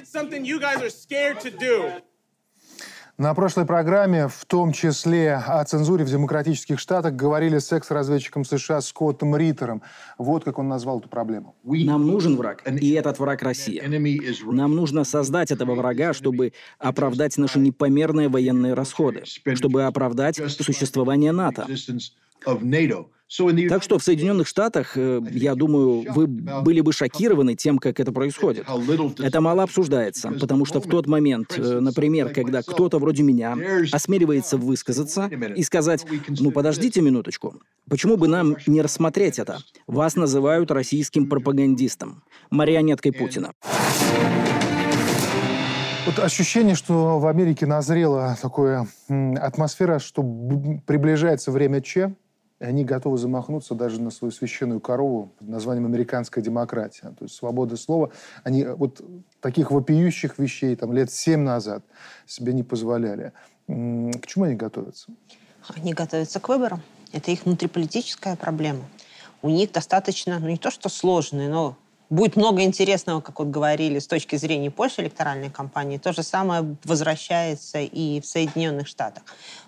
На 3.19 3.33
прошлой 3.33 3.65
программе, 3.65 4.29
в 4.29 4.45
том 4.45 4.71
числе 4.71 5.33
о 5.35 5.61
цензуре 5.65 6.05
в 6.05 6.09
демократических 6.09 6.79
штатах, 6.79 7.15
говорили 7.15 7.57
с 7.57 7.69
экс-разведчиком 7.73 8.45
США 8.45 8.79
Скоттом 8.79 9.35
Риттером. 9.35 9.81
Вот 10.17 10.45
как 10.45 10.57
он 10.57 10.69
назвал 10.69 10.99
эту 10.99 11.09
проблему. 11.09 11.53
Нам 11.65 12.07
нужен 12.07 12.37
враг, 12.37 12.63
и 12.65 12.91
этот 12.91 13.19
враг 13.19 13.41
Россия. 13.41 13.83
Нам 14.45 14.73
нужно 14.73 15.03
создать 15.03 15.51
этого 15.51 15.75
врага, 15.75 16.13
чтобы 16.13 16.53
оправдать 16.77 17.37
наши 17.37 17.59
непомерные 17.59 18.29
военные 18.29 18.73
расходы, 18.73 19.23
чтобы 19.25 19.83
оправдать 19.83 20.37
существование 20.37 21.33
НАТО. 21.33 21.67
Так 23.69 23.83
что 23.83 23.99
в 23.99 24.03
Соединенных 24.03 24.47
Штатах, 24.47 24.93
э, 24.97 25.21
я 25.31 25.53
думаю, 25.53 26.03
вы 26.13 26.25
были 26.25 26.81
бы 26.81 26.91
шокированы 26.91 27.53
тем, 27.55 27.77
как 27.77 27.99
это 27.99 28.11
происходит. 28.11 28.65
Это 29.19 29.39
мало 29.39 29.63
обсуждается, 29.63 30.31
потому 30.31 30.65
что 30.65 30.81
в 30.81 30.87
тот 30.87 31.05
момент, 31.05 31.53
э, 31.55 31.79
например, 31.79 32.33
когда 32.33 32.63
кто-то 32.63 32.97
вроде 32.97 33.21
меня 33.21 33.55
осмеливается 33.91 34.57
высказаться 34.57 35.29
и 35.55 35.61
сказать, 35.63 36.07
ну 36.27 36.51
подождите 36.51 37.01
минуточку, 37.01 37.61
почему 37.87 38.17
бы 38.17 38.27
нам 38.27 38.57
не 38.65 38.81
рассмотреть 38.81 39.37
это? 39.37 39.59
Вас 39.85 40.15
называют 40.15 40.71
российским 40.71 41.29
пропагандистом, 41.29 42.23
марионеткой 42.49 43.13
Путина. 43.13 43.51
Вот 46.07 46.17
ощущение, 46.17 46.73
что 46.73 47.19
в 47.19 47.27
Америке 47.27 47.67
назрела 47.67 48.35
такая 48.41 48.87
атмосфера, 49.07 49.99
что 49.99 50.23
приближается 50.87 51.51
время 51.51 51.81
Че, 51.81 52.15
и 52.59 52.65
они 52.65 52.83
готовы 52.83 53.17
замахнуться 53.17 53.73
даже 53.73 54.01
на 54.01 54.11
свою 54.11 54.31
священную 54.31 54.81
корову 54.81 55.31
под 55.37 55.47
названием 55.47 55.85
«Американская 55.85 56.43
демократия». 56.43 57.13
То 57.17 57.25
есть 57.25 57.35
свобода 57.35 57.77
слова. 57.77 58.11
Они 58.43 58.65
вот 58.65 59.01
таких 59.39 59.71
вопиющих 59.71 60.37
вещей 60.37 60.75
там, 60.75 60.91
лет 60.93 61.11
семь 61.11 61.41
назад 61.41 61.83
себе 62.25 62.53
не 62.53 62.63
позволяли. 62.63 63.31
К 63.67 64.27
чему 64.27 64.45
они 64.45 64.55
готовятся? 64.55 65.11
Они 65.75 65.93
готовятся 65.93 66.39
к 66.39 66.49
выборам. 66.49 66.81
Это 67.13 67.31
их 67.31 67.45
внутриполитическая 67.45 68.35
проблема. 68.35 68.83
У 69.41 69.49
них 69.49 69.71
достаточно, 69.71 70.37
ну 70.39 70.49
не 70.49 70.57
то 70.57 70.69
что 70.69 70.89
сложные, 70.89 71.47
но 71.47 71.77
Будет 72.09 72.35
много 72.35 72.63
интересного, 72.63 73.21
как 73.21 73.37
вот 73.37 73.49
говорили, 73.49 73.99
с 73.99 74.07
точки 74.07 74.35
зрения 74.35 74.71
Польши 74.71 75.01
электоральной 75.01 75.51
кампании. 75.51 75.99
То 75.99 76.11
же 76.11 76.23
самое 76.23 76.75
возвращается 76.83 77.79
и 77.81 78.19
в 78.19 78.25
Соединенных 78.25 78.87
Штатах. 78.87 79.23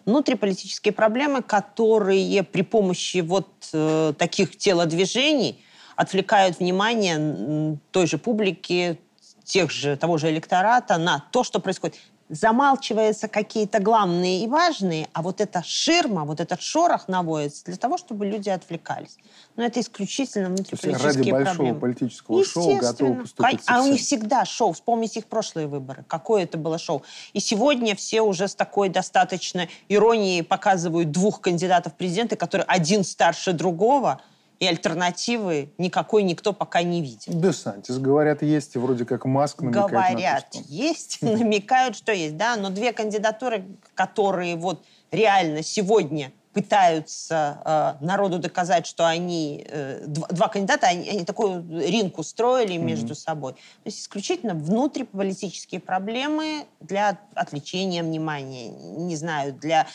Внутриполитические 0.06 0.92
проблемы, 0.92 1.44
которые 1.44 2.42
при 2.44 2.64
помощи 2.64 3.20
вот 3.20 3.48
э, 3.74 4.14
таких 4.18 4.58
телодвижений 4.58 5.64
отвлекают 5.96 6.60
внимание 6.60 7.78
той 7.92 8.08
же 8.08 8.18
публики, 8.18 8.98
тех 9.44 9.70
же, 9.70 9.96
того 9.98 10.18
же 10.18 10.30
электората 10.30 10.98
на 10.98 11.24
то, 11.32 11.44
что 11.44 11.60
происходит 11.60 11.98
замалчиваются 12.32 13.28
какие-то 13.28 13.80
главные 13.80 14.44
и 14.44 14.48
важные, 14.48 15.10
а 15.12 15.22
вот 15.22 15.42
эта 15.42 15.62
ширма, 15.66 16.24
вот 16.24 16.40
этот 16.40 16.62
шорох 16.62 17.10
наводится 17.10 17.66
для 17.66 17.76
того, 17.76 17.98
чтобы 17.98 18.26
люди 18.26 18.50
отвлекались. 18.50 19.18
Но 19.58 19.64
это 19.64 19.82
исключительно 19.82 20.48
внутриполитические 20.48 20.94
Ради 20.94 21.30
проблемы. 21.30 21.46
большого 21.46 21.80
политического 21.80 22.46
шоу 22.46 22.78
готовы 22.78 23.16
поступить 23.16 23.62
А 23.68 23.82
у 23.82 23.88
них 23.88 24.00
всегда 24.00 24.46
шоу. 24.46 24.72
Вспомните 24.72 25.20
их 25.20 25.26
прошлые 25.26 25.68
выборы. 25.68 26.06
Какое 26.08 26.44
это 26.44 26.58
было 26.58 26.78
шоу. 26.78 27.04
И 27.34 27.42
сегодня 27.42 27.96
все 27.96 28.22
уже 28.22 28.48
с 28.48 28.56
такой 28.56 28.88
достаточно 28.88 29.68
иронией 29.90 30.42
показывают 30.42 31.12
двух 31.12 31.42
кандидатов 31.42 31.94
в 31.94 31.96
президенты, 31.98 32.38
которые 32.38 32.66
один 32.66 33.04
старше 33.04 33.52
другого– 33.52 34.22
и 34.62 34.68
альтернативы 34.68 35.74
никакой 35.80 36.22
никто 36.22 36.54
пока 36.54 36.84
не 36.84 37.02
видит. 37.02 37.24
Десантис, 37.26 37.98
говорят, 37.98 38.44
есть, 38.44 38.76
и 38.76 38.80
вроде 38.80 39.06
как 39.06 39.26
Маск 39.26 39.64
намекает 39.64 39.90
Говорят, 39.90 40.54
на 40.54 40.60
то, 40.62 40.64
что... 40.64 40.74
есть, 40.74 41.22
намекают, 41.24 41.98
что 41.98 42.12
есть, 42.12 42.38
да, 42.38 42.56
но 42.56 42.70
две 42.70 42.94
кандидатуры, 42.94 43.66
которые 43.96 44.56
вот 44.56 44.86
реально 45.10 45.64
сегодня 45.64 46.32
пытаются 46.54 47.98
э, 48.00 48.06
народу 48.06 48.38
доказать, 48.38 48.86
что 48.86 49.08
они 49.08 49.66
э, 49.68 50.04
два, 50.06 50.28
два 50.28 50.48
кандидата, 50.48 50.86
они, 50.86 51.10
они 51.10 51.26
такую 51.26 51.66
ринг 51.68 52.20
устроили 52.20 52.76
mm-hmm. 52.76 52.84
между 52.84 53.16
собой. 53.16 53.54
То 53.54 53.60
есть 53.86 54.02
исключительно 54.02 54.54
внутриполитические 54.54 55.82
проблемы 55.82 56.66
для 56.82 57.18
отвлечения 57.34 58.04
внимания, 58.04 58.70
не 58.70 59.16
знаю, 59.16 59.54
для 59.54 59.88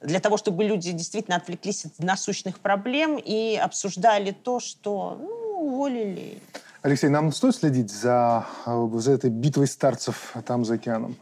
для 0.00 0.20
того, 0.20 0.36
чтобы 0.36 0.64
люди 0.64 0.92
действительно 0.92 1.36
отвлеклись 1.36 1.84
от 1.84 1.98
насущных 1.98 2.60
проблем 2.60 3.16
и 3.16 3.56
обсуждали 3.56 4.30
то, 4.30 4.60
что 4.60 5.18
ну, 5.20 5.66
уволили. 5.66 6.40
Алексей, 6.82 7.10
нам 7.10 7.32
стоит 7.32 7.56
следить 7.56 7.90
за, 7.90 8.46
э, 8.66 8.88
за 8.94 9.12
этой 9.12 9.30
битвой 9.30 9.66
старцев 9.66 10.34
там 10.46 10.64
за 10.64 10.74
океаном? 10.74 11.16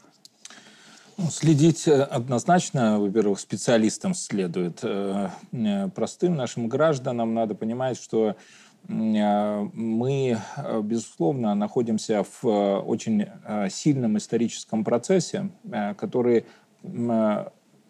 Ну, 1.17 1.31
следить 1.31 1.89
э, 1.89 2.03
однозначно, 2.03 3.01
во-первых, 3.01 3.41
специалистам 3.41 4.15
следует. 4.15 4.81
Э, 4.83 5.31
простым 5.95 6.37
нашим 6.37 6.69
гражданам 6.69 7.33
надо 7.33 7.55
понимать, 7.55 8.01
что 8.01 8.37
мы, 8.89 10.39
безусловно, 10.85 11.57
находимся 11.57 12.25
в 12.41 12.79
очень 12.87 13.27
сильном 13.69 14.17
историческом 14.17 14.85
процессе, 14.85 15.51
который 15.99 16.47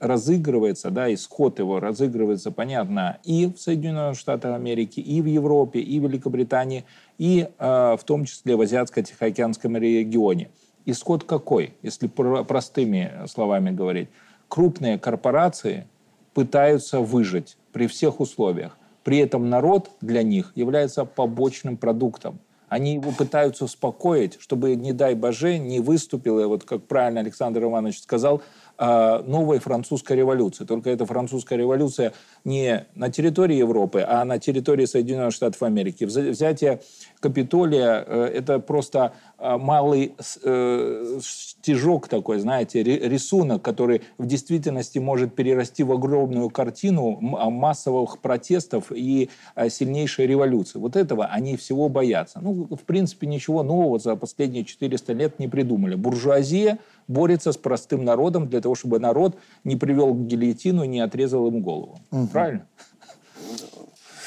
разыгрывается, 0.01 0.91
да, 0.91 1.13
исход 1.13 1.59
его 1.59 1.81
разыгрывается, 1.81 2.51
понятно, 2.51 3.19
и 3.25 3.47
в 3.47 3.59
Соединенных 3.59 4.19
Штатах 4.19 4.55
Америки, 4.55 5.01
и 5.01 5.21
в 5.23 5.27
Европе, 5.27 5.81
и 5.81 5.99
в 6.01 6.05
Великобритании, 6.05 6.85
и 7.19 7.49
э, 7.59 7.97
в 7.99 8.05
том 8.05 8.25
числе 8.25 8.57
в 8.57 8.61
Азиатско-Тихоокеанском 8.61 9.77
регионе. 9.79 10.51
Исход 10.85 11.25
какой, 11.25 11.75
если 11.83 12.07
про 12.07 12.45
простыми 12.45 13.13
словами 13.27 13.71
говорить? 13.71 14.09
Крупные 14.49 14.99
корпорации 14.99 15.87
пытаются 16.35 17.01
выжить 17.01 17.57
при 17.73 17.87
всех 17.87 18.21
условиях. 18.21 18.79
При 19.03 19.19
этом 19.19 19.51
народ 19.51 19.91
для 20.01 20.23
них 20.23 20.53
является 20.55 21.05
побочным 21.05 21.77
продуктом. 21.77 22.39
Они 22.69 22.95
его 22.95 23.13
пытаются 23.13 23.65
успокоить, 23.65 24.37
чтобы, 24.41 24.75
не 24.75 24.93
дай 24.93 25.15
боже, 25.15 25.59
не 25.59 25.79
выступила, 25.79 26.47
вот 26.49 26.65
как 26.65 26.83
правильно 26.83 27.21
Александр 27.21 27.63
Иванович 27.63 28.01
сказал, 28.01 28.43
новой 28.79 29.59
французской 29.59 30.17
революции. 30.17 30.65
Только 30.65 30.91
эта 30.91 31.07
французская 31.07 31.57
революция 31.57 32.13
не 32.45 32.87
на 32.95 33.11
территории 33.11 33.57
Европы, 33.57 34.05
а 34.07 34.25
на 34.25 34.39
территории 34.39 34.85
Соединенных 34.85 35.33
Штатов 35.33 35.63
Америки. 35.63 36.05
Взятие 36.05 36.81
Капитолия 37.21 38.05
э,– 38.07 38.31
это 38.35 38.59
просто 38.59 39.13
а, 39.36 39.36
малый 39.39 40.15
э, 40.45 41.19
стежок 41.23 42.09
такой, 42.09 42.39
знаете, 42.39 42.83
рисунок, 42.83 43.63
который 43.63 44.03
в 44.19 44.27
действительности 44.27 44.99
может 44.99 45.35
перерасти 45.35 45.83
в 45.83 45.93
огромную 45.93 46.49
картину 46.51 47.19
а, 47.39 47.51
массовых 47.51 48.19
протестов 48.19 48.91
и 48.91 49.29
сильнейшей 49.69 50.27
революции. 50.27 50.79
Вот 50.79 50.97
этого 50.97 51.27
они 51.27 51.57
всего 51.57 51.89
боятся. 51.89 52.41
Ну, 52.41 52.67
в 52.71 52.83
принципе, 52.85 53.27
ничего 53.27 53.63
нового 53.63 53.99
за 53.99 54.17
последние 54.17 54.65
400 54.65 55.13
лет 55.13 55.39
не 55.39 55.49
придумали. 55.49 55.95
Буржуазия– 55.95 56.79
борется 57.09 57.53
с 57.53 57.57
простым 57.57 58.05
народом 58.05 58.49
для 58.49 58.61
того, 58.61 58.75
чтобы 58.75 58.99
народ 58.99 59.39
не 59.65 59.77
привел 59.77 60.15
к 60.15 60.27
гильотину 60.27 60.85
и 60.85 60.89
не 60.89 61.01
отрезал 61.01 61.47
ему 61.47 61.61
голову. 61.61 62.01
Угу. 62.11 62.27
Правильно? 62.29 62.67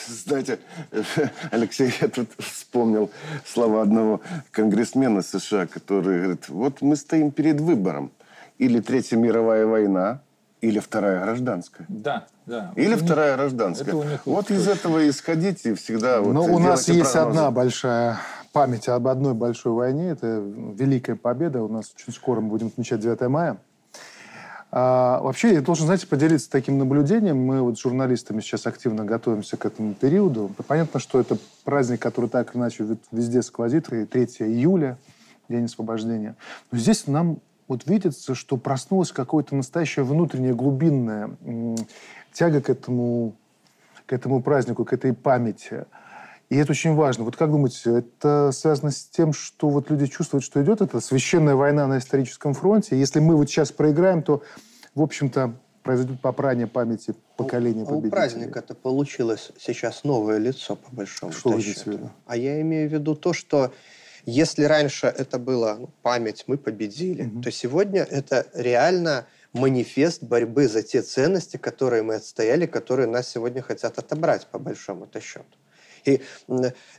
Знаете, 0.07 0.59
Алексей, 1.51 1.91
я 2.01 2.07
тут 2.07 2.29
вспомнил 2.69 3.09
слова 3.45 3.81
одного 3.81 4.21
конгрессмена 4.51 5.23
США, 5.23 5.65
который 5.65 6.19
говорит, 6.19 6.49
вот 6.49 6.81
мы 6.81 6.95
стоим 6.95 7.31
перед 7.31 7.59
выбором. 7.59 8.11
Или 8.59 8.79
Третья 8.79 9.17
мировая 9.17 9.65
война, 9.65 10.21
или 10.61 10.79
Вторая 10.79 11.23
гражданская. 11.23 11.87
Да, 11.89 12.27
да. 12.45 12.71
Или 12.75 12.93
вот 12.93 13.03
Вторая 13.03 13.31
них, 13.31 13.37
гражданская. 13.37 14.19
вот 14.25 14.51
из 14.51 14.67
этого 14.67 15.09
исходить 15.09 15.65
и 15.65 15.73
всегда... 15.73 16.21
Но 16.21 16.43
вот 16.43 16.51
у 16.51 16.59
нас 16.59 16.87
есть 16.89 17.11
прогнозы. 17.11 17.39
одна 17.39 17.51
большая 17.51 18.19
память 18.51 18.87
об 18.87 19.07
одной 19.07 19.33
большой 19.33 19.71
войне. 19.71 20.09
Это 20.09 20.27
Великая 20.27 21.15
Победа. 21.15 21.63
У 21.63 21.69
нас 21.69 21.91
очень 21.95 22.13
скоро 22.13 22.41
мы 22.41 22.49
будем 22.49 22.67
отмечать 22.67 22.99
9 22.99 23.21
мая. 23.29 23.57
А, 24.71 25.19
вообще, 25.21 25.53
я 25.53 25.61
должен, 25.61 25.85
знаете, 25.85 26.05
поделиться 26.05 26.49
таким 26.49 26.77
наблюдением. 26.77 27.37
Мы 27.37 27.61
вот 27.61 27.77
с 27.77 27.81
журналистами 27.81 28.41
сейчас 28.41 28.67
активно 28.67 29.03
готовимся 29.03 29.57
к 29.57 29.65
этому 29.65 29.93
периоду. 29.95 30.51
Понятно, 30.67 30.99
что 30.99 31.19
это 31.19 31.37
праздник, 31.63 31.99
который 31.99 32.29
так 32.29 32.51
или 32.51 32.61
иначе 32.61 32.85
везде 33.11 33.41
сквозит. 33.41 33.91
И 33.91 34.05
3 34.05 34.25
июля, 34.39 34.97
День 35.47 35.65
освобождения. 35.65 36.35
Но 36.71 36.77
здесь 36.77 37.07
нам 37.07 37.39
вот 37.67 37.87
видится, 37.87 38.35
что 38.35 38.57
проснулась 38.57 39.11
какое-то 39.11 39.55
настоящее 39.55 40.05
внутреннее 40.05 40.53
глубинное 40.53 41.31
тяга 42.31 42.61
к 42.61 42.69
этому, 42.69 43.33
к 44.05 44.13
этому 44.13 44.43
празднику, 44.43 44.85
к 44.85 44.93
этой 44.93 45.13
памяти. 45.13 45.85
И 46.49 46.55
это 46.55 46.71
очень 46.71 46.95
важно. 46.95 47.25
Вот 47.25 47.35
как 47.35 47.51
думаете, 47.51 47.99
это 47.99 48.51
связано 48.51 48.89
с 48.89 49.03
тем, 49.03 49.33
что 49.33 49.69
вот 49.69 49.91
люди 49.91 50.07
чувствуют, 50.07 50.43
что 50.43 50.61
идет 50.63 50.81
эта 50.81 50.99
священная 50.99 51.55
война 51.55 51.85
на 51.85 51.99
историческом 51.99 52.55
фронте? 52.55 52.97
Если 52.97 53.19
мы 53.19 53.35
вот 53.35 53.49
сейчас 53.49 53.71
проиграем, 53.71 54.23
то, 54.23 54.41
в 54.95 55.01
общем-то, 55.01 55.53
произойдет 55.83 56.21
попрание 56.21 56.65
памяти 56.65 57.13
поколения 57.37 57.85
победителей. 57.85 58.07
У 58.07 58.11
праздника 58.11 58.59
это 58.59 58.73
получилось 58.73 59.51
сейчас 59.59 60.03
новое 60.03 60.39
лицо, 60.39 60.75
по 60.75 60.95
большому 60.95 61.31
что 61.31 61.59
счету. 61.59 62.09
А 62.25 62.35
я 62.35 62.59
имею 62.61 62.89
в 62.89 62.93
виду 62.93 63.15
то, 63.15 63.33
что 63.33 63.71
если 64.25 64.63
раньше 64.63 65.07
это 65.07 65.37
было 65.37 65.77
ну, 65.79 65.89
память, 66.01 66.45
мы 66.47 66.57
победили, 66.57 67.27
угу. 67.27 67.41
то 67.41 67.51
сегодня 67.51 68.01
это 68.01 68.47
реально 68.53 69.27
манифест 69.53 70.23
борьбы 70.23 70.67
за 70.67 70.83
те 70.83 71.01
ценности, 71.01 71.57
которые 71.57 72.03
мы 72.03 72.15
отстояли, 72.15 72.65
которые 72.65 73.07
нас 73.07 73.29
сегодня 73.29 73.61
хотят 73.61 73.97
отобрать, 73.97 74.47
по 74.47 74.59
большому-то 74.59 75.21
счету. 75.21 75.45
И 76.05 76.21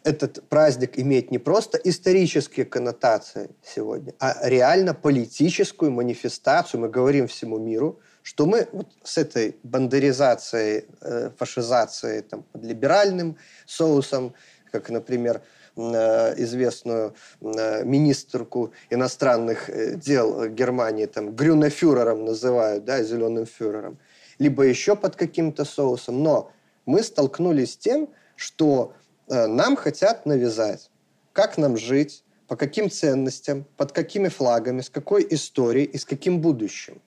этот 0.05 0.49
праздник 0.49 0.99
имеет 0.99 1.31
не 1.31 1.39
просто 1.39 1.79
исторические 1.79 2.67
коннотации 2.67 3.51
сегодня, 3.63 4.15
а 4.19 4.49
реально 4.49 4.95
политическую 4.95 5.91
манифестацию. 5.91 6.81
Мы 6.81 6.89
говорим 6.89 7.27
всему 7.27 7.59
миру, 7.59 8.01
что 8.23 8.47
мы 8.47 8.69
вот 8.73 8.89
с 9.03 9.19
этой 9.19 9.57
бандеризацией, 9.63 10.85
э, 11.01 11.31
фашизацией 11.37 12.23
там, 12.23 12.43
под 12.53 12.65
либеральным 12.65 13.37
соусом, 13.67 14.35
как, 14.71 14.91
например, 14.91 15.43
э, 15.77 16.35
известную 16.43 17.15
э, 17.41 17.85
министрку 17.85 18.73
иностранных 18.91 19.71
дел 19.99 20.49
Германии, 20.49 21.07
там, 21.07 21.35
Грюнефюрером 21.35 22.25
называют, 22.25 22.85
да, 22.85 23.03
зеленым 23.03 23.47
фюрером, 23.47 23.99
либо 24.39 24.65
еще 24.65 24.97
под 24.97 25.17
каким-то 25.17 25.65
соусом. 25.65 26.23
Но 26.23 26.53
мы 26.87 27.03
столкнулись 27.03 27.73
с 27.73 27.77
тем, 27.77 28.09
что 28.41 28.95
э, 29.29 29.47
нам 29.47 29.77
хотят 29.77 30.25
навязать, 30.25 30.91
как 31.35 31.59
нам 31.59 31.77
жить, 31.77 32.25
по 32.49 32.57
каким 32.57 32.91
ценностям, 32.91 33.67
под 33.77 33.93
какими 33.93 34.29
флагами, 34.29 34.81
с 34.81 34.89
какой 34.89 35.27
историей 35.29 35.85
и 35.85 35.99
с 35.99 36.07
каким 36.07 36.41
будущим. 36.41 37.03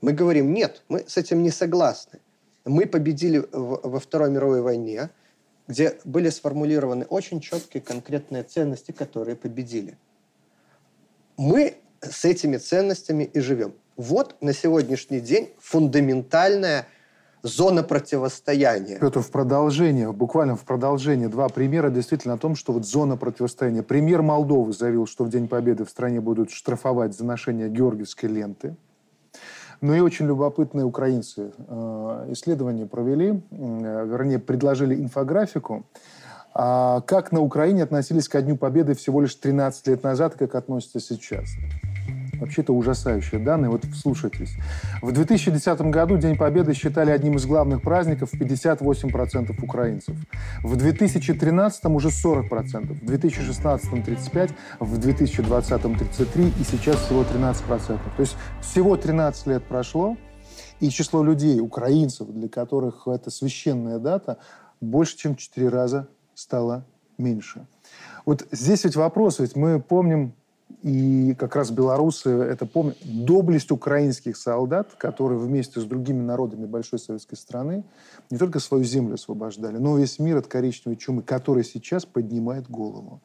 Мы 0.00 0.12
говорим, 0.12 0.54
нет, 0.54 0.82
мы 0.88 1.04
с 1.08 1.16
этим 1.16 1.42
не 1.42 1.50
согласны. 1.50 2.20
Мы 2.64 2.86
победили 2.86 3.44
во 3.50 3.98
Второй 3.98 4.30
мировой 4.30 4.62
войне, 4.62 5.10
где 5.66 5.98
были 6.04 6.30
сформулированы 6.30 7.06
очень 7.06 7.40
четкие 7.40 7.82
конкретные 7.82 8.44
ценности, 8.44 8.92
которые 8.92 9.34
победили. 9.34 9.98
Мы 11.36 11.74
с 12.00 12.24
этими 12.24 12.56
ценностями 12.56 13.24
и 13.24 13.40
живем. 13.40 13.74
Вот 13.96 14.36
на 14.40 14.52
сегодняшний 14.52 15.20
день 15.20 15.50
фундаментальная 15.58 16.86
зона 17.42 17.82
противостояния. 17.82 18.98
Петр, 18.98 19.20
в 19.20 19.30
продолжение, 19.30 20.12
буквально 20.12 20.56
в 20.56 20.62
продолжение, 20.62 21.28
два 21.28 21.48
примера 21.48 21.90
действительно 21.90 22.34
о 22.34 22.38
том, 22.38 22.54
что 22.54 22.72
вот 22.72 22.86
зона 22.86 23.16
противостояния. 23.16 23.82
Премьер 23.82 24.22
Молдовы 24.22 24.72
заявил, 24.72 25.06
что 25.06 25.24
в 25.24 25.28
День 25.28 25.48
Победы 25.48 25.84
в 25.84 25.90
стране 25.90 26.20
будут 26.20 26.50
штрафовать 26.50 27.14
за 27.14 27.24
ношение 27.24 27.68
георгиевской 27.68 28.28
ленты. 28.28 28.76
Ну 29.80 29.94
и 29.94 30.00
очень 30.00 30.26
любопытные 30.26 30.84
украинцы 30.84 31.52
э, 31.56 32.26
исследования 32.30 32.86
провели, 32.86 33.42
э, 33.50 34.06
вернее, 34.06 34.38
предложили 34.38 34.94
инфографику, 34.94 35.84
а 36.54 37.00
как 37.00 37.32
на 37.32 37.40
Украине 37.40 37.82
относились 37.82 38.28
ко 38.28 38.42
Дню 38.42 38.56
Победы 38.56 38.94
всего 38.94 39.20
лишь 39.20 39.34
13 39.34 39.88
лет 39.88 40.04
назад, 40.04 40.34
как 40.34 40.54
относятся 40.54 41.00
сейчас. 41.00 41.48
Вообще 42.42 42.62
это 42.62 42.72
ужасающие 42.72 43.40
данные. 43.40 43.70
Вот 43.70 43.84
вслушайтесь. 43.84 44.56
В 45.00 45.12
2010 45.12 45.80
году 45.82 46.16
День 46.16 46.36
Победы 46.36 46.74
считали 46.74 47.12
одним 47.12 47.36
из 47.36 47.46
главных 47.46 47.82
праздников 47.82 48.34
58% 48.34 49.62
украинцев. 49.62 50.16
В 50.64 50.74
2013 50.74 51.84
уже 51.84 52.08
40%, 52.08 53.00
в 53.00 53.06
2016 53.06 53.92
35%, 53.92 54.50
в 54.80 54.98
2020 54.98 55.70
33% 55.70 56.52
и 56.60 56.64
сейчас 56.64 56.96
всего 56.96 57.22
13%. 57.22 57.98
То 58.16 58.20
есть 58.20 58.36
всего 58.60 58.96
13 58.96 59.46
лет 59.46 59.62
прошло, 59.62 60.16
и 60.80 60.90
число 60.90 61.22
людей, 61.22 61.60
украинцев, 61.60 62.26
для 62.26 62.48
которых 62.48 63.06
это 63.06 63.30
священная 63.30 64.00
дата, 64.00 64.38
больше, 64.80 65.16
чем 65.16 65.36
в 65.36 65.38
4 65.38 65.68
раза 65.68 66.08
стало 66.34 66.84
меньше. 67.18 67.68
Вот 68.26 68.48
здесь 68.50 68.82
ведь 68.82 68.96
вопрос, 68.96 69.38
ведь 69.38 69.54
мы 69.54 69.80
помним 69.80 70.34
и 70.82 71.34
как 71.38 71.54
раз 71.54 71.70
белорусы 71.70 72.30
это 72.30 72.66
помнят. 72.66 72.96
Доблесть 73.04 73.70
украинских 73.70 74.36
солдат, 74.36 74.90
которые 74.98 75.38
вместе 75.38 75.80
с 75.80 75.84
другими 75.84 76.20
народами 76.20 76.66
большой 76.66 76.98
советской 76.98 77.36
страны 77.36 77.84
не 78.30 78.38
только 78.38 78.58
свою 78.58 78.82
землю 78.82 79.14
освобождали, 79.14 79.78
но 79.78 79.96
весь 79.96 80.18
мир 80.18 80.38
от 80.38 80.48
коричневой 80.48 80.96
чумы, 80.96 81.22
который 81.22 81.64
сейчас 81.64 82.04
поднимает 82.04 82.68
голову. 82.68 83.20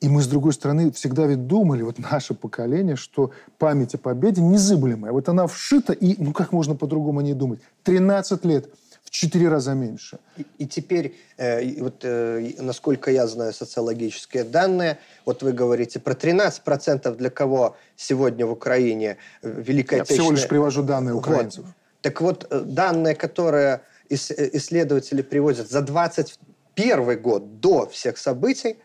И 0.00 0.08
мы, 0.08 0.22
с 0.22 0.26
другой 0.26 0.52
стороны, 0.52 0.90
всегда 0.92 1.26
ведь 1.26 1.46
думали, 1.46 1.82
вот 1.82 1.98
наше 1.98 2.34
поколение, 2.34 2.96
что 2.96 3.30
память 3.58 3.94
о 3.94 3.98
победе 3.98 4.42
незыблемая. 4.42 5.12
Вот 5.12 5.28
она 5.28 5.46
вшита, 5.46 5.92
и 5.92 6.20
ну 6.22 6.32
как 6.32 6.52
можно 6.52 6.74
по-другому 6.74 7.20
не 7.20 7.34
думать? 7.34 7.60
13 7.82 8.44
лет– 8.44 8.68
четыре 9.12 9.48
раза 9.48 9.74
меньше. 9.74 10.18
И, 10.38 10.46
и 10.58 10.66
теперь, 10.66 11.14
э, 11.36 11.80
вот, 11.82 12.04
э, 12.04 12.54
насколько 12.58 13.10
я 13.10 13.26
знаю 13.26 13.52
социологические 13.52 14.44
данные, 14.44 14.98
вот 15.26 15.42
вы 15.42 15.52
говорите 15.52 16.00
про 16.00 16.14
13% 16.14 17.16
для 17.16 17.30
кого 17.30 17.76
сегодня 17.96 18.46
в 18.46 18.50
Украине 18.50 19.18
э, 19.42 19.62
Великая 19.66 19.98
Я 19.98 20.04
всего 20.04 20.32
лишь 20.32 20.48
привожу 20.48 20.82
данные 20.82 21.14
украинцев. 21.14 21.64
Вот. 21.64 21.74
Так 22.00 22.20
вот, 22.20 22.46
э, 22.50 22.60
данные, 22.60 23.14
которые 23.14 23.82
э, 24.08 24.14
исследователи 24.14 25.22
приводят 25.22 25.70
за 25.70 25.82
21 25.82 27.20
год 27.20 27.60
до 27.60 27.86
всех 27.86 28.16
событий, 28.16 28.76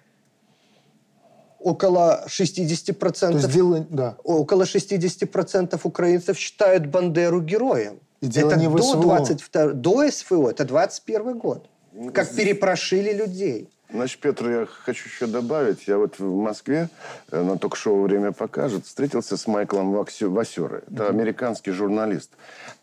около 1.60 2.26
60%, 2.28 3.14
То 3.14 3.32
есть 3.32 3.52
дело, 3.52 3.88
да. 3.90 4.18
около 4.24 4.64
60% 4.64 5.80
украинцев 5.84 6.38
считают 6.38 6.86
Бандеру 6.88 7.42
героем. 7.42 8.00
И 8.22 8.28
дело 8.28 8.52
это 8.52 8.60
не 8.60 8.68
в 8.68 8.76
до 8.76 8.96
22, 8.96 9.74
до 9.74 10.12
СВО, 10.12 10.50
это 10.50 10.66
21 10.66 11.38
год. 11.38 11.70
Как 12.14 12.34
перепрошили 12.36 13.14
людей. 13.14 13.70
Значит, 13.90 14.20
Петр, 14.20 14.50
я 14.50 14.66
хочу 14.66 15.08
еще 15.08 15.28
добавить. 15.28 15.88
Я 15.88 15.98
вот 15.98 16.20
в 16.20 16.36
Москве 16.36 16.90
э, 17.32 17.42
на 17.42 17.58
ток-шоу 17.58 18.02
«Время 18.02 18.34
покажет» 18.34 18.86
встретился 18.86 19.38
с 19.38 19.48
Майклом 19.48 19.92
Васерой. 19.92 20.80
Это 20.80 21.04
mm-hmm. 21.04 21.10
американский 21.10 21.72
журналист. 21.72 22.32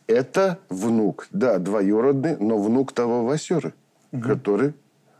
Это 0.07 0.59
внук, 0.70 1.28
да, 1.30 1.59
двоюродный, 1.59 2.37
но 2.39 2.59
внук 2.59 2.93
того 2.93 3.24
Васеры, 3.24 3.74
mm-hmm. 4.12 4.22
который 4.22 4.74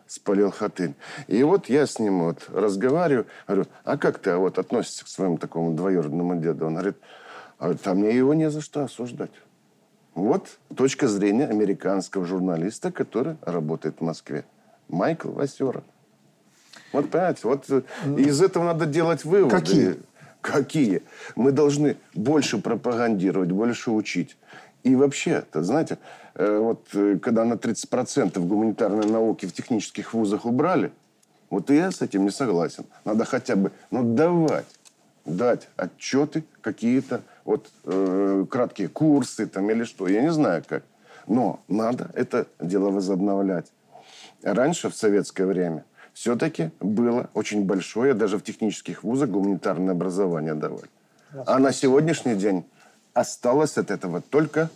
спалил 0.06 0.50
Хатынь. 0.50 0.94
И 1.26 1.42
вот 1.42 1.68
я 1.68 1.86
с 1.86 1.98
ним 1.98 2.24
вот 2.24 2.48
разговариваю, 2.48 3.26
говорю, 3.46 3.66
а 3.84 3.98
как 3.98 4.18
ты 4.18 4.36
вот 4.36 4.58
относишься 4.58 5.04
к 5.04 5.08
своему 5.08 5.36
такому 5.36 5.74
двоюродному 5.74 6.36
деду? 6.36 6.66
Он 6.66 6.74
говорит, 6.74 6.96
а 7.58 7.74
там 7.74 7.98
мне 7.98 8.16
его 8.16 8.32
не 8.32 8.50
за 8.50 8.62
что 8.62 8.84
осуждать. 8.84 9.30
Вот 10.14 10.58
точка 10.76 11.08
зрения 11.08 11.46
американского 11.46 12.24
журналиста, 12.24 12.92
который 12.92 13.36
работает 13.42 13.96
в 13.98 14.04
Москве. 14.04 14.44
Майкл 14.88 15.30
Васера. 15.30 15.82
Вот 16.92 17.10
понимаете, 17.10 17.40
вот 17.44 17.64
э, 17.68 17.82
из 18.18 18.40
этого 18.40 18.64
надо 18.64 18.86
делать 18.86 19.24
выводы. 19.24 19.54
Какие? 19.54 19.96
Какие? 20.40 21.02
Мы 21.34 21.50
должны 21.50 21.96
больше 22.14 22.58
пропагандировать, 22.58 23.50
больше 23.50 23.90
учить. 23.90 24.36
И 24.84 24.94
вообще, 24.94 25.44
-то, 25.50 25.62
знаете, 25.62 25.98
э, 26.34 26.58
вот 26.58 26.86
э, 26.92 27.18
когда 27.20 27.44
на 27.44 27.54
30% 27.54 28.38
гуманитарной 28.38 29.10
науки 29.10 29.46
в 29.46 29.52
технических 29.52 30.14
вузах 30.14 30.44
убрали, 30.44 30.92
вот 31.50 31.70
и 31.70 31.74
я 31.74 31.90
с 31.90 32.02
этим 32.02 32.24
не 32.24 32.30
согласен. 32.30 32.84
Надо 33.04 33.24
хотя 33.24 33.56
бы, 33.56 33.72
ну, 33.90 34.14
давать, 34.14 34.66
дать 35.24 35.68
отчеты 35.76 36.44
какие-то, 36.60 37.22
вот 37.45 37.70
э, 37.84 38.47
краткие 38.51 38.88
курсы 38.88 39.47
там 39.47 39.70
или 39.70 39.84
что, 39.84 40.09
я 40.09 40.22
не 40.22 40.32
знаю 40.32 40.64
как. 40.66 40.84
Но 41.26 41.61
надо 41.68 42.11
это 42.14 42.47
дело 42.61 42.90
возобновлять. 42.90 43.66
Раньше, 44.42 44.90
в 44.90 44.95
советское 44.95 45.47
время, 45.47 45.84
все-таки 46.12 46.70
было 46.80 47.30
очень 47.34 47.64
большое, 47.64 48.14
даже 48.14 48.38
в 48.38 48.42
технических 48.42 49.03
вузах, 49.03 49.30
гуманитарное 49.30 49.92
образование 49.92 50.55
давали. 50.55 50.88
А 51.47 51.59
на 51.59 51.72
сегодняшний 51.72 52.36
день 52.36 52.64
осталось 53.12 53.78
от 53.78 53.90
этого 53.90 54.20
только 54.20 54.70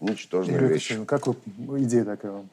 ничтожная 0.00 0.56
Игорь 0.56 0.72
вещь. 0.72 0.96
Как 1.06 1.26
вы, 1.26 1.36
идея 1.82 2.04
такая 2.04 2.32
вам? 2.32 2.48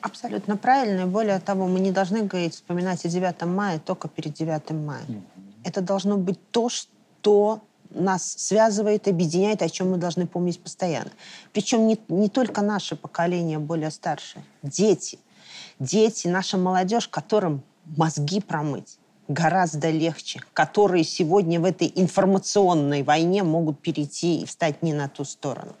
Абсолютно 0.00 0.56
правильно. 0.56 1.02
И 1.02 1.06
более 1.06 1.40
того, 1.40 1.66
мы 1.66 1.80
не 1.80 1.90
должны 1.90 2.22
говорить, 2.22 2.54
вспоминать 2.54 3.04
о 3.04 3.08
9 3.08 3.42
мая 3.46 3.78
только 3.78 4.08
перед 4.08 4.34
9 4.34 4.70
мая. 4.70 5.02
Mm-hmm. 5.08 5.22
Это 5.64 5.80
должно 5.80 6.16
быть 6.16 6.38
то, 6.50 6.68
что 6.68 7.62
нас 7.90 8.34
связывает, 8.36 9.08
объединяет, 9.08 9.62
о 9.62 9.68
чем 9.68 9.90
мы 9.90 9.96
должны 9.96 10.26
помнить 10.26 10.60
постоянно. 10.60 11.10
Причем 11.52 11.86
не, 11.86 11.98
не 12.08 12.28
только 12.28 12.62
наше 12.62 12.96
поколение 12.96 13.58
более 13.58 13.90
старшее, 13.90 14.44
дети. 14.62 15.18
Дети, 15.78 16.28
наша 16.28 16.58
молодежь, 16.58 17.08
которым 17.08 17.62
мозги 17.96 18.40
промыть. 18.40 18.98
гораздо 19.28 19.90
легче, 19.90 20.40
которые 20.54 21.04
сегодня 21.04 21.60
в 21.60 21.64
этой 21.64 21.92
информационной 21.94 23.02
войне 23.02 23.42
могут 23.42 23.78
перейти 23.80 24.40
и 24.40 24.46
встать 24.46 24.82
не 24.82 24.94
на 24.94 25.08
ту 25.08 25.24
сторону. 25.24 25.76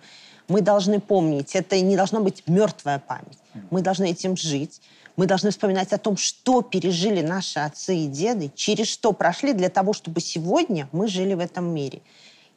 Мы 0.48 0.60
должны 0.60 1.00
помнить, 1.00 1.54
это 1.56 1.80
не 1.80 1.96
должно 1.96 2.20
быть 2.20 2.42
мертвая 2.46 2.98
память. 2.98 3.38
Мы 3.70 3.82
должны 3.82 4.10
этим 4.10 4.36
жить. 4.36 4.80
Мы 5.18 5.26
должны 5.26 5.50
вспоминать 5.50 5.92
о 5.92 5.98
том, 5.98 6.16
что 6.16 6.62
пережили 6.62 7.22
наши 7.22 7.58
отцы 7.58 7.96
и 7.96 8.06
деды, 8.06 8.52
через 8.54 8.86
что 8.86 9.12
прошли 9.12 9.52
для 9.52 9.68
того, 9.68 9.92
чтобы 9.92 10.20
сегодня 10.20 10.88
мы 10.92 11.08
жили 11.08 11.34
в 11.34 11.40
этом 11.40 11.74
мире. 11.74 12.02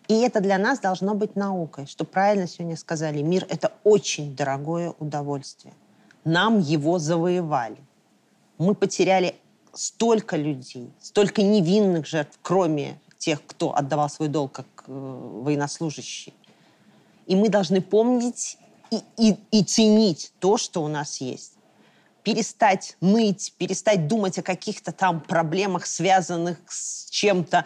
И 0.07 0.19
это 0.21 0.41
для 0.41 0.59
нас 0.59 0.79
должно 0.79 1.15
быть 1.15 1.35
наукой, 1.35 1.87
что 1.87 2.05
правильно 2.05 2.47
сегодня 2.47 2.77
сказали, 2.77 3.23
мир— 3.23 3.47
это 3.49 3.71
очень 3.83 4.35
дорогое 4.35 4.93
удовольствие. 4.99 5.73
Нам 6.23 6.59
его 6.59 6.99
завоевали. 6.99 7.77
Мы 8.59 8.75
потеряли 8.75 9.33
столько 9.73 10.37
людей, 10.37 10.91
столько 11.01 11.41
невинных 11.41 12.05
жертв, 12.05 12.37
кроме 12.43 12.99
тех, 13.17 13.43
кто 13.43 13.75
отдавал 13.75 14.07
свой 14.07 14.27
долг 14.27 14.51
как 14.51 14.67
э, 14.85 14.91
военнослужащие. 14.91 16.35
И 17.25 17.35
мы 17.35 17.49
должны 17.49 17.81
помнить 17.81 18.59
и, 18.91 18.99
и, 19.17 19.35
и 19.49 19.63
ценить 19.63 20.31
то, 20.37 20.57
что 20.57 20.83
у 20.83 20.87
нас 20.87 21.21
есть. 21.21 21.53
Перестать 22.23 22.97
ныть, 23.01 23.53
перестать 23.57 24.07
думать 24.07 24.37
о 24.37 24.43
каких-то 24.43 24.91
там 24.91 25.21
проблемах, 25.21 25.85
связанных 25.85 26.57
с 26.67 27.09
чем-то 27.09 27.65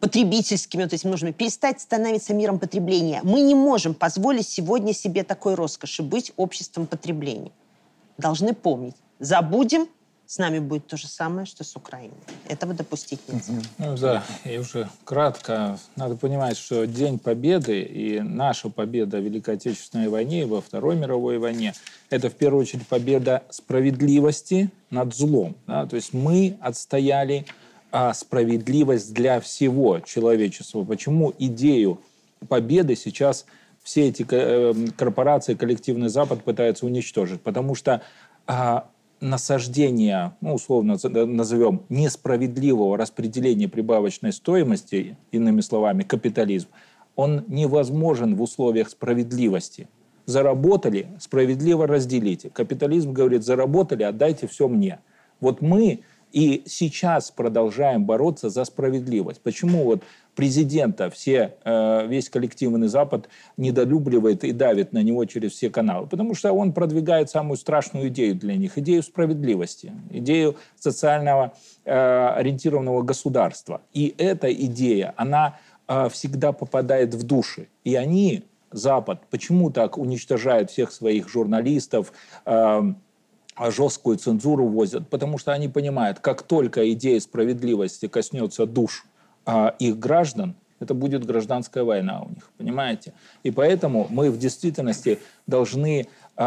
потребительскими 0.00 0.82
вот 0.84 0.92
этими 0.92 1.10
нужными, 1.10 1.32
перестать 1.32 1.80
становиться 1.80 2.34
миром 2.34 2.58
потребления. 2.58 3.20
Мы 3.24 3.40
не 3.40 3.54
можем 3.54 3.94
позволить 3.94 4.48
сегодня 4.48 4.92
себе 4.92 5.24
такой 5.24 5.54
роскоши 5.54 6.02
быть 6.02 6.32
обществом 6.36 6.86
потребления. 6.86 7.50
Должны 8.16 8.54
помнить. 8.54 8.96
Забудем 9.18 9.88
с 10.28 10.36
нами 10.36 10.58
будет 10.58 10.86
то 10.86 10.98
же 10.98 11.08
самое, 11.08 11.46
что 11.46 11.64
с 11.64 11.74
Украиной. 11.74 12.18
Этого 12.46 12.74
допустить 12.74 13.20
нельзя. 13.28 13.54
Ну 13.78 13.96
да, 13.96 14.22
и 14.44 14.58
уже 14.58 14.90
кратко. 15.04 15.78
Надо 15.96 16.16
понимать, 16.16 16.58
что 16.58 16.86
День 16.86 17.18
Победы 17.18 17.80
и 17.80 18.20
наша 18.20 18.68
победа 18.68 19.16
в 19.16 19.22
Великой 19.22 19.54
Отечественной 19.54 20.08
войне 20.08 20.42
и 20.42 20.44
во 20.44 20.60
Второй 20.60 20.96
мировой 20.96 21.38
войне– 21.38 21.72
это 22.10 22.28
в 22.28 22.34
первую 22.34 22.60
очередь 22.60 22.86
победа 22.86 23.42
справедливости 23.48 24.70
над 24.90 25.14
злом. 25.14 25.56
Да? 25.66 25.86
То 25.86 25.96
есть 25.96 26.12
мы 26.12 26.58
отстояли 26.60 27.46
а, 27.90 28.12
справедливость 28.12 29.14
для 29.14 29.40
всего 29.40 30.00
человечества. 30.00 30.84
Почему 30.84 31.32
идею 31.38 32.02
победы 32.48 32.96
сейчас 32.96 33.46
все 33.82 34.08
эти 34.08 34.26
э, 34.30 34.74
корпорации, 34.94 35.54
коллективный 35.54 36.10
Запад 36.10 36.44
пытаются 36.44 36.84
уничтожить? 36.84 37.40
Потому 37.40 37.74
что 37.74 38.02
а, 38.46 38.88
насаждения, 39.20 40.36
ну, 40.40 40.54
условно 40.54 40.96
назовем, 41.02 41.82
несправедливого 41.88 42.96
распределения 42.96 43.68
прибавочной 43.68 44.32
стоимости, 44.32 45.16
иными 45.32 45.60
словами, 45.60 46.02
капитализм, 46.02 46.68
он 47.16 47.44
невозможен 47.48 48.36
в 48.36 48.42
условиях 48.42 48.88
справедливости. 48.88 49.88
Заработали, 50.26 51.08
справедливо 51.18 51.86
разделите. 51.86 52.50
Капитализм 52.50 53.12
говорит, 53.12 53.44
заработали, 53.44 54.02
отдайте 54.02 54.46
все 54.46 54.68
мне. 54.68 55.00
Вот 55.40 55.62
мы 55.62 56.00
и 56.32 56.62
сейчас 56.66 57.30
продолжаем 57.30 58.04
бороться 58.04 58.50
за 58.50 58.64
справедливость. 58.64 59.40
Почему 59.40 59.84
вот 59.84 60.02
президента 60.34 61.10
все, 61.10 61.56
э, 61.64 62.06
весь 62.06 62.28
коллективный 62.28 62.88
Запад 62.88 63.28
недолюбливает 63.56 64.44
и 64.44 64.52
давит 64.52 64.92
на 64.92 65.02
него 65.02 65.24
через 65.24 65.52
все 65.52 65.70
каналы? 65.70 66.06
Потому 66.06 66.34
что 66.34 66.52
он 66.52 66.72
продвигает 66.72 67.30
самую 67.30 67.56
страшную 67.56 68.08
идею 68.08 68.34
для 68.34 68.56
них, 68.56 68.78
идею 68.78 69.02
справедливости, 69.02 69.92
идею 70.10 70.56
социального 70.78 71.54
э, 71.84 71.92
ориентированного 72.36 73.02
государства. 73.02 73.80
И 73.92 74.14
эта 74.18 74.52
идея, 74.52 75.14
она 75.16 75.58
э, 75.88 76.08
всегда 76.10 76.52
попадает 76.52 77.14
в 77.14 77.22
души. 77.22 77.68
И 77.84 77.94
они, 77.94 78.44
Запад, 78.70 79.22
почему 79.30 79.70
так 79.70 79.96
уничтожают 79.96 80.70
всех 80.70 80.92
своих 80.92 81.28
журналистов, 81.28 82.12
жесткую 83.60 84.18
цензуру 84.18 84.66
возят, 84.66 85.08
потому 85.08 85.38
что 85.38 85.52
они 85.52 85.68
понимают, 85.68 86.20
как 86.20 86.42
только 86.42 86.90
идея 86.92 87.20
справедливости 87.20 88.06
коснется 88.06 88.66
душ 88.66 89.04
а, 89.44 89.74
их 89.78 89.98
граждан, 89.98 90.56
это 90.80 90.94
будет 90.94 91.24
гражданская 91.24 91.84
война 91.84 92.22
у 92.22 92.28
них, 92.28 92.50
понимаете? 92.56 93.12
И 93.42 93.50
поэтому 93.50 94.06
мы 94.10 94.30
в 94.30 94.38
действительности 94.38 95.18
должны 95.46 96.06
э, 96.36 96.42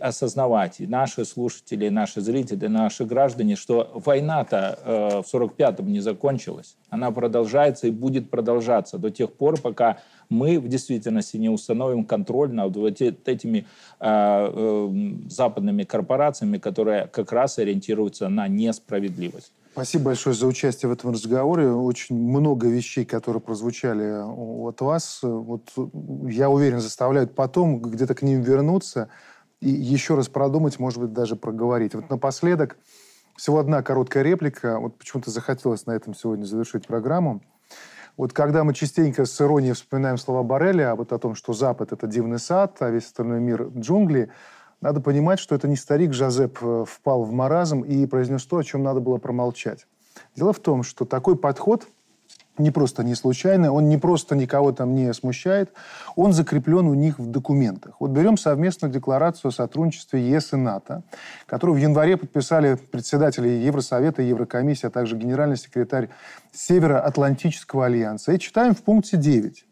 осознавать, 0.00 0.80
и 0.80 0.86
наши 0.86 1.24
слушатели, 1.24 1.86
и 1.86 1.90
наши 1.90 2.20
зрители, 2.20 2.64
и 2.64 2.68
наши 2.68 3.04
граждане, 3.04 3.56
что 3.56 3.90
война-то 3.94 4.78
э, 4.82 5.22
в 5.22 5.32
45-м 5.34 5.86
не 5.92 6.00
закончилась. 6.00 6.76
Она 6.88 7.10
продолжается 7.12 7.86
и 7.86 7.90
будет 7.90 8.30
продолжаться 8.30 8.98
до 8.98 9.10
тех 9.10 9.32
пор, 9.32 9.60
пока 9.60 9.98
мы 10.30 10.58
в 10.58 10.68
действительности 10.68 11.36
не 11.36 11.50
установим 11.50 12.04
контроль 12.04 12.52
над 12.52 12.76
вот 12.76 13.00
этими 13.00 13.58
э, 13.58 13.62
э, 14.00 14.88
западными 15.28 15.82
корпорациями, 15.82 16.58
которые 16.58 17.06
как 17.08 17.32
раз 17.32 17.58
ориентируются 17.58 18.28
на 18.28 18.48
несправедливость. 18.48 19.52
Спасибо 19.72 20.06
большое 20.06 20.34
за 20.34 20.46
участие 20.46 20.88
в 20.88 20.92
этом 20.92 21.12
разговоре. 21.12 21.70
Очень 21.70 22.16
много 22.16 22.68
вещей, 22.68 23.04
которые 23.04 23.40
прозвучали 23.40 24.22
от 24.68 24.80
вас, 24.80 25.20
вот, 25.22 25.70
я 26.28 26.50
уверен, 26.50 26.80
заставляют 26.80 27.34
потом 27.34 27.80
где-то 27.80 28.14
к 28.14 28.22
ним 28.22 28.42
вернуться 28.42 29.08
и 29.60 29.70
еще 29.70 30.16
раз 30.16 30.28
продумать, 30.28 30.78
может 30.78 31.00
быть, 31.00 31.12
даже 31.12 31.36
проговорить. 31.36 31.94
Вот 31.94 32.10
напоследок 32.10 32.78
всего 33.36 33.58
одна 33.58 33.82
короткая 33.82 34.24
реплика. 34.24 34.78
Вот 34.80 34.98
почему-то 34.98 35.30
захотелось 35.30 35.86
на 35.86 35.92
этом 35.92 36.14
сегодня 36.14 36.44
завершить 36.44 36.86
программу. 36.86 37.40
Вот 38.20 38.34
когда 38.34 38.64
мы 38.64 38.74
частенько 38.74 39.24
с 39.24 39.40
иронией 39.40 39.72
вспоминаем 39.72 40.18
слова 40.18 40.42
Барреля, 40.42 40.90
а 40.90 40.94
вот 40.94 41.10
о 41.14 41.18
том, 41.18 41.34
что 41.34 41.54
Запад– 41.54 41.90
это 41.92 42.06
дивный 42.06 42.38
сад, 42.38 42.76
а 42.80 42.90
весь 42.90 43.06
остальной 43.06 43.40
мир– 43.40 43.70
джунгли, 43.74 44.30
надо 44.82 45.00
понимать, 45.00 45.38
что 45.38 45.54
это 45.54 45.66
не 45.68 45.76
старик 45.76 46.12
Жозеп 46.12 46.58
э, 46.60 46.84
впал 46.86 47.22
в 47.22 47.32
маразм 47.32 47.80
и 47.80 48.04
произнес 48.04 48.44
то, 48.44 48.58
о 48.58 48.62
чем 48.62 48.82
надо 48.82 49.00
было 49.00 49.16
промолчать. 49.16 49.86
Дело 50.36 50.52
в 50.52 50.58
том, 50.58 50.82
что 50.82 51.06
такой 51.06 51.34
подход– 51.34 51.86
не 52.60 52.70
просто 52.70 53.02
не 53.02 53.14
случайно, 53.14 53.72
он 53.72 53.88
не 53.88 53.98
просто 53.98 54.36
никого 54.36 54.72
там 54.72 54.94
не 54.94 55.12
смущает, 55.12 55.72
он 56.16 56.32
закреплен 56.32 56.86
у 56.86 56.94
них 56.94 57.18
в 57.18 57.26
документах. 57.26 57.96
Вот 58.00 58.10
берем 58.10 58.36
совместную 58.36 58.92
декларацию 58.92 59.48
о 59.48 59.52
сотрудничестве 59.52 60.28
ЕС 60.30 60.52
и 60.52 60.56
НАТО, 60.56 61.02
которую 61.46 61.76
в 61.76 61.80
январе 61.80 62.16
подписали 62.16 62.74
председатели 62.74 63.48
Евросовета, 63.48 64.22
Еврокомиссии, 64.22 64.86
а 64.86 64.90
также 64.90 65.16
генеральный 65.16 65.56
секретарь 65.56 66.10
Североатлантического 66.52 67.86
альянса. 67.86 68.32
И 68.32 68.38
читаем 68.38 68.74
в 68.74 68.82
пункте 68.82 69.16
9. 69.16 69.66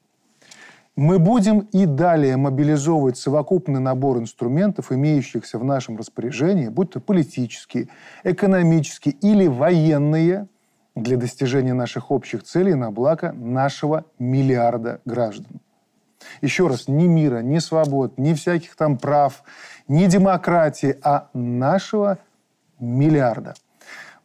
Мы 0.97 1.20
будем 1.20 1.61
и 1.70 1.86
далее 1.86 2.36
мобилизовывать 2.36 3.16
совокупный 3.16 3.78
набор 3.78 4.18
инструментов, 4.18 4.91
имеющихся 4.91 5.57
в 5.57 5.64
нашем 5.64 5.97
распоряжении, 5.97 6.66
будь 6.68 6.91
то 6.91 7.01
политические, 7.01 7.89
экономические 8.24 9.14
или 9.14 9.47
военные– 9.47 10.49
для 11.03 11.16
достижения 11.16 11.74
наших 11.74 12.11
общих 12.11 12.42
целей 12.42 12.74
на 12.74 12.90
благо 12.90 13.32
нашего 13.32 14.05
миллиарда 14.18 15.01
граждан. 15.05 15.61
Еще 16.42 16.66
раз, 16.66 16.88
ни 16.88 17.07
мира, 17.07 17.38
ни 17.38 17.59
свобод, 17.59 18.18
ни 18.18 18.34
всяких 18.34 18.76
там 18.76 18.99
прав, 18.99 19.42
ни 19.86 20.07
демократии, 20.07 20.99
а 21.03 21.28
нашего 21.32 22.18
миллиарда. 22.78 23.55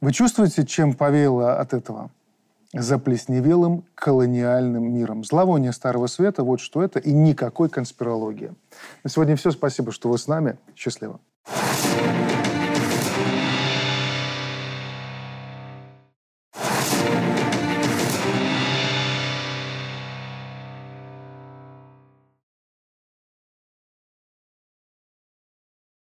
Вы 0.01 0.11
чувствуете, 0.11 0.65
чем 0.65 0.93
повеяло 0.93 1.59
от 1.59 1.74
этого? 1.74 2.09
заплесневелым 2.74 3.86
колониальным 3.93 4.91
миром. 4.91 5.24
Зловоние 5.24 5.71
Старого 5.74 6.07
Света, 6.07 6.43
вот 6.43 6.59
что 6.59 6.84
это, 6.84 6.99
и 6.99 7.11
никакой 7.13 7.69
конспирологии. 7.69 8.51
На 9.03 9.11
сегодня 9.11 9.36
все. 9.36 9.51
Спасибо, 9.51 9.91
что 9.91 10.09
вы 10.09 10.17
с 10.17 10.28
нами. 10.28 10.57
Счастливо. 10.76 11.19
thank 11.45 12.17
you 12.17 12.22